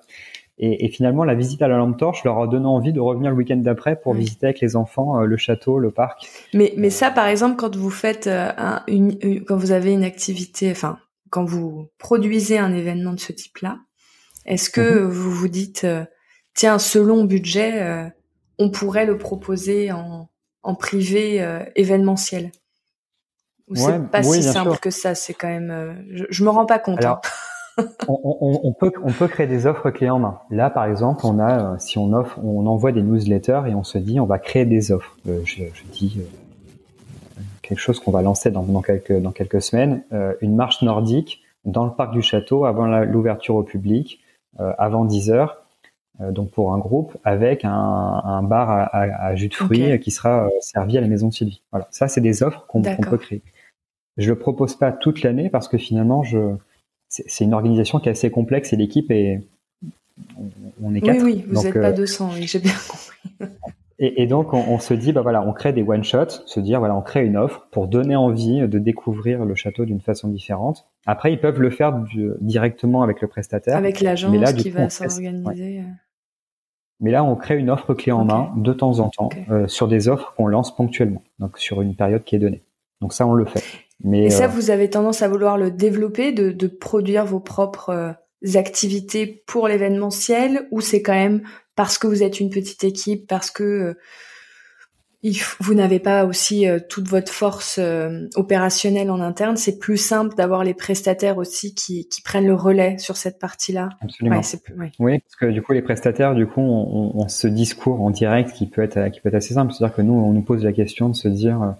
Et, 0.58 0.84
et, 0.84 0.88
finalement, 0.88 1.24
la 1.24 1.34
visite 1.34 1.62
à 1.62 1.68
la 1.68 1.78
lampe 1.78 1.96
torche 1.96 2.22
leur 2.24 2.38
a 2.38 2.46
donné 2.46 2.66
envie 2.66 2.92
de 2.92 3.00
revenir 3.00 3.30
le 3.30 3.36
week-end 3.36 3.56
d'après 3.56 3.96
pour 3.96 4.12
visiter 4.12 4.46
avec 4.46 4.60
les 4.60 4.76
enfants 4.76 5.20
le 5.20 5.36
château, 5.38 5.78
le 5.78 5.90
parc. 5.90 6.28
Mais, 6.52 6.74
mais 6.76 6.90
ça, 6.90 7.10
par 7.10 7.26
exemple, 7.26 7.56
quand 7.56 7.74
vous 7.74 7.90
faites 7.90 8.28
un, 8.28 8.82
une, 8.86 9.18
quand 9.44 9.56
vous 9.56 9.72
avez 9.72 9.92
une 9.92 10.04
activité, 10.04 10.70
enfin, 10.70 10.98
quand 11.30 11.46
vous 11.46 11.88
produisez 11.98 12.58
un 12.58 12.74
événement 12.74 13.14
de 13.14 13.18
ce 13.18 13.32
type-là, 13.32 13.78
est-ce 14.44 14.70
que 14.70 15.00
mhm. 15.00 15.08
vous 15.08 15.30
vous 15.30 15.48
dites, 15.48 15.84
euh, 15.84 16.04
tiens, 16.54 16.78
ce 16.78 16.98
long 16.98 17.24
budget, 17.24 17.82
euh, 17.82 18.08
on 18.58 18.70
pourrait 18.70 19.06
le 19.06 19.18
proposer 19.18 19.92
en, 19.92 20.28
en 20.62 20.74
privé 20.74 21.42
euh, 21.42 21.64
événementiel? 21.76 22.52
Ou 23.72 23.76
c'est 23.76 24.10
pas 24.10 24.22
si 24.22 24.42
simple 24.42 24.76
que 24.78 24.90
ça 24.90 25.14
C'est 25.14 25.34
quand 25.34 25.48
même, 25.48 26.04
je, 26.10 26.24
je, 26.30 26.44
me 26.44 26.50
rends 26.50 26.66
pas 26.66 26.78
compte. 26.78 27.04
Hein. 27.04 27.20
on, 28.08 28.20
on, 28.22 28.60
on, 28.64 28.72
peut 28.72 28.92
on 29.02 29.12
peut 29.12 29.28
créer 29.28 29.46
des 29.46 29.66
offres 29.66 29.90
clés 29.90 30.10
en 30.10 30.18
main. 30.18 30.38
Là, 30.50 30.70
par 30.70 30.84
exemple, 30.84 31.24
on 31.24 31.38
a 31.38 31.78
si 31.78 31.98
on 31.98 32.12
offre, 32.12 32.38
on 32.42 32.66
envoie 32.66 32.92
des 32.92 33.02
newsletters 33.02 33.62
et 33.66 33.74
on 33.74 33.84
se 33.84 33.98
dit 33.98 34.20
on 34.20 34.26
va 34.26 34.38
créer 34.38 34.64
des 34.64 34.92
offres. 34.92 35.16
je, 35.26 35.64
je 35.72 35.82
dis 35.92 36.20
quelque 37.62 37.78
chose 37.78 38.00
qu'on 38.00 38.10
va 38.10 38.22
lancer 38.22 38.50
dans, 38.50 38.62
dans 38.62 38.82
quelques 38.82 39.18
dans 39.20 39.32
quelques 39.32 39.62
semaines, 39.62 40.02
une 40.40 40.54
marche 40.54 40.82
nordique 40.82 41.42
dans 41.64 41.84
le 41.84 41.92
parc 41.92 42.12
du 42.12 42.22
château 42.22 42.64
avant 42.64 42.86
l'ouverture 43.04 43.54
au 43.54 43.62
public, 43.62 44.20
avant 44.58 45.04
10 45.04 45.30
heures. 45.30 45.64
donc 46.20 46.50
pour 46.50 46.74
un 46.74 46.78
groupe 46.78 47.16
avec 47.24 47.64
un, 47.64 48.42
bar 48.42 48.88
à, 48.92 49.34
jus 49.34 49.48
de 49.48 49.54
fruits 49.54 49.98
qui 50.00 50.10
sera 50.10 50.48
servi 50.60 50.98
à 50.98 51.00
la 51.00 51.08
maison 51.08 51.28
de 51.28 51.32
Sylvie. 51.32 51.62
Voilà, 51.70 51.88
ça 51.90 52.08
c'est 52.08 52.20
des 52.20 52.42
offres 52.42 52.66
qu'on 52.66 52.82
peut 52.82 53.16
créer. 53.16 53.42
Je 54.16 54.30
le 54.30 54.38
propose 54.38 54.76
pas 54.76 54.92
toute 54.92 55.22
l'année 55.22 55.48
parce 55.50 55.68
que 55.68 55.78
finalement 55.78 56.22
je 56.22 56.54
c'est 57.08 57.44
une 57.44 57.52
organisation 57.52 57.98
qui 57.98 58.08
est 58.08 58.12
assez 58.12 58.30
complexe 58.30 58.72
et 58.72 58.76
l'équipe 58.76 59.10
est 59.10 59.42
on, 60.82 60.94
est 60.94 61.00
quatre. 61.00 61.22
Oui, 61.22 61.44
oui, 61.44 61.44
vous 61.48 61.62
n'êtes 61.62 61.80
pas 61.80 61.92
200, 61.92 62.32
j'ai 62.40 62.58
bien 62.58 62.72
compris. 62.72 63.48
Et, 64.04 64.26
donc, 64.26 64.52
on, 64.52 64.80
se 64.80 64.94
dit, 64.94 65.12
bah 65.12 65.20
voilà, 65.20 65.46
on 65.46 65.52
crée 65.52 65.72
des 65.72 65.84
one 65.84 66.02
shots, 66.02 66.44
se 66.46 66.58
dire, 66.58 66.80
voilà, 66.80 66.96
on 66.96 67.02
crée 67.02 67.24
une 67.24 67.36
offre 67.36 67.68
pour 67.70 67.86
donner 67.86 68.16
envie 68.16 68.66
de 68.66 68.78
découvrir 68.80 69.44
le 69.44 69.54
château 69.54 69.84
d'une 69.84 70.00
façon 70.00 70.26
différente. 70.26 70.88
Après, 71.06 71.32
ils 71.32 71.38
peuvent 71.38 71.60
le 71.60 71.70
faire 71.70 72.02
directement 72.40 73.02
avec 73.02 73.20
le 73.20 73.28
prestataire. 73.28 73.76
Avec 73.76 74.00
l'agence 74.00 74.54
qui 74.54 74.70
va 74.70 74.90
s'organiser. 74.90 75.80
Euh. 75.80 75.82
Mais 76.98 77.12
là, 77.12 77.22
on 77.22 77.36
crée 77.36 77.56
une 77.56 77.70
offre 77.70 77.94
clé 77.94 78.10
en 78.10 78.24
main 78.24 78.52
de 78.56 78.72
temps 78.72 78.98
en 78.98 79.08
temps 79.08 79.28
euh, 79.50 79.68
sur 79.68 79.86
des 79.86 80.08
offres 80.08 80.34
qu'on 80.36 80.48
lance 80.48 80.74
ponctuellement, 80.74 81.22
donc 81.38 81.58
sur 81.58 81.80
une 81.80 81.94
période 81.94 82.24
qui 82.24 82.34
est 82.34 82.40
donnée. 82.40 82.62
Donc 83.00 83.12
ça, 83.12 83.24
on 83.24 83.34
le 83.34 83.44
fait. 83.44 83.62
Mais, 84.04 84.24
Et 84.24 84.30
ça, 84.30 84.44
euh, 84.44 84.48
vous 84.48 84.70
avez 84.70 84.90
tendance 84.90 85.22
à 85.22 85.28
vouloir 85.28 85.58
le 85.58 85.70
développer, 85.70 86.32
de, 86.32 86.50
de 86.50 86.66
produire 86.66 87.24
vos 87.24 87.40
propres 87.40 88.14
activités 88.54 89.44
pour 89.46 89.68
l'événementiel, 89.68 90.66
ou 90.70 90.80
c'est 90.80 91.02
quand 91.02 91.12
même 91.12 91.42
parce 91.74 91.98
que 91.98 92.06
vous 92.06 92.22
êtes 92.22 92.40
une 92.40 92.50
petite 92.50 92.84
équipe, 92.84 93.26
parce 93.26 93.50
que 93.50 93.62
euh, 93.62 93.94
vous 95.60 95.74
n'avez 95.74 96.00
pas 96.00 96.24
aussi 96.24 96.68
euh, 96.68 96.80
toute 96.86 97.08
votre 97.08 97.32
force 97.32 97.76
euh, 97.78 98.26
opérationnelle 98.34 99.10
en 99.10 99.20
interne, 99.20 99.56
c'est 99.56 99.78
plus 99.78 99.96
simple 99.96 100.34
d'avoir 100.34 100.64
les 100.64 100.74
prestataires 100.74 101.38
aussi 101.38 101.74
qui, 101.74 102.08
prennent 102.24 102.46
le 102.46 102.54
relais 102.54 102.98
sur 102.98 103.16
cette 103.16 103.38
partie-là. 103.38 103.90
Absolument. 104.00 104.40
Oui, 104.98 105.18
parce 105.20 105.36
que 105.36 105.46
du 105.46 105.62
coup 105.62 105.72
les 105.72 105.82
prestataires, 105.82 106.34
du 106.34 106.46
coup, 106.46 106.60
on, 106.60 107.28
ce 107.28 107.46
discours 107.46 108.02
en 108.02 108.10
direct 108.10 108.52
qui 108.52 108.66
peut 108.68 108.82
être 108.82 109.10
qui 109.10 109.20
peut 109.20 109.28
être 109.28 109.36
assez 109.36 109.54
simple, 109.54 109.72
c'est-à-dire 109.72 109.94
que 109.94 110.02
nous, 110.02 110.14
on 110.14 110.32
nous 110.32 110.42
pose 110.42 110.64
la 110.64 110.72
question 110.72 111.08
de 111.08 111.14
se 111.14 111.28
dire 111.28 111.76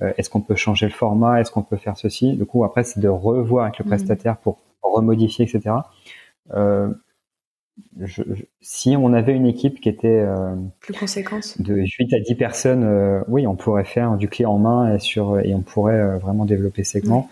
est-ce 0.00 0.28
qu'on 0.28 0.42
peut 0.42 0.56
changer 0.56 0.86
le 0.86 0.92
format, 0.92 1.40
est-ce 1.40 1.50
qu'on 1.50 1.62
peut 1.62 1.76
faire 1.76 1.96
ceci? 1.96 2.36
Du 2.36 2.44
coup, 2.44 2.64
après, 2.64 2.84
c'est 2.84 3.00
de 3.00 3.08
revoir 3.08 3.64
avec 3.64 3.78
le 3.78 3.84
mmh. 3.84 3.88
prestataire 3.88 4.36
pour 4.36 4.58
remodifier, 4.82 5.46
etc. 5.46 5.74
Euh, 6.54 6.92
je, 8.00 8.22
si 8.60 8.96
on 8.96 9.12
avait 9.12 9.34
une 9.34 9.46
équipe 9.46 9.80
qui 9.80 9.88
était 9.88 10.20
euh, 10.20 10.54
plus 10.80 10.94
conséquente 10.94 11.60
de 11.60 11.74
8 11.74 12.14
à 12.14 12.20
10 12.20 12.34
personnes, 12.34 12.84
euh, 12.84 13.20
oui, 13.28 13.46
on 13.46 13.54
pourrait 13.54 13.84
faire 13.84 14.16
du 14.16 14.28
clé 14.28 14.44
en 14.44 14.58
main 14.58 14.94
et 14.94 14.98
sur 14.98 15.38
et 15.40 15.54
on 15.54 15.60
pourrait 15.60 16.00
euh, 16.00 16.18
vraiment 16.18 16.44
développer 16.44 16.84
segments. 16.84 17.28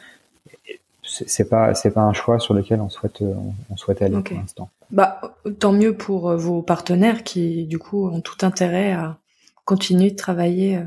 C'est 1.03 1.49
pas 1.49 1.75
c'est 1.75 1.93
pas 1.93 2.03
un 2.03 2.15
choix 2.15 2.39
sur 2.39 2.55
lequel 2.55 2.81
on 2.81 2.89
souhaite 2.89 3.23
on, 3.71 3.77
souhaite 3.77 4.01
aller 4.01 4.21
pour 4.23 4.37
l'instant. 4.37 4.71
Bah 4.91 5.21
tant 5.61 5.73
mieux 5.73 5.95
pour 5.95 6.35
vos 6.35 6.63
partenaires 6.63 7.25
qui 7.25 7.67
du 7.67 7.79
coup 7.79 8.09
ont 8.09 8.23
tout 8.23 8.39
intérêt 8.45 8.93
à 8.93 9.19
continuer 9.67 10.11
de 10.11 10.17
travailler 10.17 10.81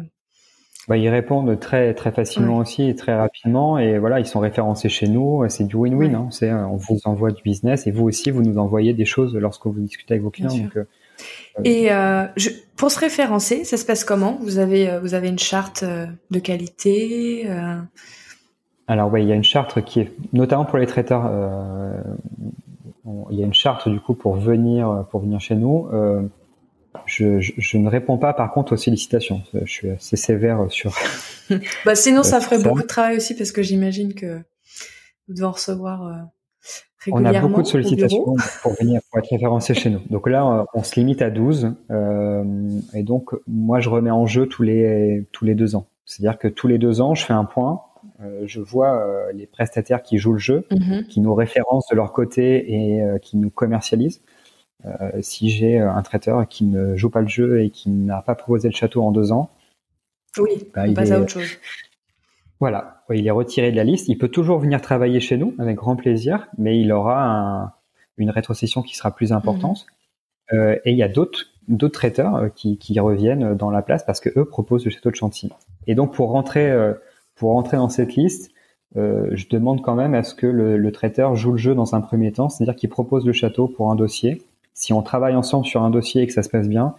bah, 0.88 0.96
ils 0.96 1.10
répondent 1.10 1.60
très 1.60 1.94
très 1.94 2.12
facilement 2.12 2.58
aussi 2.58 2.88
et 2.88 2.96
très 2.96 3.14
rapidement. 3.14 3.78
Et 3.78 3.98
voilà 4.00 4.20
ils 4.20 4.26
sont 4.26 4.40
référencés 4.40 4.88
chez 4.88 5.08
nous. 5.08 5.44
C'est 5.50 5.66
du 5.66 5.76
win-win 5.76 6.16
hein. 6.16 6.28
c'est 6.32 6.50
euh, 6.50 6.66
on 6.66 6.78
vous 6.78 7.00
envoie 7.06 7.32
du 7.32 7.42
business 7.44 7.88
et 7.88 7.92
vous 7.92 8.06
aussi 8.06 8.32
vous 8.32 8.42
nous 8.42 8.58
envoyez 8.58 8.94
des 8.94 9.06
choses 9.06 9.36
lorsque 9.36 9.66
vous 9.66 9.80
discutez 9.80 10.14
avec 10.14 10.24
vos 10.24 10.30
clients. 10.30 10.56
donc, 10.56 10.78
euh, 10.78 10.86
et 11.64 11.92
euh, 11.92 12.26
je, 12.38 12.50
pour 12.78 12.90
se 12.90 13.00
référencer 13.00 13.66
ça 13.66 13.76
se 13.76 13.86
passe 13.86 14.06
comment? 14.06 14.38
Vous 14.42 14.60
avez 14.60 14.98
vous 15.00 15.14
avez 15.14 15.28
une 15.28 15.40
charte 15.40 15.84
de 15.84 16.40
qualité 16.40 17.50
alors 18.88 19.12
oui 19.12 19.24
il 19.24 19.28
y 19.28 19.34
a 19.34 19.36
une 19.36 19.44
charte 19.44 19.84
qui 19.84 20.00
est 20.00 20.14
notamment 20.32 20.64
pour 20.64 20.78
les 20.78 20.88
traiteurs 20.88 21.30
il 23.30 23.38
y 23.38 23.44
a 23.44 23.46
une 23.46 23.54
charte 23.54 23.90
du 23.90 24.00
coup 24.00 24.14
pour 24.14 24.36
venir 24.36 25.06
pour 25.12 25.20
venir 25.20 25.42
chez 25.42 25.56
nous 25.56 25.90
je, 27.06 27.78
ne 27.78 27.90
réponds 27.90 28.18
pas 28.18 28.34
par 28.34 28.52
contre 28.52 28.74
aux 28.74 28.78
sollicitations. 28.78 29.42
Je 29.54 29.72
suis 29.72 29.90
assez 29.90 30.18
sévère 30.18 30.66
sur. 30.70 30.94
bah 31.86 31.96
sinon, 31.96 32.24
ça 32.24 32.42
ferait 32.42 32.62
beaucoup 32.62 32.82
de 32.82 32.88
travail 32.88 33.18
aussi 33.18 33.36
parce 33.36 33.52
que 33.52 33.62
j'imagine 33.62 34.14
que 34.14 34.38
vous 35.28 35.34
devez 35.34 35.46
en 35.46 35.52
recevoir 35.52 36.28
régulièrement. 37.00 37.30
Euh, 37.30 37.42
on 37.42 37.46
a 37.46 37.48
beaucoup 37.48 37.62
de 37.62 37.68
sollicitations 37.68 38.36
pour 38.62 38.74
venir 38.74 39.02
pour 39.10 39.20
être 39.20 39.30
référencé 39.30 39.74
chez 39.74 39.90
nous. 39.90 40.02
Donc 40.10 40.28
là, 40.28 40.66
on 40.74 40.84
se 40.84 40.96
limite 40.96 41.22
à 41.22 41.30
12 41.30 41.74
euh, 41.92 42.44
et 42.94 43.04
donc 43.04 43.32
moi, 43.48 43.80
je 43.80 43.90
remets 43.90 44.12
en 44.12 44.26
jeu 44.26 44.48
tous 44.48 44.64
les 44.64 45.26
tous 45.32 45.46
les 45.46 45.56
deux 45.56 45.76
ans. 45.76 45.88
C'est-à-dire 46.06 46.38
que 46.38 46.48
tous 46.48 46.68
les 46.68 46.78
deux 46.78 47.02
ans, 47.02 47.16
je 47.16 47.26
fais 47.26 47.34
un 47.34 47.46
point. 47.46 47.82
Euh, 48.22 48.44
je 48.46 48.62
vois 48.62 49.32
les 49.34 49.46
prestataires 49.48 50.02
qui 50.02 50.18
jouent 50.18 50.34
le 50.34 50.40
jeu, 50.40 50.66
mm-hmm. 50.72 51.08
qui 51.08 51.20
nous 51.20 51.34
référencent 51.34 51.88
de 51.90 51.96
leur 51.96 52.14
côté 52.14 52.74
et 52.74 53.02
qui 53.22 53.38
nous 53.38 53.50
commercialisent. 53.50 54.22
Euh, 54.86 55.10
si 55.22 55.50
j'ai 55.50 55.80
un 55.80 56.02
traiteur 56.04 56.48
qui 56.48 56.66
ne 56.66 56.96
joue 56.96 57.10
pas 57.10 57.22
le 57.22 57.28
jeu 57.28 57.62
et 57.62 57.70
qui 57.70 57.90
n'a 57.90 58.22
pas 58.22 58.36
proposé 58.36 58.70
le 58.70 58.76
château 58.76 59.04
en 59.04 59.12
deux 59.12 59.32
ans, 59.32 59.50
oui, 60.38 60.52
bah, 60.74 60.84
on 60.88 60.94
passe 60.94 61.12
à 61.12 61.20
autre 61.20 61.32
chose. 61.32 61.58
Voilà, 62.60 63.04
il 63.12 63.26
est 63.26 63.32
retiré 63.32 63.72
de 63.72 63.76
la 63.76 63.84
liste. 63.84 64.08
Il 64.08 64.18
peut 64.18 64.30
toujours 64.30 64.60
venir 64.60 64.82
travailler 64.82 65.20
chez 65.20 65.38
nous 65.38 65.56
avec 65.60 65.76
grand 65.76 65.96
plaisir, 65.96 66.48
mais 66.58 66.80
il 66.80 66.92
aura 66.92 67.80
une 68.18 68.30
rétrocession 68.30 68.82
qui 68.82 68.96
sera 68.96 69.12
plus 69.12 69.32
importante. 69.32 69.86
Mhm. 70.52 70.60
Euh, 70.60 70.76
et 70.86 70.92
il 70.92 70.98
y 70.98 71.04
a 71.04 71.10
d'autres 71.10 71.46
d'autres 71.68 72.00
traiteurs 72.00 72.36
euh, 72.36 72.50
qui, 72.50 73.00
reviennent 73.00 73.54
dans 73.56 73.70
la 73.70 73.82
place 73.82 74.06
parce 74.06 74.22
que 74.22 74.30
eux 74.40 74.46
proposent 74.46 74.86
le 74.86 74.92
château 74.92 75.12
de 75.12 75.16
Chantilly. 75.16 75.52
Et 75.86 75.96
donc 75.96 76.14
pour 76.14 76.30
rentrer 76.30 76.74
pour 77.36 77.52
rentrer 77.52 77.78
dans 77.78 77.90
cette 77.90 78.16
liste, 78.16 78.52
je 78.96 79.48
demande 79.50 79.82
quand 79.82 79.96
même 79.96 80.14
à 80.14 80.24
ce 80.24 80.34
que 80.34 80.48
le, 80.48 80.78
le, 80.78 80.92
traiteur 80.92 81.36
joue 81.36 81.52
le 81.52 81.58
jeu 81.58 81.76
dans 81.76 81.96
un 81.96 82.02
premier 82.02 82.32
temps, 82.32 82.50
c'est-à-dire 82.50 82.76
qu'il 82.76 82.90
propose 82.90 83.26
le 83.26 83.34
château 83.34 83.68
pour 83.68 83.92
un 83.92 83.96
dossier 83.96 84.42
si 84.78 84.94
on 84.94 85.02
travaille 85.02 85.36
ensemble 85.36 85.66
sur 85.66 85.82
un 85.82 85.90
dossier 85.90 86.22
et 86.22 86.28
que 86.28 86.34
ça 86.34 86.44
se 86.44 86.50
passe 86.50 86.70
bien, 86.70 86.96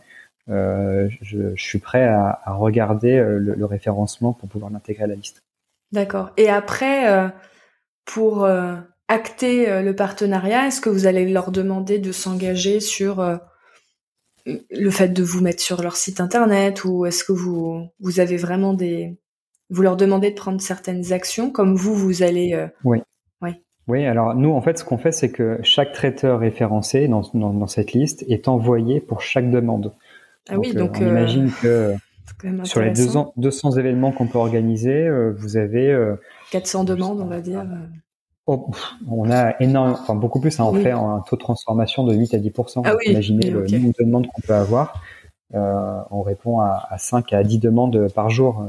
euh, 0.51 1.09
je, 1.23 1.55
suis 1.57 1.79
prêt 1.79 2.05
à, 2.05 2.41
regarder 2.49 3.17
euh, 3.17 3.39
le, 3.39 3.65
référencement 3.65 4.33
pour 4.33 4.49
pouvoir 4.49 4.71
l'intégrer 4.71 5.05
à 5.05 5.07
la 5.07 5.15
liste. 5.15 5.45
D'accord. 5.93 6.31
Et 6.37 6.49
après, 6.49 7.11
euh, 7.11 7.29
pour 8.05 8.49
acter 9.07 9.83
le 9.83 9.95
partenariat, 9.95 10.67
est-ce 10.67 10.81
que 10.81 10.91
vous 10.91 11.07
allez 11.07 11.31
leur 11.31 11.51
demander 11.51 11.99
de 11.99 12.11
s'engager 12.11 12.81
sur 12.81 13.39
le 14.45 14.91
fait 14.91 15.09
de 15.09 15.23
vous 15.23 15.41
mettre 15.41 15.63
sur 15.63 15.83
leur 15.83 15.97
site 15.97 16.21
internet 16.21 16.85
ou 16.85 17.07
est-ce 17.07 17.23
que 17.23 17.33
vous 17.33 17.87
vous 18.01 18.21
avez 18.21 18.39
vraiment 18.39 18.75
des 18.75 19.19
vous 19.71 19.83
leur 19.83 19.97
demandez 19.97 20.31
de 20.31 20.35
prendre 20.35 20.61
certaines 20.61 21.13
actions 21.13 21.51
comme 21.51 21.75
vous 21.75 21.95
vous 21.95 22.23
allez 22.23 22.69
oui 22.85 23.03
oui, 23.89 24.05
alors 24.05 24.35
nous, 24.35 24.53
en 24.53 24.61
fait, 24.61 24.79
ce 24.79 24.85
qu'on 24.85 24.99
fait, 24.99 25.13
c'est 25.13 25.31
que 25.31 25.59
chaque 25.63 25.93
traiteur 25.93 26.41
référencé 26.41 27.09
dans, 27.09 27.23
dans, 27.33 27.67
cette 27.67 27.93
liste 27.93 28.23
est 28.29 28.47
envoyé 28.47 29.01
pour 29.01 29.23
chaque 29.23 29.51
demande. 29.51 29.95
Ah 30.51 30.59
oui, 30.59 30.75
donc 30.75 30.99
on 31.01 31.05
euh, 31.05 31.09
imagine 31.09 31.51
que 31.51 31.95
sur 32.65 32.83
les 32.83 32.91
200, 32.91 33.33
200 33.39 33.73
événements 33.79 34.13
qu'on 34.13 34.27
peut 34.27 34.37
organiser, 34.37 35.07
euh, 35.07 35.35
vous 35.39 35.57
avez 35.57 35.97
400 36.53 36.83
euh, 36.83 36.85
demandes, 36.85 37.21
on 37.23 37.27
va 37.27 37.41
dire. 37.41 37.65
Oh, 38.47 38.71
on 39.11 39.31
a 39.31 39.59
énormément, 39.61 39.99
enfin 39.99 40.15
beaucoup 40.15 40.41
plus. 40.41 40.61
Hein, 40.61 40.65
on 40.65 40.75
fait 40.75 40.91
un 40.91 41.25
taux 41.27 41.37
de 41.37 41.41
transformation 41.41 42.05
de 42.05 42.15
8 42.15 42.35
à 42.35 42.39
10% 42.39 42.83
ah 42.85 42.95
oui, 42.95 43.13
Imaginez 43.13 43.51
le 43.51 43.61
nombre 43.67 43.95
de 43.99 44.05
demandes 44.05 44.27
qu'on 44.27 44.43
peut 44.43 44.55
avoir. 44.55 45.03
on 45.55 46.23
répond 46.23 46.61
à, 46.61 46.87
à, 46.91 46.99
5 46.99 47.33
à 47.33 47.43
10 47.43 47.59
demandes 47.59 48.13
par 48.13 48.29
jour 48.29 48.67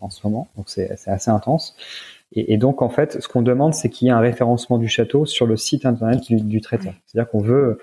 en 0.00 0.08
ce 0.08 0.26
moment, 0.26 0.48
donc 0.56 0.70
c'est 0.70 0.90
assez 1.06 1.30
intense. 1.30 1.76
Et, 2.32 2.58
donc, 2.58 2.82
en 2.82 2.88
fait, 2.88 3.20
ce 3.22 3.28
qu'on 3.28 3.42
demande, 3.42 3.72
c'est 3.72 3.88
qu'il 3.88 4.06
y 4.06 4.08
ait 4.10 4.14
un 4.14 4.20
référencement 4.20 4.78
du 4.78 4.88
château 4.88 5.26
sur 5.26 5.46
le 5.46 5.56
site 5.56 5.86
internet 5.86 6.20
du, 6.30 6.60
traiteur. 6.60 6.92
C'est-à-dire 7.06 7.30
qu'on 7.30 7.40
veut, 7.40 7.78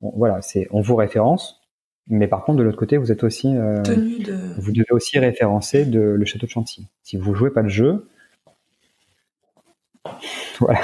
voilà, 0.00 0.42
c'est, 0.42 0.68
on 0.70 0.80
vous 0.80 0.96
référence, 0.96 1.60
mais 2.08 2.28
par 2.28 2.44
contre, 2.44 2.58
de 2.58 2.62
l'autre 2.62 2.78
côté, 2.78 2.98
vous 2.98 3.10
êtes 3.10 3.24
aussi, 3.24 3.56
euh, 3.56 3.82
vous 4.58 4.72
devez 4.72 4.90
aussi 4.90 5.18
référencer 5.18 5.84
de, 5.84 6.00
le 6.00 6.24
château 6.24 6.46
de 6.46 6.50
Chantilly. 6.50 6.86
Si 7.02 7.16
vous 7.16 7.34
jouez 7.34 7.50
pas 7.50 7.62
le 7.62 7.68
jeu, 7.68 8.08
voilà, 10.60 10.80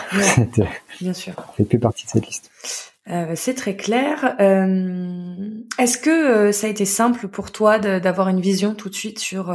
bien 1.00 1.12
sûr, 1.12 1.34
fait 1.56 1.64
plus 1.64 1.78
partie 1.78 2.06
de 2.06 2.10
cette 2.10 2.26
liste. 2.26 2.50
Euh, 3.08 3.34
c'est 3.36 3.54
très 3.54 3.76
clair. 3.76 4.36
Euh, 4.40 5.36
est-ce 5.78 5.98
que 5.98 6.50
ça 6.50 6.66
a 6.66 6.70
été 6.70 6.84
simple 6.84 7.28
pour 7.28 7.52
toi 7.52 7.78
d'avoir 7.78 8.28
une 8.28 8.40
vision 8.40 8.74
tout 8.74 8.88
de 8.88 8.94
suite 8.94 9.20
sur 9.20 9.54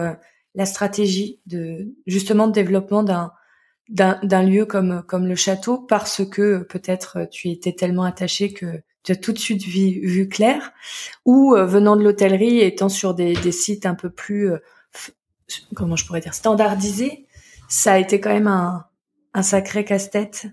la 0.55 0.65
stratégie 0.65 1.41
de 1.47 1.93
justement 2.05 2.47
de 2.47 2.53
développement 2.53 3.03
d'un 3.03 3.31
d'un 3.89 4.43
lieu 4.43 4.65
comme 4.65 5.03
comme 5.07 5.27
le 5.27 5.35
château 5.35 5.77
parce 5.77 6.25
que 6.25 6.59
peut-être 6.63 7.27
tu 7.31 7.49
étais 7.49 7.73
tellement 7.73 8.03
attaché 8.03 8.51
que 8.51 8.81
tu 9.03 9.13
as 9.13 9.15
tout 9.15 9.31
de 9.31 9.37
suite 9.37 9.63
vu, 9.63 10.05
vu 10.05 10.27
clair 10.27 10.73
ou 11.25 11.55
euh, 11.55 11.65
venant 11.65 11.95
de 11.95 12.03
l'hôtellerie 12.03 12.59
étant 12.59 12.89
sur 12.89 13.13
des, 13.13 13.33
des 13.33 13.53
sites 13.53 13.85
un 13.85 13.95
peu 13.95 14.09
plus 14.09 14.51
euh, 14.51 14.57
comment 15.73 15.95
je 15.95 16.05
pourrais 16.05 16.19
dire 16.19 16.33
standardisés 16.33 17.25
ça 17.69 17.93
a 17.93 17.97
été 17.97 18.19
quand 18.19 18.29
même 18.29 18.47
un, 18.47 18.85
un 19.33 19.43
sacré 19.43 19.83
casse-tête. 19.85 20.47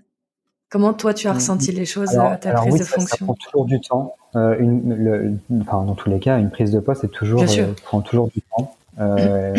Comment 0.69 0.93
toi 0.93 1.13
tu 1.13 1.27
as 1.27 1.31
mmh, 1.31 1.35
ressenti 1.35 1.71
mmh. 1.71 1.75
les 1.75 1.85
choses 1.85 2.17
à 2.17 2.37
ta 2.37 2.53
prise 2.53 2.79
de 2.79 2.83
fonction 2.83 3.17
ça 3.17 3.25
prend 3.25 3.35
toujours 3.35 3.65
du 3.65 3.79
temps. 3.79 4.15
Euh, 4.35 4.57
une, 4.59 4.93
le, 4.93 5.33
enfin, 5.61 5.83
dans 5.83 5.95
tous 5.95 6.09
les 6.09 6.19
cas 6.19 6.37
une 6.39 6.49
prise 6.49 6.71
de 6.71 6.79
poste 6.79 7.03
est 7.03 7.09
toujours 7.09 7.43
prend 7.83 8.01
toujours 8.01 8.29
du 8.29 8.41
temps. 8.41 8.75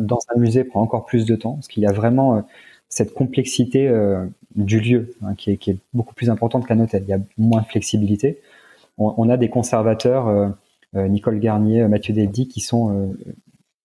Dans 0.00 0.20
un 0.28 0.38
musée 0.38 0.62
prend 0.62 0.80
encore 0.80 1.06
plus 1.06 1.26
de 1.26 1.34
temps 1.34 1.54
parce 1.54 1.66
qu'il 1.66 1.82
y 1.82 1.86
a 1.86 1.90
vraiment 1.90 2.44
cette 2.88 3.14
complexité 3.14 3.92
du 4.54 4.80
lieu 4.80 5.14
hein, 5.22 5.34
qui, 5.36 5.52
est, 5.52 5.56
qui, 5.56 5.70
est, 5.70 5.78
beaucoup 5.92 6.14
plus 6.14 6.30
importante 6.30 6.66
qu'un 6.66 6.80
hôtel. 6.80 7.02
Il 7.06 7.10
y 7.10 7.14
a 7.14 7.20
moins 7.36 7.62
de 7.62 7.66
flexibilité. 7.66 8.40
On, 8.96 9.14
on 9.16 9.28
a 9.28 9.36
des 9.36 9.48
conservateurs, 9.48 10.54
Nicole 10.94 11.38
Garnier, 11.38 11.86
Mathieu 11.86 12.14
Dedi, 12.14 12.48
qui 12.48 12.60
sont 12.60 13.14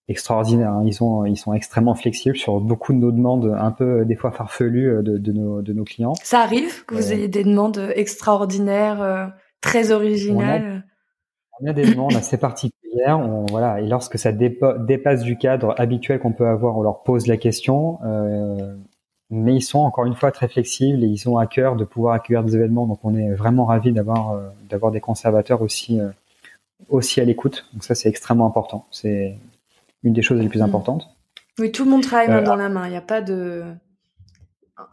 extraordinaires. 0.08 0.72
Hein. 0.72 0.84
Ils 0.86 0.94
sont 0.94 1.26
ils 1.26 1.38
sont 1.38 1.54
extrêmement 1.54 1.96
flexibles 1.96 2.38
sur 2.38 2.60
beaucoup 2.60 2.94
de 2.94 2.98
nos 2.98 3.12
demandes, 3.12 3.56
un 3.58 3.72
peu 3.72 4.06
des 4.06 4.16
fois 4.16 4.32
farfelues 4.32 5.04
de, 5.04 5.18
de 5.18 5.32
nos 5.32 5.62
de 5.62 5.74
nos 5.74 5.84
clients. 5.84 6.14
Ça 6.24 6.40
arrive 6.40 6.86
que 6.86 6.96
vous 6.96 7.12
ayez 7.14 7.28
des 7.28 7.44
demandes 7.44 7.92
extraordinaires, 7.96 9.34
très 9.64 9.92
originales? 9.92 10.84
On 11.60 11.68
a 11.68 11.74
des 11.74 11.86
demandes 11.86 12.16
assez 12.16 12.38
particulières. 12.38 13.20
On, 13.20 13.46
voilà, 13.50 13.80
et 13.80 13.88
lorsque 13.88 14.20
ça 14.20 14.32
dépasse 14.32 15.24
du 15.24 15.38
cadre 15.38 15.74
habituel 15.78 16.20
qu'on 16.20 16.34
peut 16.34 16.48
avoir, 16.48 16.78
on 16.78 16.84
leur 16.84 17.02
pose 17.04 17.26
la 17.26 17.38
question. 17.38 18.00
Euh, 18.06 18.76
mais 19.34 19.56
ils 19.56 19.62
sont 19.62 19.80
encore 19.80 20.06
une 20.06 20.16
fois 20.16 20.32
très 20.32 20.48
flexibles 20.48 21.04
et 21.04 21.08
ils 21.08 21.28
ont 21.28 21.38
à 21.38 21.48
cœur 21.48 21.76
de 21.76 21.84
pouvoir 21.84 22.14
accueillir 22.14 22.44
des 22.44 22.56
événements. 22.56 22.86
Donc 22.86 23.00
on 23.04 23.16
est 23.16 23.34
vraiment 23.34 23.66
ravis 23.66 23.92
d'avoir 23.92 24.32
euh, 24.32 24.50
d'avoir 24.70 24.92
des 24.92 25.00
conservateurs 25.00 25.62
aussi 25.62 26.00
euh, 26.00 26.10
aussi 26.88 27.20
à 27.20 27.26
l'écoute. 27.26 27.66
Donc 27.74 27.84
ça 27.84 27.96
c'est 27.96 28.10
extrêmement 28.10 28.46
important. 28.46 28.86
C'est 28.92 29.38
une 30.04 30.14
des 30.14 30.22
choses 30.22 30.40
les 30.40 30.50
plus 30.50 30.60
mmh. 30.60 30.64
importantes. 30.64 31.10
Oui, 31.58 31.72
tout 31.72 31.84
le 31.84 31.92
monde 31.92 32.04
travaille 32.04 32.30
main 32.30 32.42
dans 32.42 32.56
la 32.56 32.70
main. 32.70 32.86
Il 32.86 32.92
n'y 32.92 32.98
a 32.98 33.02
pas 33.02 33.22
de 33.22 33.64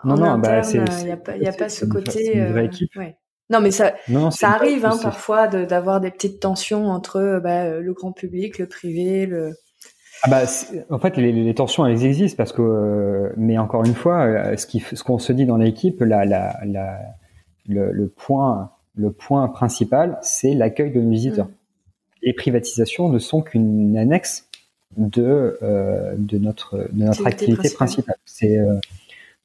non, 0.04 0.16
non, 0.16 0.38
bah, 0.38 0.62
il 0.72 1.04
n'y 1.04 1.10
a 1.10 1.16
pas, 1.16 1.36
y 1.36 1.46
a 1.46 1.52
pas 1.52 1.68
ce 1.68 1.84
côté. 1.84 2.36
Une 2.36 2.52
vraie 2.52 2.66
équipe. 2.66 2.94
Ouais. 2.96 3.16
Non, 3.50 3.60
mais 3.60 3.72
ça, 3.72 3.94
ça 4.30 4.50
arrive 4.50 4.86
hein, 4.86 4.96
parfois 5.02 5.48
d'avoir 5.48 6.00
des 6.00 6.10
petites 6.10 6.40
tensions 6.40 6.88
entre 6.88 7.40
bah, 7.42 7.80
le 7.80 7.92
grand 7.92 8.12
public, 8.12 8.58
le 8.58 8.66
privé, 8.66 9.26
le. 9.26 9.54
Ah 10.22 10.28
bah, 10.28 10.42
en 10.90 10.98
fait, 10.98 11.16
les, 11.16 11.32
les, 11.32 11.54
tensions, 11.54 11.86
elles 11.86 12.04
existent 12.04 12.36
parce 12.36 12.52
que, 12.52 12.62
euh, 12.62 13.32
mais 13.36 13.58
encore 13.58 13.84
une 13.84 13.94
fois, 13.94 14.24
euh, 14.24 14.56
ce 14.56 14.66
qu'on 14.66 14.96
ce 14.96 15.02
qu'on 15.02 15.18
se 15.18 15.32
dit 15.32 15.46
dans 15.46 15.56
l'équipe, 15.56 16.00
la, 16.00 16.24
la, 16.24 16.58
la, 16.64 17.00
le, 17.66 17.90
le, 17.92 18.08
point, 18.08 18.72
le 18.94 19.12
point 19.12 19.48
principal, 19.48 20.18
c'est 20.22 20.54
l'accueil 20.54 20.90
de 20.92 21.00
nos 21.00 21.10
visiteurs. 21.10 21.46
Mm. 21.46 21.54
Les 22.22 22.32
privatisations 22.34 23.08
ne 23.08 23.18
sont 23.18 23.40
qu'une 23.40 23.96
annexe 23.96 24.50
de, 24.96 25.58
euh, 25.62 26.14
de 26.18 26.38
notre, 26.38 26.88
de 26.92 27.04
notre 27.04 27.26
activité 27.26 27.70
principale. 27.70 28.16
C'est 28.24 28.58
euh, 28.58 28.74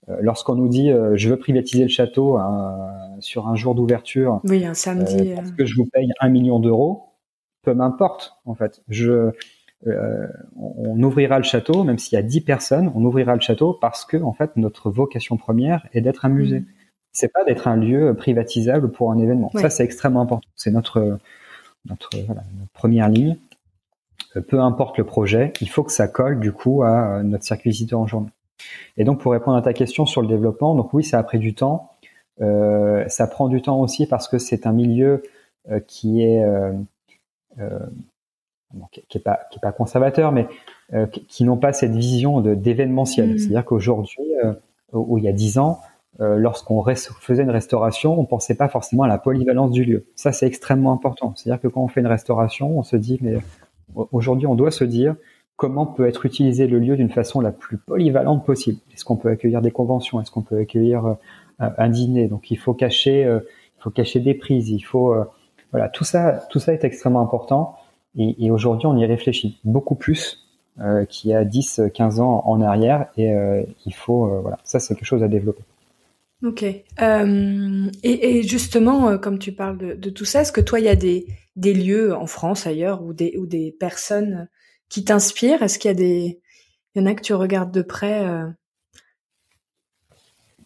euh, 0.10 0.18
lorsqu'on 0.22 0.56
nous 0.56 0.68
dit 0.68 0.92
euh, 0.92 1.16
je 1.16 1.30
veux 1.30 1.38
privatiser 1.38 1.84
le 1.84 1.90
château 1.90 2.38
hein, 2.38 2.92
sur 3.20 3.48
un 3.48 3.56
jour 3.56 3.76
d'ouverture, 3.76 4.42
oui, 4.44 4.66
un 4.66 4.74
samedi, 4.74 5.34
parce 5.36 5.52
que 5.52 5.66
je 5.66 5.76
vous 5.76 5.86
paye 5.86 6.10
un 6.20 6.30
million 6.30 6.60
d'euros, 6.60 7.14
peu 7.64 7.74
m'importe 7.74 8.38
en 8.46 8.56
fait. 8.56 8.82
Je, 8.90 9.32
on 9.86 11.02
ouvrira 11.04 11.38
le 11.38 11.44
château, 11.44 11.84
même 11.84 12.00
s'il 12.00 12.16
y 12.16 12.20
a 12.20 12.24
dix 12.24 12.42
personnes, 12.42 12.92
on 12.96 13.04
ouvrira 13.06 13.36
le 13.36 13.42
château 13.42 13.74
parce 13.74 14.06
que 14.06 14.18
en 14.18 14.34
fait 14.34 14.56
notre 14.58 14.90
vocation 14.90 15.38
première 15.38 15.88
est 15.94 16.02
d'être 16.02 16.26
un 16.26 16.30
musée. 16.30 16.62
Mm. 16.62 16.66
C'est 17.12 17.32
pas 17.32 17.44
d'être 17.46 17.68
un 17.68 17.78
lieu 17.78 18.14
privatisable 18.14 18.92
pour 18.92 19.12
un 19.12 19.20
événement. 19.20 19.52
Ça 19.56 19.70
c'est 19.70 19.84
extrêmement 19.84 20.22
important. 20.22 20.48
C'est 20.56 20.72
notre 20.72 21.20
notre, 21.88 22.10
voilà, 22.26 22.42
notre 22.60 22.72
première 22.72 23.10
ligne. 23.10 23.38
Peu 24.48 24.60
importe 24.60 24.98
le 24.98 25.06
projet, 25.06 25.54
il 25.62 25.70
faut 25.70 25.84
que 25.84 25.92
ça 25.92 26.08
colle 26.08 26.40
du 26.40 26.52
coup 26.52 26.84
à 26.84 27.22
notre 27.24 27.44
circuit 27.44 27.70
visiteur 27.70 28.00
en 28.00 28.08
journée. 28.08 28.32
Et 28.98 29.04
donc 29.04 29.22
pour 29.22 29.32
répondre 29.32 29.58
à 29.58 29.62
ta 29.62 29.74
question 29.74 30.06
sur 30.06 30.22
le 30.22 30.28
développement, 30.28 30.76
donc 30.76 30.94
oui, 30.94 31.04
ça 31.04 31.20
a 31.20 31.24
pris 31.24 31.40
du 31.40 31.54
temps. 31.54 31.92
Euh, 32.42 33.08
ça 33.08 33.28
prend 33.28 33.48
du 33.48 33.62
temps 33.62 33.80
aussi 33.80 34.08
parce 34.08 34.28
que 34.28 34.38
c'est 34.38 34.68
un 34.68 34.74
milieu 34.74 35.24
euh, 35.72 35.80
qui 35.80 36.22
est 36.22 36.44
euh, 36.44 36.74
euh 38.76 38.80
qui, 38.92 39.02
qui, 39.08 39.18
est 39.18 39.22
pas 39.22 39.40
qui 39.52 39.60
est 39.60 39.62
pas 39.62 39.72
conservateur, 39.72 40.32
mais 40.32 40.48
euh, 40.94 41.08
qui, 41.08 41.44
n'ont 41.44 41.58
pas 41.58 41.74
cette 41.74 41.96
vision 41.96 42.42
de 42.42 42.56
d'événementiel. 42.56 43.34
Mmh. 43.34 43.38
C'est-à-dire 43.38 43.66
qu'aujourd'hui, 43.66 44.24
ou 44.94 45.18
il 45.18 45.24
y 45.24 45.28
a 45.28 45.34
dix 45.34 45.58
ans, 45.58 45.80
lorsqu'on 46.20 46.84
faisait 47.20 47.44
une 47.44 47.50
restauration, 47.50 48.18
on 48.18 48.26
pensait 48.26 48.56
pas 48.56 48.70
forcément 48.70 49.04
à 49.04 49.08
la 49.08 49.18
polyvalence 49.18 49.72
du 49.72 49.84
lieu. 49.84 50.06
Ça, 50.16 50.32
c'est 50.32 50.48
extrêmement 50.48 50.94
important. 50.94 51.34
C'est-à-dire 51.36 51.62
que 51.62 51.68
quand 51.68 51.82
on 51.82 51.88
fait 51.88 52.00
une 52.00 52.08
restauration, 52.08 52.78
on 52.78 52.84
se 52.84 52.96
dit 52.96 53.20
mais 53.22 53.38
aujourd'hui, 54.12 54.48
on 54.48 54.56
doit 54.56 54.72
se 54.72 54.84
dire 54.86 55.16
comment 55.56 55.86
peut 55.86 56.08
être 56.08 56.26
utilisé 56.26 56.68
le 56.68 56.80
lieu 56.80 56.98
d'une 56.98 57.10
façon 57.10 57.40
la 57.40 57.52
plus 57.52 57.78
polyvalente 57.78 58.46
possible. 58.46 58.80
Est-ce 58.94 59.06
qu'on 59.06 59.16
peut 59.16 59.30
accueillir 59.30 59.62
des 59.62 59.72
conventions? 59.72 60.20
Est-ce 60.22 60.32
qu'on 60.32 60.42
peut 60.42 60.60
accueillir 60.60 61.06
euh, 61.06 61.14
un 61.78 61.90
dîner? 61.90 62.28
Donc 62.28 62.52
il 62.52 62.58
faut 62.58 62.74
cacher, 62.74 63.26
euh, 63.26 63.40
il 63.80 63.84
faut 63.84 63.90
cacher 63.90 64.20
des 64.20 64.34
prises. 64.34 64.70
Il 64.70 64.82
faut, 64.82 65.14
euh, 65.14 65.24
voilà, 65.72 65.90
tout 65.90 66.04
ça, 66.04 66.46
tout 66.50 66.60
ça 66.60 66.74
est 66.74 66.84
extrêmement 66.84 67.22
important. 67.22 67.76
Et, 68.18 68.50
aujourd'hui, 68.52 68.88
on 68.88 68.98
y 68.98 69.06
réfléchit 69.06 69.60
beaucoup 69.64 69.96
plus 69.96 70.42
qu'il 71.10 71.32
y 71.32 71.34
a 71.34 71.46
10, 71.46 71.82
15 71.94 72.20
ans 72.20 72.44
en 72.46 72.62
arrière. 72.62 73.08
Et 73.18 73.34
il 73.86 73.94
faut, 73.94 74.42
voilà, 74.42 74.58
ça 74.64 74.80
c'est 74.80 74.96
quelque 74.96 75.06
chose 75.06 75.24
à 75.24 75.28
développer. 75.28 75.64
Ok. 76.44 76.64
Euh, 77.02 77.90
et, 78.04 78.44
justement, 78.44 79.18
comme 79.18 79.40
tu 79.40 79.52
parles 79.52 79.98
de, 79.98 80.10
tout 80.10 80.26
ça, 80.26 80.42
est-ce 80.42 80.52
que 80.52 80.62
toi, 80.62 80.80
il 80.80 80.86
y 80.86 80.90
a 80.90 80.96
des, 80.96 81.26
lieux 81.56 82.16
en 82.16 82.28
France, 82.28 82.68
ailleurs, 82.68 83.04
ou 83.04 83.14
des, 83.14 83.38
des 83.48 83.76
personnes 83.80 84.48
qui 84.90 85.04
t'inspirent? 85.04 85.64
Est-ce 85.64 85.80
qu'il 85.80 85.90
y 85.90 85.94
a 85.94 85.98
des, 85.98 86.40
y 86.96 87.02
en 87.02 87.06
a 87.06 87.14
que 87.14 87.22
tu 87.22 87.34
regardes 87.34 87.72
de 87.72 87.82
près 87.82 88.26
euh? 88.26 88.48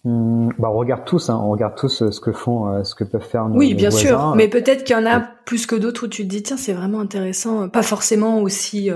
Mmh, 0.03 0.49
bah, 0.57 0.69
on 0.69 0.77
regarde 0.77 1.05
tous, 1.05 1.29
hein, 1.29 1.39
on 1.41 1.49
regarde 1.49 1.75
tous 1.75 2.01
euh, 2.01 2.11
ce 2.11 2.19
que 2.19 2.31
font, 2.31 2.67
euh, 2.67 2.83
ce 2.83 2.95
que 2.95 3.03
peuvent 3.03 3.21
faire 3.21 3.47
nos 3.47 3.57
Oui, 3.57 3.73
bien 3.73 3.91
sûr, 3.91 4.35
mais 4.35 4.47
peut-être 4.47 4.83
qu'il 4.83 4.95
y 4.95 4.99
en 4.99 5.05
a 5.05 5.19
plus 5.19 5.65
que 5.65 5.75
d'autres 5.75 6.05
où 6.05 6.07
tu 6.07 6.23
te 6.23 6.29
dis 6.29 6.43
tiens 6.43 6.57
c'est 6.57 6.73
vraiment 6.73 6.99
intéressant, 6.99 7.69
pas 7.69 7.83
forcément 7.83 8.41
aussi 8.41 8.89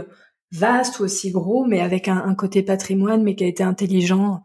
vaste 0.51 0.99
ou 0.99 1.03
aussi 1.03 1.31
gros, 1.31 1.65
mais 1.65 1.81
avec 1.81 2.07
un, 2.07 2.35
côté 2.35 2.63
patrimoine, 2.63 3.23
mais 3.23 3.35
qui 3.35 3.43
a 3.43 3.47
été 3.47 3.63
intelligent 3.63 4.43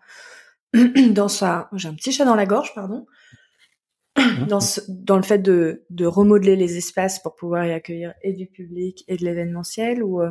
dans 1.11 1.29
sa. 1.29 1.69
J'ai 1.75 1.89
un 1.89 1.95
petit 1.95 2.13
chat 2.13 2.25
dans 2.25 2.35
la 2.35 2.47
gorge, 2.47 2.75
pardon. 2.75 3.07
Mmh. 4.17 4.47
Dans, 4.47 4.59
dans 4.89 5.17
le 5.17 5.23
fait 5.23 5.39
de, 5.39 5.85
de 5.91 6.07
remodeler 6.07 6.57
les 6.57 6.77
espaces 6.77 7.23
pour 7.23 7.37
pouvoir 7.37 7.65
y 7.67 7.73
accueillir 7.73 8.15
et 8.23 8.33
du 8.33 8.47
public 8.47 9.05
et 9.07 9.17
de 9.17 9.25
l'événementiel 9.25 10.03
ou 10.03 10.23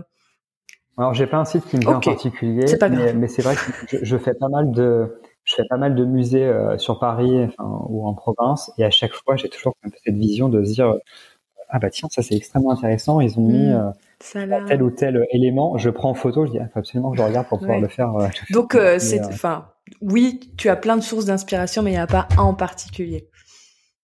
alors 0.97 1.13
j'ai 1.13 1.27
pas 1.27 1.37
un 1.37 1.45
site 1.45 1.65
qui 1.65 1.77
me 1.77 1.81
vient 1.81 1.97
en 1.97 1.99
particulier, 1.99 2.65
mais, 3.15 3.27
c'est 3.27 3.43
vrai 3.43 3.55
que 3.55 4.03
je, 4.03 4.17
fais 4.17 4.33
pas 4.33 4.49
mal 4.49 4.71
de 4.71 5.21
je 5.47 5.55
fais 5.55 5.63
pas 5.69 5.77
mal 5.77 5.95
de 5.95 6.05
musées 6.05 6.45
euh, 6.45 6.77
sur 6.77 6.99
Paris 6.99 7.45
enfin, 7.45 7.85
ou 7.89 8.07
en 8.07 8.13
province 8.13 8.71
et 8.77 8.83
à 8.83 8.89
chaque 8.89 9.13
fois 9.13 9.35
j'ai 9.35 9.49
toujours 9.49 9.75
cette 10.05 10.15
vision 10.15 10.49
de 10.49 10.63
se 10.63 10.73
dire 10.73 10.93
ah 11.69 11.79
bah 11.79 11.89
tiens 11.89 12.09
ça 12.11 12.21
c'est 12.21 12.35
extrêmement 12.35 12.71
intéressant 12.71 13.19
ils 13.21 13.39
ont 13.39 13.43
mis 13.43 13.69
hmm, 13.69 13.93
euh, 14.33 14.65
tel 14.67 14.83
ou 14.83 14.91
tel 14.91 15.25
élément 15.31 15.77
je 15.77 15.89
prends 15.89 16.09
en 16.09 16.13
photo 16.13 16.45
je 16.45 16.51
dis 16.51 16.59
ah, 16.59 16.69
absolument 16.75 17.13
je 17.13 17.21
regarde 17.21 17.47
pour 17.47 17.59
pouvoir 17.59 17.79
le 17.79 17.87
faire 17.87 18.15
euh, 18.15 18.27
donc 18.51 18.77
c'est 18.99 19.23
enfin 19.25 19.69
oui 20.01 20.39
tu 20.57 20.69
as 20.69 20.75
plein 20.75 20.97
de 20.97 21.01
sources 21.01 21.25
d'inspiration 21.25 21.81
mais 21.81 21.91
il 21.91 21.95
n'y 21.95 21.99
a 21.99 22.07
pas 22.07 22.27
un 22.37 22.43
en 22.43 22.53
particulier 22.53 23.29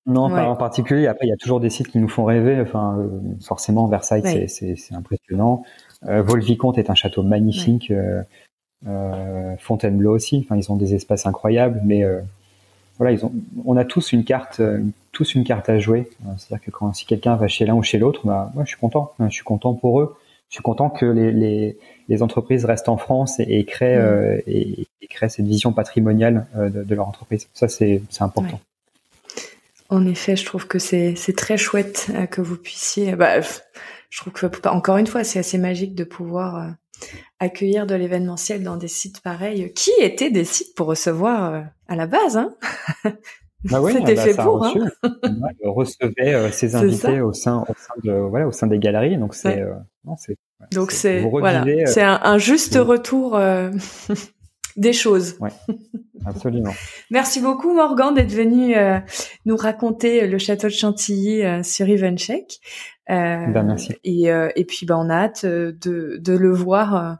non, 0.05 0.29
pas 0.29 0.49
en 0.49 0.57
particulier. 0.57 1.07
Après, 1.07 1.25
il 1.25 1.29
y 1.29 1.33
a 1.33 1.37
toujours 1.37 1.61
des 1.61 1.69
sites 1.69 1.87
qui 1.87 1.97
nous 1.97 2.09
font 2.09 2.25
rêver. 2.25 2.59
Enfin, 2.59 2.97
forcément, 3.41 3.87
Versailles, 3.87 4.49
c'est 4.49 4.93
impressionnant. 4.93 5.63
Euh, 6.07 6.21
Volvicomte 6.21 6.77
est 6.77 6.89
un 6.89 6.95
château 6.95 7.23
magnifique. 7.23 7.91
Euh, 7.91 7.95
euh, 7.95 8.23
Fontainebleau 9.59 10.13
aussi. 10.15 10.45
Enfin, 10.45 10.57
ils 10.57 10.71
ont 10.71 10.75
des 10.75 10.93
espaces 10.93 11.25
incroyables, 11.25 11.81
mais 11.83 12.03
voilà, 12.97 13.11
ils 13.11 13.25
ont, 13.25 13.31
on 13.65 13.77
a 13.77 13.85
tous 13.85 14.11
une 14.11 14.23
carte, 14.23 14.61
tous 15.11 15.35
une 15.35 15.43
carte 15.43 15.69
à 15.69 15.79
jouer. 15.79 16.09
C'est-à-dire 16.37 16.65
que 16.65 16.71
quand 16.71 16.93
si 16.93 17.05
quelqu'un 17.05 17.35
va 17.35 17.47
chez 17.47 17.65
l'un 17.65 17.75
ou 17.75 17.83
chez 17.83 17.97
l'autre, 17.97 18.25
bah, 18.25 18.51
moi, 18.55 18.63
je 18.65 18.69
suis 18.69 18.79
content. 18.79 19.13
Je 19.19 19.29
suis 19.29 19.43
content 19.43 19.73
pour 19.73 20.01
eux. 20.01 20.15
Je 20.49 20.55
suis 20.55 20.63
content 20.63 20.89
que 20.89 21.05
les, 21.05 21.31
les, 21.31 21.77
les 22.09 22.21
entreprises 22.21 22.65
restent 22.65 22.89
en 22.89 22.97
France 22.97 23.39
et, 23.39 23.43
et 23.43 23.65
créent, 23.65 23.97
mmh. 23.97 24.41
et, 24.47 24.87
et, 25.01 25.07
créent 25.07 25.29
cette 25.29 25.47
vision 25.47 25.73
patrimoniale 25.73 26.45
de, 26.55 26.83
de 26.83 26.95
leur 26.95 27.07
entreprise. 27.07 27.47
Ça, 27.53 27.67
c'est 27.67 28.01
important. 28.19 28.59
En 29.89 30.07
effet, 30.07 30.35
je 30.35 30.45
trouve 30.45 30.67
que 30.67 30.79
c'est 30.79 31.15
très 31.35 31.57
chouette 31.57 32.11
que 32.31 32.41
vous 32.41 32.57
puissiez. 32.57 33.15
Bah, 33.15 33.41
je 34.09 34.19
trouve 34.19 34.33
que 34.33 34.67
encore 34.67 34.97
une 34.97 35.07
fois, 35.07 35.23
c'est 35.23 35.39
assez 35.39 35.57
magique 35.57 35.95
de 35.95 36.03
pouvoir 36.03 36.55
euh, 36.55 36.67
accueillir 37.39 37.85
de 37.85 37.95
l'événementiel 37.95 38.63
dans 38.63 38.77
des 38.77 38.87
sites 38.87 39.21
pareils, 39.21 39.73
qui 39.73 39.91
étaient 39.99 40.31
des 40.31 40.45
sites 40.45 40.75
pour 40.75 40.87
recevoir 40.87 41.53
euh, 41.53 41.61
à 41.87 41.95
la 41.95 42.07
base. 42.07 42.37
Hein? 42.37 42.53
Bah 43.71 43.79
oui, 43.79 43.93
C'était 43.93 44.15
bah, 44.15 44.21
fait 44.23 44.35
pour. 44.35 44.65
Hein? 44.65 44.73
recevait 45.63 46.33
euh, 46.33 46.51
ses 46.51 46.75
invités 46.75 47.21
au 47.21 47.31
sein, 47.31 47.63
au 47.69 47.73
sein 47.77 47.93
de 48.03 48.11
voilà, 48.11 48.45
au 48.45 48.51
sein 48.51 48.67
des 48.67 48.77
galeries. 48.77 49.17
Donc 49.17 49.33
c'est 49.33 49.63
donc 50.73 50.91
c'est 50.91 51.21
voilà, 51.21 51.63
c'est 51.85 52.01
un, 52.01 52.19
un, 52.23 52.37
juste 52.37 52.75
retour 52.75 53.39
des 54.75 54.93
choses. 54.93 55.37
Ouais, 55.39 55.51
absolument. 56.25 56.73
Merci 57.11 57.41
beaucoup 57.41 57.73
Morgan 57.73 58.13
d'être 58.13 58.31
venu 58.31 58.75
euh, 58.75 58.99
nous 59.45 59.55
raconter 59.55 60.27
le 60.27 60.37
château 60.37 60.67
de 60.67 60.73
Chantilly 60.73 61.43
euh, 61.43 61.63
sur 61.63 61.87
Evencheck. 61.87 62.59
Euh, 63.09 63.47
ben, 63.47 63.63
merci. 63.63 63.93
Et, 64.03 64.31
euh, 64.31 64.49
et 64.55 64.63
puis 64.63 64.85
ben, 64.85 64.95
on 64.97 65.09
a 65.09 65.15
hâte 65.15 65.45
de, 65.45 65.73
de 66.21 66.33
le 66.33 66.51
voir 66.51 67.17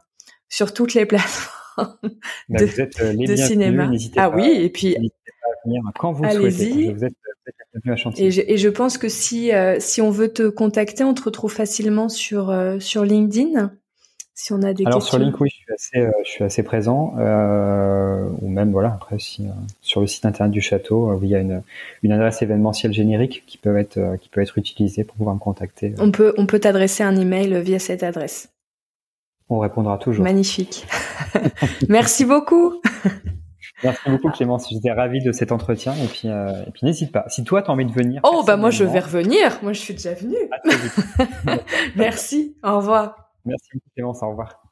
sur 0.48 0.72
toutes 0.72 0.94
les 0.94 1.04
plateformes 1.06 1.98
ben, 2.48 2.60
de, 2.60 2.64
vous 2.64 2.80
êtes 2.80 2.98
les 3.00 3.26
de 3.26 3.36
cinéma. 3.36 3.90
Ah 4.16 4.30
pas, 4.30 4.36
oui, 4.36 4.50
et 4.50 4.70
puis 4.70 4.96
venir 5.64 5.82
quand 5.98 6.12
vous 6.12 6.24
souhaitez. 6.24 6.92
Vous 6.92 7.04
êtes, 7.04 7.14
à 7.86 7.96
Chantilly. 7.96 8.26
Et 8.26 8.30
je, 8.30 8.40
et 8.46 8.56
je 8.56 8.68
pense 8.68 8.96
que 8.96 9.08
si 9.08 9.50
si 9.78 10.00
on 10.00 10.10
veut 10.10 10.32
te 10.32 10.48
contacter, 10.48 11.04
on 11.04 11.12
te 11.12 11.22
retrouve 11.22 11.52
facilement 11.52 12.08
sur 12.08 12.54
sur 12.80 13.04
LinkedIn. 13.04 13.72
Si 14.34 14.52
on 14.52 14.62
a 14.62 14.74
des 14.74 14.84
Alors 14.84 14.98
questions. 14.98 15.18
sur 15.18 15.24
LinkedIn, 15.24 15.38
oui, 15.40 15.50
je 15.50 15.56
suis 15.56 15.72
assez, 15.72 16.06
euh, 16.06 16.12
je 16.24 16.30
suis 16.30 16.44
assez 16.44 16.62
présent, 16.62 17.14
euh, 17.18 18.28
ou 18.42 18.48
même 18.48 18.72
voilà, 18.72 18.92
après 18.94 19.18
si, 19.18 19.46
euh, 19.46 19.50
sur 19.80 20.00
le 20.00 20.06
site 20.06 20.26
internet 20.26 20.52
du 20.52 20.60
château, 20.60 21.18
il 21.22 21.28
y 21.28 21.34
a 21.34 21.38
une, 21.38 21.62
une 22.02 22.12
adresse 22.12 22.42
événementielle 22.42 22.92
générique 22.92 23.44
qui 23.46 23.58
peut 23.58 23.78
être 23.78 24.16
qui 24.20 24.28
peut 24.28 24.42
être 24.42 24.58
utilisée 24.58 25.04
pour 25.04 25.16
pouvoir 25.16 25.34
me 25.34 25.40
contacter. 25.40 25.94
On 25.98 26.10
peut 26.10 26.34
on 26.36 26.46
peut 26.46 26.58
t'adresser 26.58 27.04
un 27.04 27.16
email 27.16 27.62
via 27.62 27.78
cette 27.78 28.02
adresse. 28.02 28.50
On 29.48 29.58
répondra 29.58 29.98
toujours. 29.98 30.24
Magnifique. 30.24 30.86
Merci 31.88 32.24
beaucoup. 32.24 32.80
Merci 33.82 34.00
beaucoup 34.08 34.30
Clémence, 34.30 34.68
j'étais 34.70 34.92
ravi 34.92 35.22
de 35.22 35.32
cet 35.32 35.52
entretien 35.52 35.94
et 35.94 36.06
puis 36.06 36.28
euh, 36.28 36.62
et 36.66 36.70
puis 36.70 36.86
n'hésite 36.86 37.12
pas. 37.12 37.24
Si 37.28 37.44
toi 37.44 37.62
tu 37.62 37.70
as 37.70 37.72
envie 37.72 37.84
de 37.84 37.92
venir. 37.92 38.20
Oh 38.24 38.42
bah 38.46 38.56
moi 38.56 38.70
je 38.70 38.84
vais 38.84 39.00
revenir. 39.00 39.58
Moi 39.62 39.72
je 39.72 39.80
suis 39.80 39.94
déjà 39.94 40.14
venue. 40.14 40.36
vite. 40.64 41.60
Merci. 41.96 42.56
Au 42.62 42.78
revoir. 42.78 43.23
Merci 43.46 43.80
Clémence, 43.94 44.22
au 44.22 44.28
revoir. 44.30 44.63